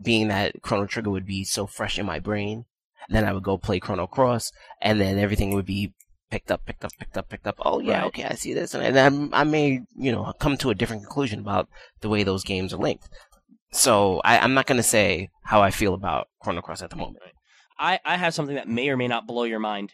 [0.00, 2.64] Being that Chrono Trigger would be so fresh in my brain,
[3.08, 4.50] then I would go play Chrono Cross,
[4.80, 5.92] and then everything would be
[6.30, 7.56] picked up, picked up, picked up, picked up.
[7.60, 8.06] Oh yeah, Right.
[8.06, 11.40] okay, I see this, and then I may, you know, come to a different conclusion
[11.40, 11.68] about
[12.00, 13.08] the way those games are linked.
[13.72, 17.18] So I, I'm not gonna say how I feel about Chrono Cross at the moment.
[17.78, 19.92] I, I have something that may or may not blow your mind.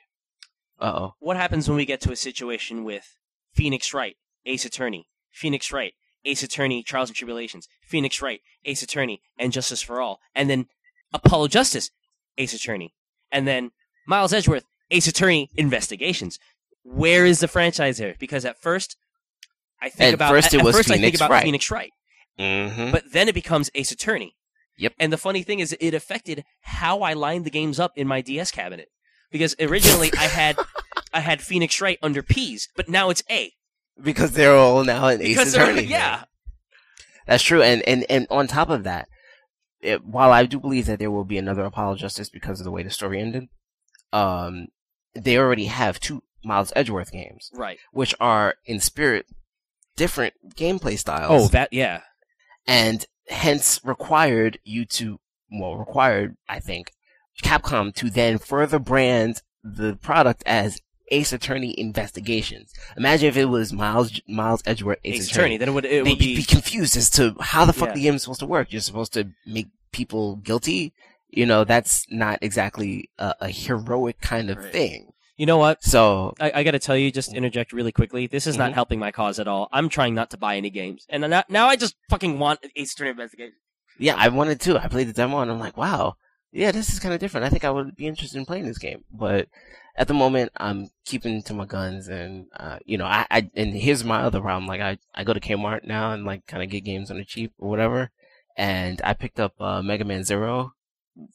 [0.81, 1.15] Uh oh.
[1.19, 3.17] What happens when we get to a situation with
[3.55, 5.93] Phoenix Wright, Ace Attorney, Phoenix Wright,
[6.25, 10.67] Ace Attorney, Trials and Tribulations, Phoenix Wright, Ace Attorney, and Justice for All, and then
[11.13, 11.91] Apollo Justice,
[12.37, 12.95] Ace Attorney,
[13.33, 13.71] and then
[14.07, 16.39] Miles Edgeworth, Ace Attorney, Investigations.
[16.85, 18.15] Where is the franchise there?
[18.19, 18.97] Because at first,
[19.81, 21.45] I think At about first at, it at was first I think Phoenix about Wright.
[21.45, 21.91] Phoenix Wright,
[22.39, 22.93] Mm-hmm.
[22.93, 24.35] but then it becomes Ace Attorney.
[24.77, 24.93] Yep.
[25.01, 28.21] And the funny thing is, it affected how I lined the games up in my
[28.21, 28.89] DS cabinet
[29.31, 30.59] because originally I had
[31.13, 33.53] I had Phoenix Wright under P's, but now it's A
[34.03, 35.85] because they're all now in Ace because Attorney.
[35.85, 36.25] yeah,
[37.27, 39.09] That's true, and and and on top of that,
[39.81, 42.71] it, while I do believe that there will be another Apollo Justice because of the
[42.71, 43.49] way the story ended,
[44.13, 44.69] um,
[45.15, 47.79] they already have two Miles Edgeworth games, right.
[47.93, 49.27] which are in spirit
[49.97, 51.47] different gameplay styles.
[51.47, 52.03] Oh, that yeah.
[52.67, 56.93] and hence required you to well required I think
[57.43, 62.73] Capcom to then further brand the product as Ace Attorney Investigations.
[62.97, 65.57] Imagine if it was Miles Miles Edgeworth Ace, Ace Attorney.
[65.57, 67.95] Then it would it would be be confused as to how the fuck Yeah.
[67.95, 68.73] the game is supposed to work.
[68.73, 70.93] You're supposed to make people guilty.
[71.31, 74.73] You know, that's not exactly a, a heroic kind of Right.
[74.73, 75.13] thing.
[75.37, 75.85] you know what.
[75.85, 78.27] So, I, I got to tell you, just interject really quickly.
[78.27, 78.75] This is not Mhm.
[78.75, 79.69] helping my cause at all.
[79.71, 82.93] I'm trying not to buy any games, and now, now I just fucking want Ace
[82.95, 83.55] Attorney Investigation.
[83.99, 84.83] yeah, I wanted to.
[84.83, 86.17] I played the demo and I'm like, wow,
[86.53, 87.47] yeah, this is kind of different.
[87.47, 89.05] I think I would be interested in playing this game.
[89.13, 89.49] But
[89.97, 93.75] at the moment, I'm keeping to my guns and, uh, you know, I, I, and
[93.75, 94.67] here's my other problem.
[94.67, 97.25] Like, I, I go to Kmart now and like kind of get games on the
[97.25, 98.11] cheap or whatever.
[98.57, 100.73] And I picked up, uh, Mega Man Zero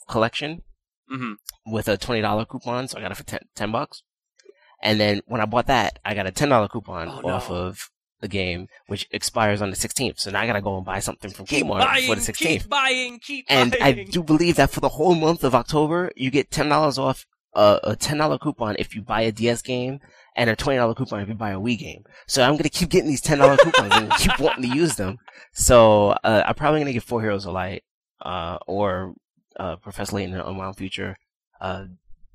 [0.09, 0.63] collection.
[1.09, 1.33] hmm
[1.65, 4.03] with a twenty dollar coupon, so I got it for 10, 10 bucks.
[4.81, 7.29] And then when I bought that, I got a ten dollar coupon Oh, no.
[7.35, 7.89] off of
[8.23, 10.17] the game, which expires on the sixteenth.
[10.19, 12.63] So now I gotta go and buy something from Keep Kmart buying, before the sixteenth.
[12.63, 13.99] keep buying, keep And buying.
[13.99, 17.25] I do believe that for the whole month of October, you get ten dollars off
[17.53, 19.99] uh, a ten dollar coupon if you buy a DS game,
[20.35, 22.03] and a twenty dollar coupon if you buy a Wii game.
[22.27, 25.17] So I'm gonna keep getting these ten dollar coupons and keep wanting to use them.
[25.53, 27.83] So uh, I'm probably gonna get Four Heroes of Light,
[28.21, 29.13] uh, or
[29.59, 31.17] uh, Professor Layton in the Unwound Future.
[31.61, 31.85] Uh,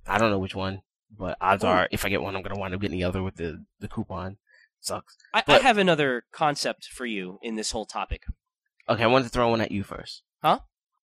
[0.07, 0.83] I don't know which one,
[1.19, 1.69] but odds Ooh.
[1.69, 3.89] are if I get one, I'm gonna wind up getting the other with the the
[3.89, 4.37] coupon.
[4.81, 5.17] Sucks.
[5.35, 8.23] I, I have another concept for you in this whole topic.
[8.89, 10.23] Okay, I wanted to throw one at you first.
[10.43, 10.61] Huh?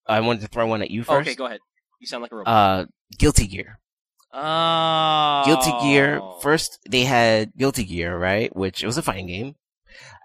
[0.08, 1.28] I wanted to throw one at you Oh, first.
[1.28, 1.60] okay, go ahead.
[2.00, 2.52] You sound like a robot.
[2.54, 2.86] Uh,
[3.18, 3.80] Guilty Gear.
[4.34, 6.22] oh, Guilty Gear.
[6.42, 8.56] First, they had Guilty Gear, right?
[8.56, 9.56] Which it was a fighting game.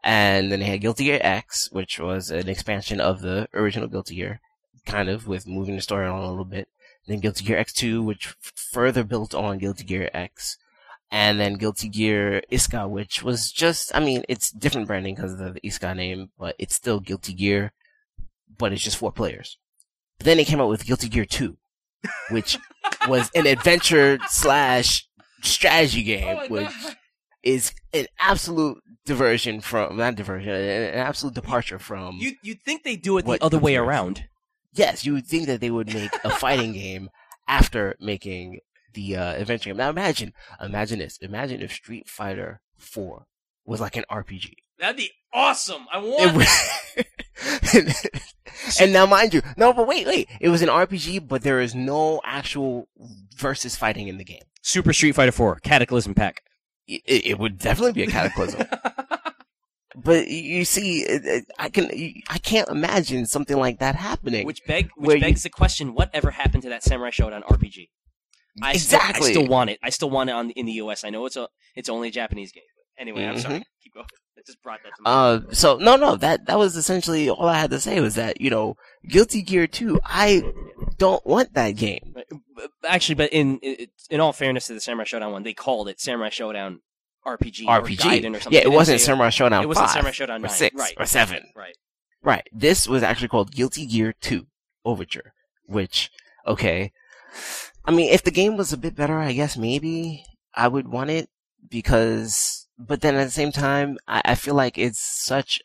[0.02, 4.16] And then they had Guilty Gear X, which was an expansion of the original Guilty
[4.16, 4.40] Gear,
[4.86, 6.68] kind of, with moving the story on a little bit.
[7.06, 10.56] Then Guilty Gear X2, which f- further built on Guilty Gear X.
[11.12, 15.38] And then Guilty Gear Isuka, which was just, I mean, it's different branding because of
[15.54, 17.72] the Isuka name, but it's still Guilty Gear,
[18.56, 19.58] but it's just four players.
[20.18, 21.56] But then they came out with Guilty Gear 2,
[22.30, 22.58] which
[23.08, 25.08] was an adventure slash
[25.42, 26.70] strategy Oh game, which
[27.42, 30.60] is an absolute diversion from not diversion, an
[30.94, 32.18] an absolute departure from.
[32.20, 34.24] You you'd think they do it the other way around.
[34.74, 37.08] yes, you would think that they would make a fighting game
[37.48, 38.60] after making
[38.94, 39.76] the uh, adventure game.
[39.76, 41.16] Now imagine, imagine this.
[41.18, 43.26] Imagine if Street Fighter Four
[43.64, 44.52] was like an RPG.
[44.78, 45.86] That'd be awesome.
[45.92, 46.36] I It want.
[46.36, 47.06] would-
[48.80, 50.28] and now, mind you, no, but wait, wait.
[50.40, 52.88] It was an RPG, but there is no actual
[53.36, 54.42] versus fighting in the game.
[54.62, 56.42] Super Street Fighter 4 Cataclysm Pack.
[56.86, 58.66] It, it would definitely be a cataclysm.
[59.96, 61.90] but you see, it- it- I can,
[62.28, 64.46] I can't imagine something like that happening.
[64.46, 67.88] which beg Where which you- begs the question: Whatever happened to that Samurai Shodown RPG?
[68.62, 69.30] I exactly.
[69.30, 69.78] Still, I still want it.
[69.82, 71.04] I still want it on in the US.
[71.04, 72.64] I know it's a it's only a Japanese game.
[72.76, 73.62] But anyway, I'm sorry.
[73.82, 74.06] Keep going.
[74.36, 75.46] I just brought that to mind.
[75.50, 78.40] Uh, so no, no, that that was essentially all I had to say was that
[78.40, 78.76] you know,
[79.08, 80.42] Guilty Gear Two, I
[80.98, 82.14] don't want that game.
[82.86, 83.60] Actually, but in
[84.10, 86.78] in all fairness to the Samurai Shodown one, they called it Samurai Shodown
[87.26, 88.52] RPG, or RPG, or something.
[88.52, 90.50] yeah, it wasn't Samurai Shodown It wasn't Samurai Shodown or 9.
[90.50, 90.94] six right?
[90.96, 91.42] or seven.
[91.54, 91.76] Right.
[92.22, 92.48] Right.
[92.52, 94.46] This was actually called Guilty Gear 2
[94.84, 95.32] Overture,
[95.64, 96.10] which,
[96.46, 96.92] okay.
[97.90, 100.22] I mean, if the game was a bit better, I guess maybe
[100.54, 101.28] I would want it
[101.68, 105.60] because, but then at the same time, I, I feel like it's such,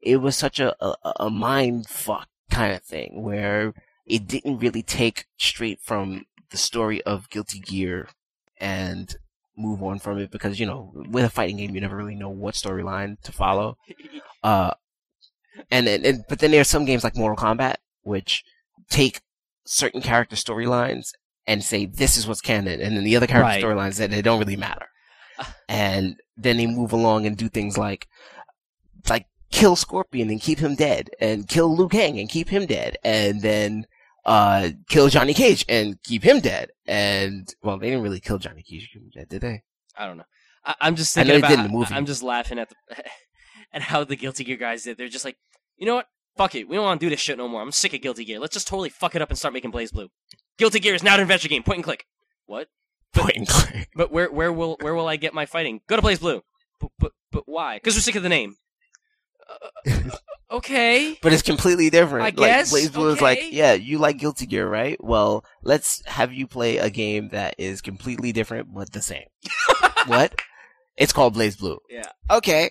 [0.00, 3.74] it was such a, a, a mind fuck kind of thing where
[4.04, 8.08] it didn't really take straight from the story of Guilty Gear
[8.56, 9.14] and
[9.56, 12.28] move on from it because, you know, with a fighting game, you never really know
[12.28, 13.78] what storyline to follow.
[14.44, 14.72] Uh,
[15.68, 18.44] and, and, and but then there are some games like Mortal Kombat which
[18.88, 19.20] take
[19.64, 21.10] certain character storylines
[21.48, 23.64] and say this is what's canon, and then the other character Right.
[23.64, 24.86] storylines that they don't really matter,
[25.68, 28.06] and then they move along and do things like
[29.08, 32.96] like kill Scorpion and keep him dead, and kill Liu Kang and keep him dead,
[33.02, 33.86] and then
[34.24, 38.62] uh kill Johnny Cage and keep him dead, and well they didn't really kill Johnny
[38.62, 39.62] Cage keep him dead, did they?
[39.96, 40.24] I don't know.
[40.64, 41.48] I, I'm just I know thinking about.
[41.48, 41.94] did in the movie.
[41.94, 42.76] I'm just laughing at the
[43.72, 44.96] at how the Guilty Gear guys did.
[44.98, 45.36] They're just like,
[45.76, 46.06] you know what?
[46.36, 46.68] Fuck it.
[46.68, 47.60] We don't want to do this shit no more.
[47.62, 48.38] I'm sick of Guilty Gear.
[48.38, 50.08] Let's just totally fuck it up and start making BlazBlue.
[50.58, 51.62] Guilty Gear is now an adventure game.
[51.62, 52.06] Point and click.
[52.46, 52.68] What?
[53.14, 53.88] But- Point and click.
[53.94, 55.80] But where where will where will I get my fighting?
[55.88, 56.42] Go to BlazBlue.
[56.80, 57.76] But but, but why?
[57.76, 58.56] Because we're sick of the name.
[59.86, 60.10] Uh,
[60.50, 61.18] Okay.
[61.22, 62.24] but it's completely different.
[62.24, 65.02] I guess, Like, BlazBlue is like, yeah, you like Guilty Gear, right?
[65.02, 69.26] Well, let's have you play a game that is completely different but the same.
[70.06, 70.40] what?
[70.96, 71.78] It's called BlazBlue.
[71.90, 72.10] Yeah.
[72.30, 72.70] Okay.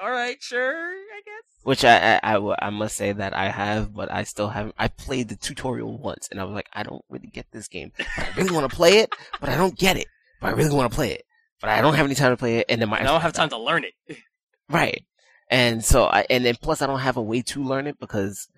[0.00, 0.40] All right.
[0.40, 0.76] Sure.
[0.76, 1.44] I guess.
[1.62, 4.74] Which I I I must say that I have, but I still haven't.
[4.78, 7.92] I played the tutorial once and I was like, I don't really get this game.
[7.96, 10.06] But I really want to play it, but I don't get it.
[10.40, 11.24] But I really want to play it.
[11.60, 12.66] But I don't have any time to play it.
[12.68, 14.18] And then my I don't have time to learn it.
[14.70, 15.06] Right.
[15.50, 18.48] And so I, and then plus I don't have a way to learn it because,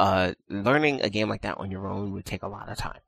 [0.00, 2.98] uh, learning a game like that on your own would take a lot of time.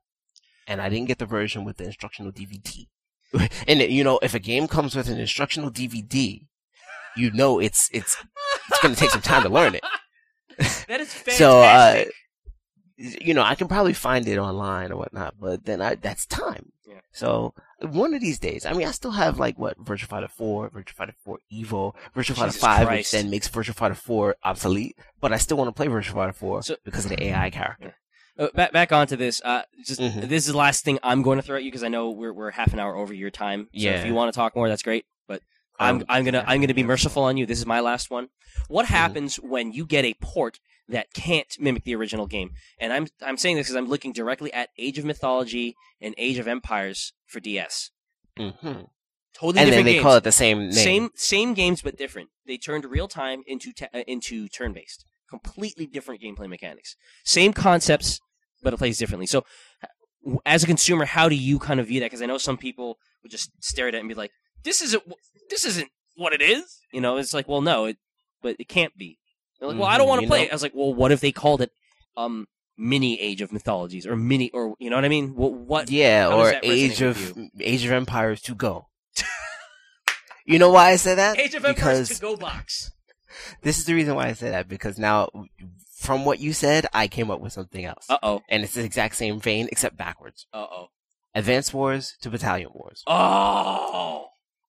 [0.65, 2.87] And I didn't get the version with the instructional DVD.
[3.67, 6.45] and you know, if a game comes with an instructional DVD,
[7.15, 8.17] you know it's, it's,
[8.69, 9.83] it's gonna take some time to learn it.
[10.87, 11.35] That is fantastic.
[11.37, 12.03] So, uh,
[12.97, 16.71] you know, I can probably find it online or whatnot, but then I, that's time.
[16.87, 16.99] Yeah.
[17.11, 20.69] So one of these days, I mean, I still have like what Virtua Fighter 4,
[20.69, 22.89] Virtua Fighter 4 Evo, Virtua Fighter Jesus 5, Christ.
[22.89, 24.95] which then makes Virtua Fighter 4 obsolete.
[25.19, 27.95] But I still want to play Virtua Fighter 4 So- because of the AI character.
[28.37, 29.41] Uh, back back onto this.
[29.43, 30.27] Uh, just Mhm.
[30.29, 32.33] this is the last thing I'm going to throw at you because I know we're
[32.33, 33.69] we're half an hour over your time.
[33.75, 35.05] So if you want to talk more, that's great.
[35.27, 35.41] But
[35.79, 37.45] I'm Um, I'm gonna I'm gonna be merciful on you.
[37.45, 38.29] This is my last one.
[38.67, 38.93] What Mm-hmm.
[38.95, 42.51] happens when you get a port that can't mimic the original game?
[42.79, 46.37] And I'm I'm saying this because I'm looking directly at Age of Mythology and Age
[46.37, 47.91] of Empires for DS.
[48.37, 48.51] hmm
[49.35, 49.57] Totally different.
[49.57, 50.03] And then they games.
[50.03, 50.71] call it the same name.
[50.71, 52.29] Same same games but different.
[52.45, 55.05] They turned real time into ta- uh, into turn based.
[55.27, 56.95] Completely different gameplay mechanics.
[57.23, 58.19] Same concepts,
[58.61, 59.25] but it plays differently.
[59.25, 59.43] So,
[60.45, 62.05] as a consumer, how do you kind of view that?
[62.07, 64.29] Because I know some people would just stare at it and be like,
[64.63, 65.03] "This isn't
[65.49, 67.97] this isn't what it is." You know, it's like, well, no, it
[68.41, 69.17] but it can't be.
[69.59, 70.51] They're like, well, I don't Mhm, want to play know- it.
[70.51, 71.71] I was like, well, what if they called it
[72.17, 75.35] um mini Age of Mythologies or mini or you know what I mean?
[75.35, 78.87] What what yeah, or Age of Age of Empires to go.
[80.45, 81.39] you know why I say that?
[81.39, 82.91] Age of Empires because to go box?
[83.61, 85.29] this is the reason why I say that because now,
[85.97, 88.41] from what you said, I came up with something else, Uh oh.
[88.49, 90.45] and it's the exact same vein except backwards.
[90.53, 90.87] Uh oh.
[91.35, 93.03] Advance Wars to Battalion Wars.
[93.07, 94.27] Oh.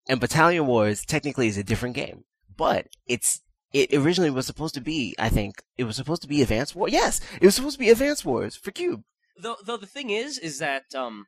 [0.09, 2.25] And Battalion Wars technically is a different game,
[2.57, 3.41] but it's
[3.73, 6.89] it originally was supposed to be, I think, it was supposed to be Advance War.
[6.89, 9.03] Yes, it was supposed to be Advance Wars for Cube.
[9.37, 11.27] Though, though the thing is, is that um,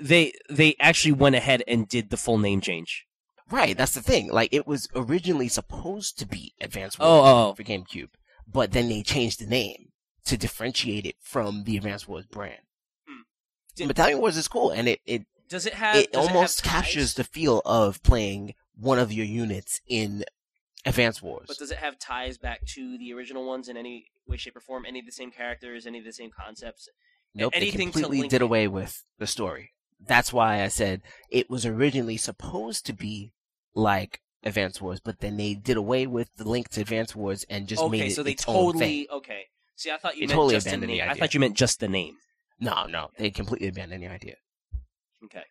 [0.00, 3.06] they they actually went ahead and did the full name change.
[3.50, 4.30] Right, that's the thing.
[4.30, 8.10] Like it was originally supposed to be Advance Wars Oh, oh, for GameCube,
[8.46, 9.88] but then they changed the name
[10.26, 12.62] to differentiate it from the Advance Wars brand.
[13.08, 13.22] Hmm.
[13.74, 15.96] Did- Battalion Wars is cool, and it it, Does it have?
[15.96, 20.24] it almost it have captures the feel of playing one of your units in
[20.86, 21.46] Advance Wars.
[21.48, 24.60] But does it have ties back to the original ones in any way, shape, or
[24.60, 24.86] form?
[24.86, 25.86] Any of the same characters?
[25.86, 26.88] Any of the same concepts?
[27.34, 29.72] Nope, they anything to completely did away with the story.
[30.00, 33.32] That's why I said it was originally supposed to be
[33.74, 37.68] like Advance Wars, but then they did away with the link to Advance Wars and
[37.68, 38.80] just made okay, it so they its own thing.
[38.80, 39.46] totally okay.
[39.76, 41.02] See, I thought you They meant totally just the abandoned the name.
[41.02, 41.20] I idea.
[41.20, 42.16] thought you meant just the name.
[42.58, 44.36] No, no, they completely abandoned the idea.
[45.24, 45.44] Okay.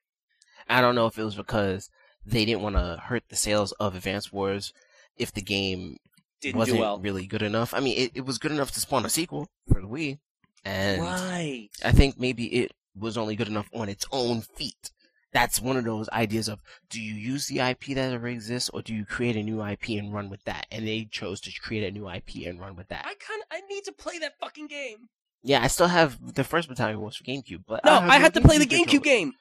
[0.68, 1.90] I don't know if it was because
[2.26, 4.74] they didn't want to hurt the sales of Advance Wars
[5.18, 5.98] if the game
[6.42, 7.00] Didn't wasn't do well.
[7.00, 7.74] really good enough.
[7.74, 10.20] I mean, it, it was good enough to spawn a sequel for the Wii,
[10.66, 11.70] and Right.
[11.84, 14.92] I think maybe it was only good enough on its own feet.
[15.32, 16.60] That's one of those ideas of
[16.90, 19.90] do you use the IP that already exists or do you create a new IP
[19.90, 20.66] and run with that?
[20.72, 23.06] And they chose to create a new IP and run with that.
[23.06, 25.10] I kind I need to play that fucking game.
[25.44, 28.34] yeah, I still have the first Battalion Wars for GameCube, but No, don't I had
[28.34, 28.88] to play the controller.
[29.00, 29.34] GameCube game.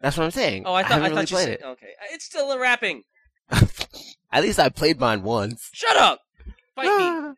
[0.00, 0.64] That's what I'm saying.
[0.66, 1.64] Oh, I thought I, haven't thought really you played said it.
[1.64, 1.88] okay.
[2.12, 3.02] It's still a wrapping.
[4.32, 5.70] At least I played mine once.
[5.72, 6.20] Shut up.
[6.74, 7.34] Fight me.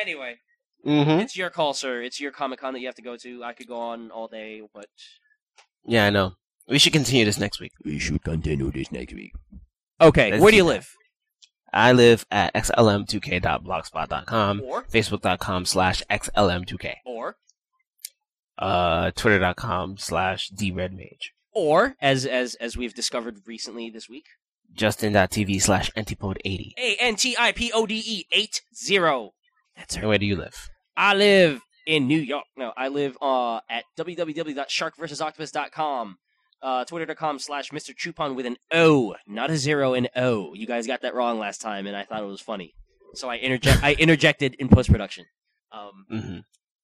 [0.00, 0.36] Anyway,
[0.86, 1.20] mm-hmm.
[1.20, 2.02] it's your call, sir.
[2.02, 3.42] It's your Comic Con that you have to go to.
[3.42, 4.86] I could go on all day, but
[5.84, 6.34] Yeah, I know.
[6.68, 7.72] We should continue this next week.
[7.84, 9.32] we should continue this next week.
[10.00, 10.68] Okay, Let's where do do you that.
[10.74, 10.92] live?
[11.72, 17.36] I live at xlm2k.blogspot.com, Or facebook.com slash xlm2k, or
[18.58, 24.26] uh, twitter.com slash dredmage, or as as as we've discovered recently this week,
[24.74, 26.72] justin.tv slash antipode80.
[26.78, 29.32] A N T I P O D E eight zero.
[29.76, 30.06] That's right.
[30.06, 30.68] where do you live?
[30.96, 32.44] I live in New York.
[32.56, 36.18] No, I live uh at www.sharkversusoctopus.com.
[36.62, 37.94] Uh, Twitter.com slash Mr.
[37.94, 40.54] Chupon with an O, not a zero, an O.
[40.54, 42.72] You guys got that wrong last time, and I thought it was funny.
[43.14, 45.26] So I interject I interjected in post production.
[45.70, 46.38] Um, Mm-hmm.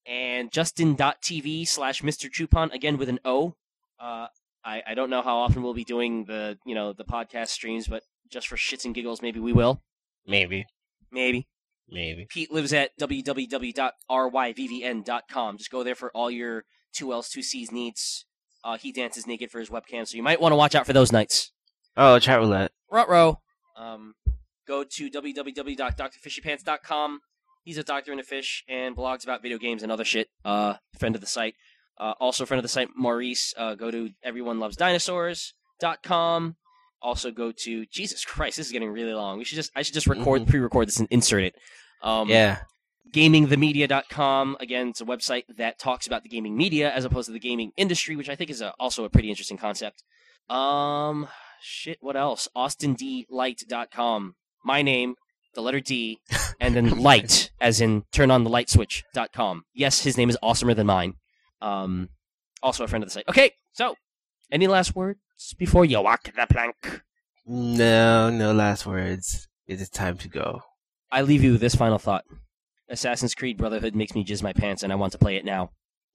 [0.06, 2.30] and Justin.tv slash Mr.
[2.30, 3.54] Chupon again with an O.
[3.98, 4.26] Uh,
[4.64, 7.88] I, I don't know how often we'll be doing the you know the podcast streams,
[7.88, 9.82] but just for shits and giggles, maybe we will.
[10.26, 10.66] Maybe.
[11.10, 11.48] Maybe.
[11.88, 12.26] Maybe.
[12.28, 15.58] Pete lives at www.ryvvn.com.
[15.58, 16.64] Just go there for all your
[16.94, 18.24] two L's, two C's needs.
[18.64, 20.92] Uh, he dances naked for his webcam, so you might want to watch out for
[20.92, 21.52] those nights.
[21.96, 22.72] Oh, chat roulette.
[22.90, 23.40] Rutro.
[23.76, 24.14] Um,
[24.66, 27.20] go to www.drfishypants.com.
[27.64, 30.28] He's a doctor in a fish and blogs about video games and other shit.
[30.44, 31.54] Uh, friend of the site.
[31.98, 33.52] Uh, also friend of the site, Maurice.
[33.56, 36.56] Uh, go to everyonelovesdinosaurs.com.
[37.00, 38.56] Also go to Jesus Christ.
[38.56, 39.38] This is getting really long.
[39.38, 40.48] We should just I should just record Mhm.
[40.48, 41.54] pre-record this and insert it.
[42.02, 42.62] Um, yeah.
[43.12, 47.38] gamingthemedia.com again it's a website that talks about the gaming media as opposed to the
[47.38, 50.02] gaming industry which i think is a, also a pretty interesting concept
[50.48, 51.28] um
[51.60, 55.14] shit what else austindlight.com my name
[55.54, 56.20] the letter d
[56.58, 60.74] and then light as in turn on the light switch.com yes his name is awesomer
[60.74, 61.14] than mine
[61.62, 62.08] um
[62.62, 63.94] also a friend of the site okay so
[64.50, 65.18] any last words
[65.58, 67.02] before you walk the plank
[67.46, 69.48] No, no last words.
[69.66, 70.62] It is time to go.
[71.10, 72.24] i leave you with this final thought
[72.88, 75.70] assassin's creed brotherhood makes me jizz my pants and i want to play it now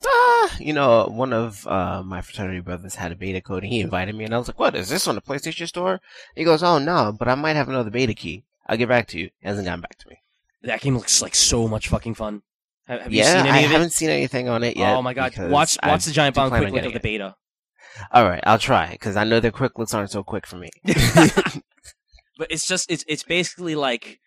[0.06, 3.80] Ah, you know, one of uh, my fraternity brothers had a beta code, and he
[3.80, 6.00] invited me, and I was like, "What is this on the PlayStation Store?"
[6.36, 8.44] He goes, "Oh no, but I might have another beta key.
[8.68, 10.18] I'll get back to you." He hasn't gotten back to me.
[10.62, 12.44] That game looks like so much fucking fun.
[12.88, 14.96] Have, have you yeah, seen I any of haven't seen anything on it yet.
[14.96, 15.34] oh my god!
[15.38, 17.36] Watch I watch the giant bomb quick look of the beta.
[18.12, 20.70] All right, I'll try because I know their quick looks aren't so quick for me.
[22.38, 24.20] But it's just it's it's basically like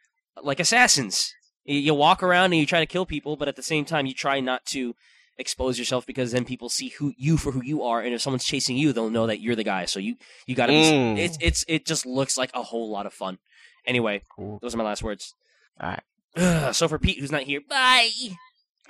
[0.43, 1.32] like assassins.
[1.65, 4.07] You, you walk around and you try to kill people, but at the same time
[4.07, 4.95] you try not to
[5.39, 8.45] expose yourself because then people see who you for who you are, and if someone's
[8.45, 9.85] chasing you, they'll know that you're the guy.
[9.85, 10.16] So you
[10.47, 10.82] you got to be.
[10.82, 11.19] Mm.
[11.19, 13.39] It's it's it just looks like a whole lot of fun.
[13.87, 14.59] Anyway, Cool.
[14.61, 15.35] those are my last words.
[15.81, 16.03] All right.
[16.37, 18.11] Ugh, so for Pete, who's not here, bye.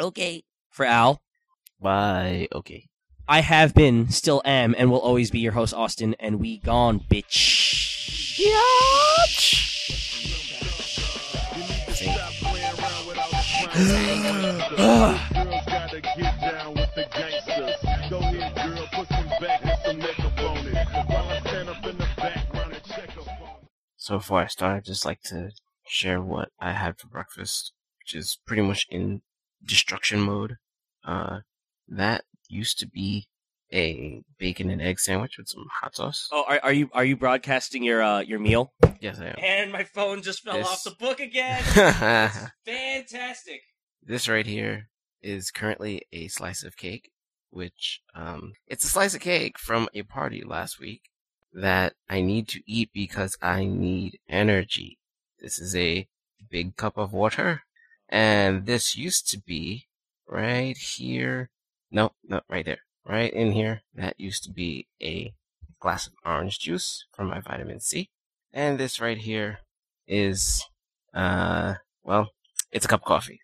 [0.01, 0.45] Okay.
[0.71, 1.21] For Al,
[1.81, 2.49] Bye.
[2.53, 2.89] Okay.
[3.29, 7.01] I have been, still am, and will always be your host, Austin, and we gone,
[7.01, 8.39] bitch.
[8.39, 8.47] You
[11.63, 13.43] need to stop playing around with all the
[14.77, 15.31] clowns.
[15.33, 18.11] Girls gotta get down with the gangsters.
[18.11, 20.89] Go ahead, girl, put some back and some makeup on it.
[21.09, 23.69] While I stand up in the background and check up on it.
[23.97, 25.53] So before I start, I'd just like to
[25.87, 29.23] share what I had for breakfast, which is pretty much in
[29.65, 30.57] destruction mode.
[31.05, 31.41] Uh,
[31.89, 33.27] that used to be
[33.73, 36.29] a bacon and egg sandwich with some hot sauce.
[36.33, 38.73] Oh, are, are you are you broadcasting your uh, your meal?
[39.01, 39.37] Yes, I am.
[39.43, 41.63] And my phone just fell This- off the book again.
[42.67, 43.63] Fantastic.
[44.03, 44.89] this right here
[45.23, 47.11] is currently a slice of cake,
[47.51, 51.03] which um, it's a slice of cake from a party last week
[51.53, 54.99] that I need to eat because I need energy.
[55.41, 56.07] This is a
[56.51, 57.63] big cup of water,
[58.11, 59.87] and this used to be
[60.29, 61.51] right here.
[61.91, 62.81] No, not right there.
[63.07, 63.83] Right in here.
[63.95, 65.35] That used to be a
[65.81, 68.11] glass of orange juice for my vitamin C.
[68.53, 69.61] And this right here
[70.07, 70.67] is,
[71.15, 72.31] uh, well,
[72.73, 73.41] it's a cup of coffee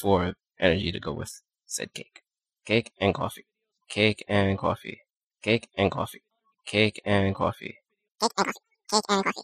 [0.00, 2.22] for energy to go with said cake.
[2.66, 3.46] Cake and coffee.
[3.88, 5.00] Cake and coffee.
[5.42, 6.22] Cake and coffee.
[6.64, 7.78] Cake and coffee.
[8.20, 8.52] cake and coffee,
[8.90, 9.40] cake and coffee,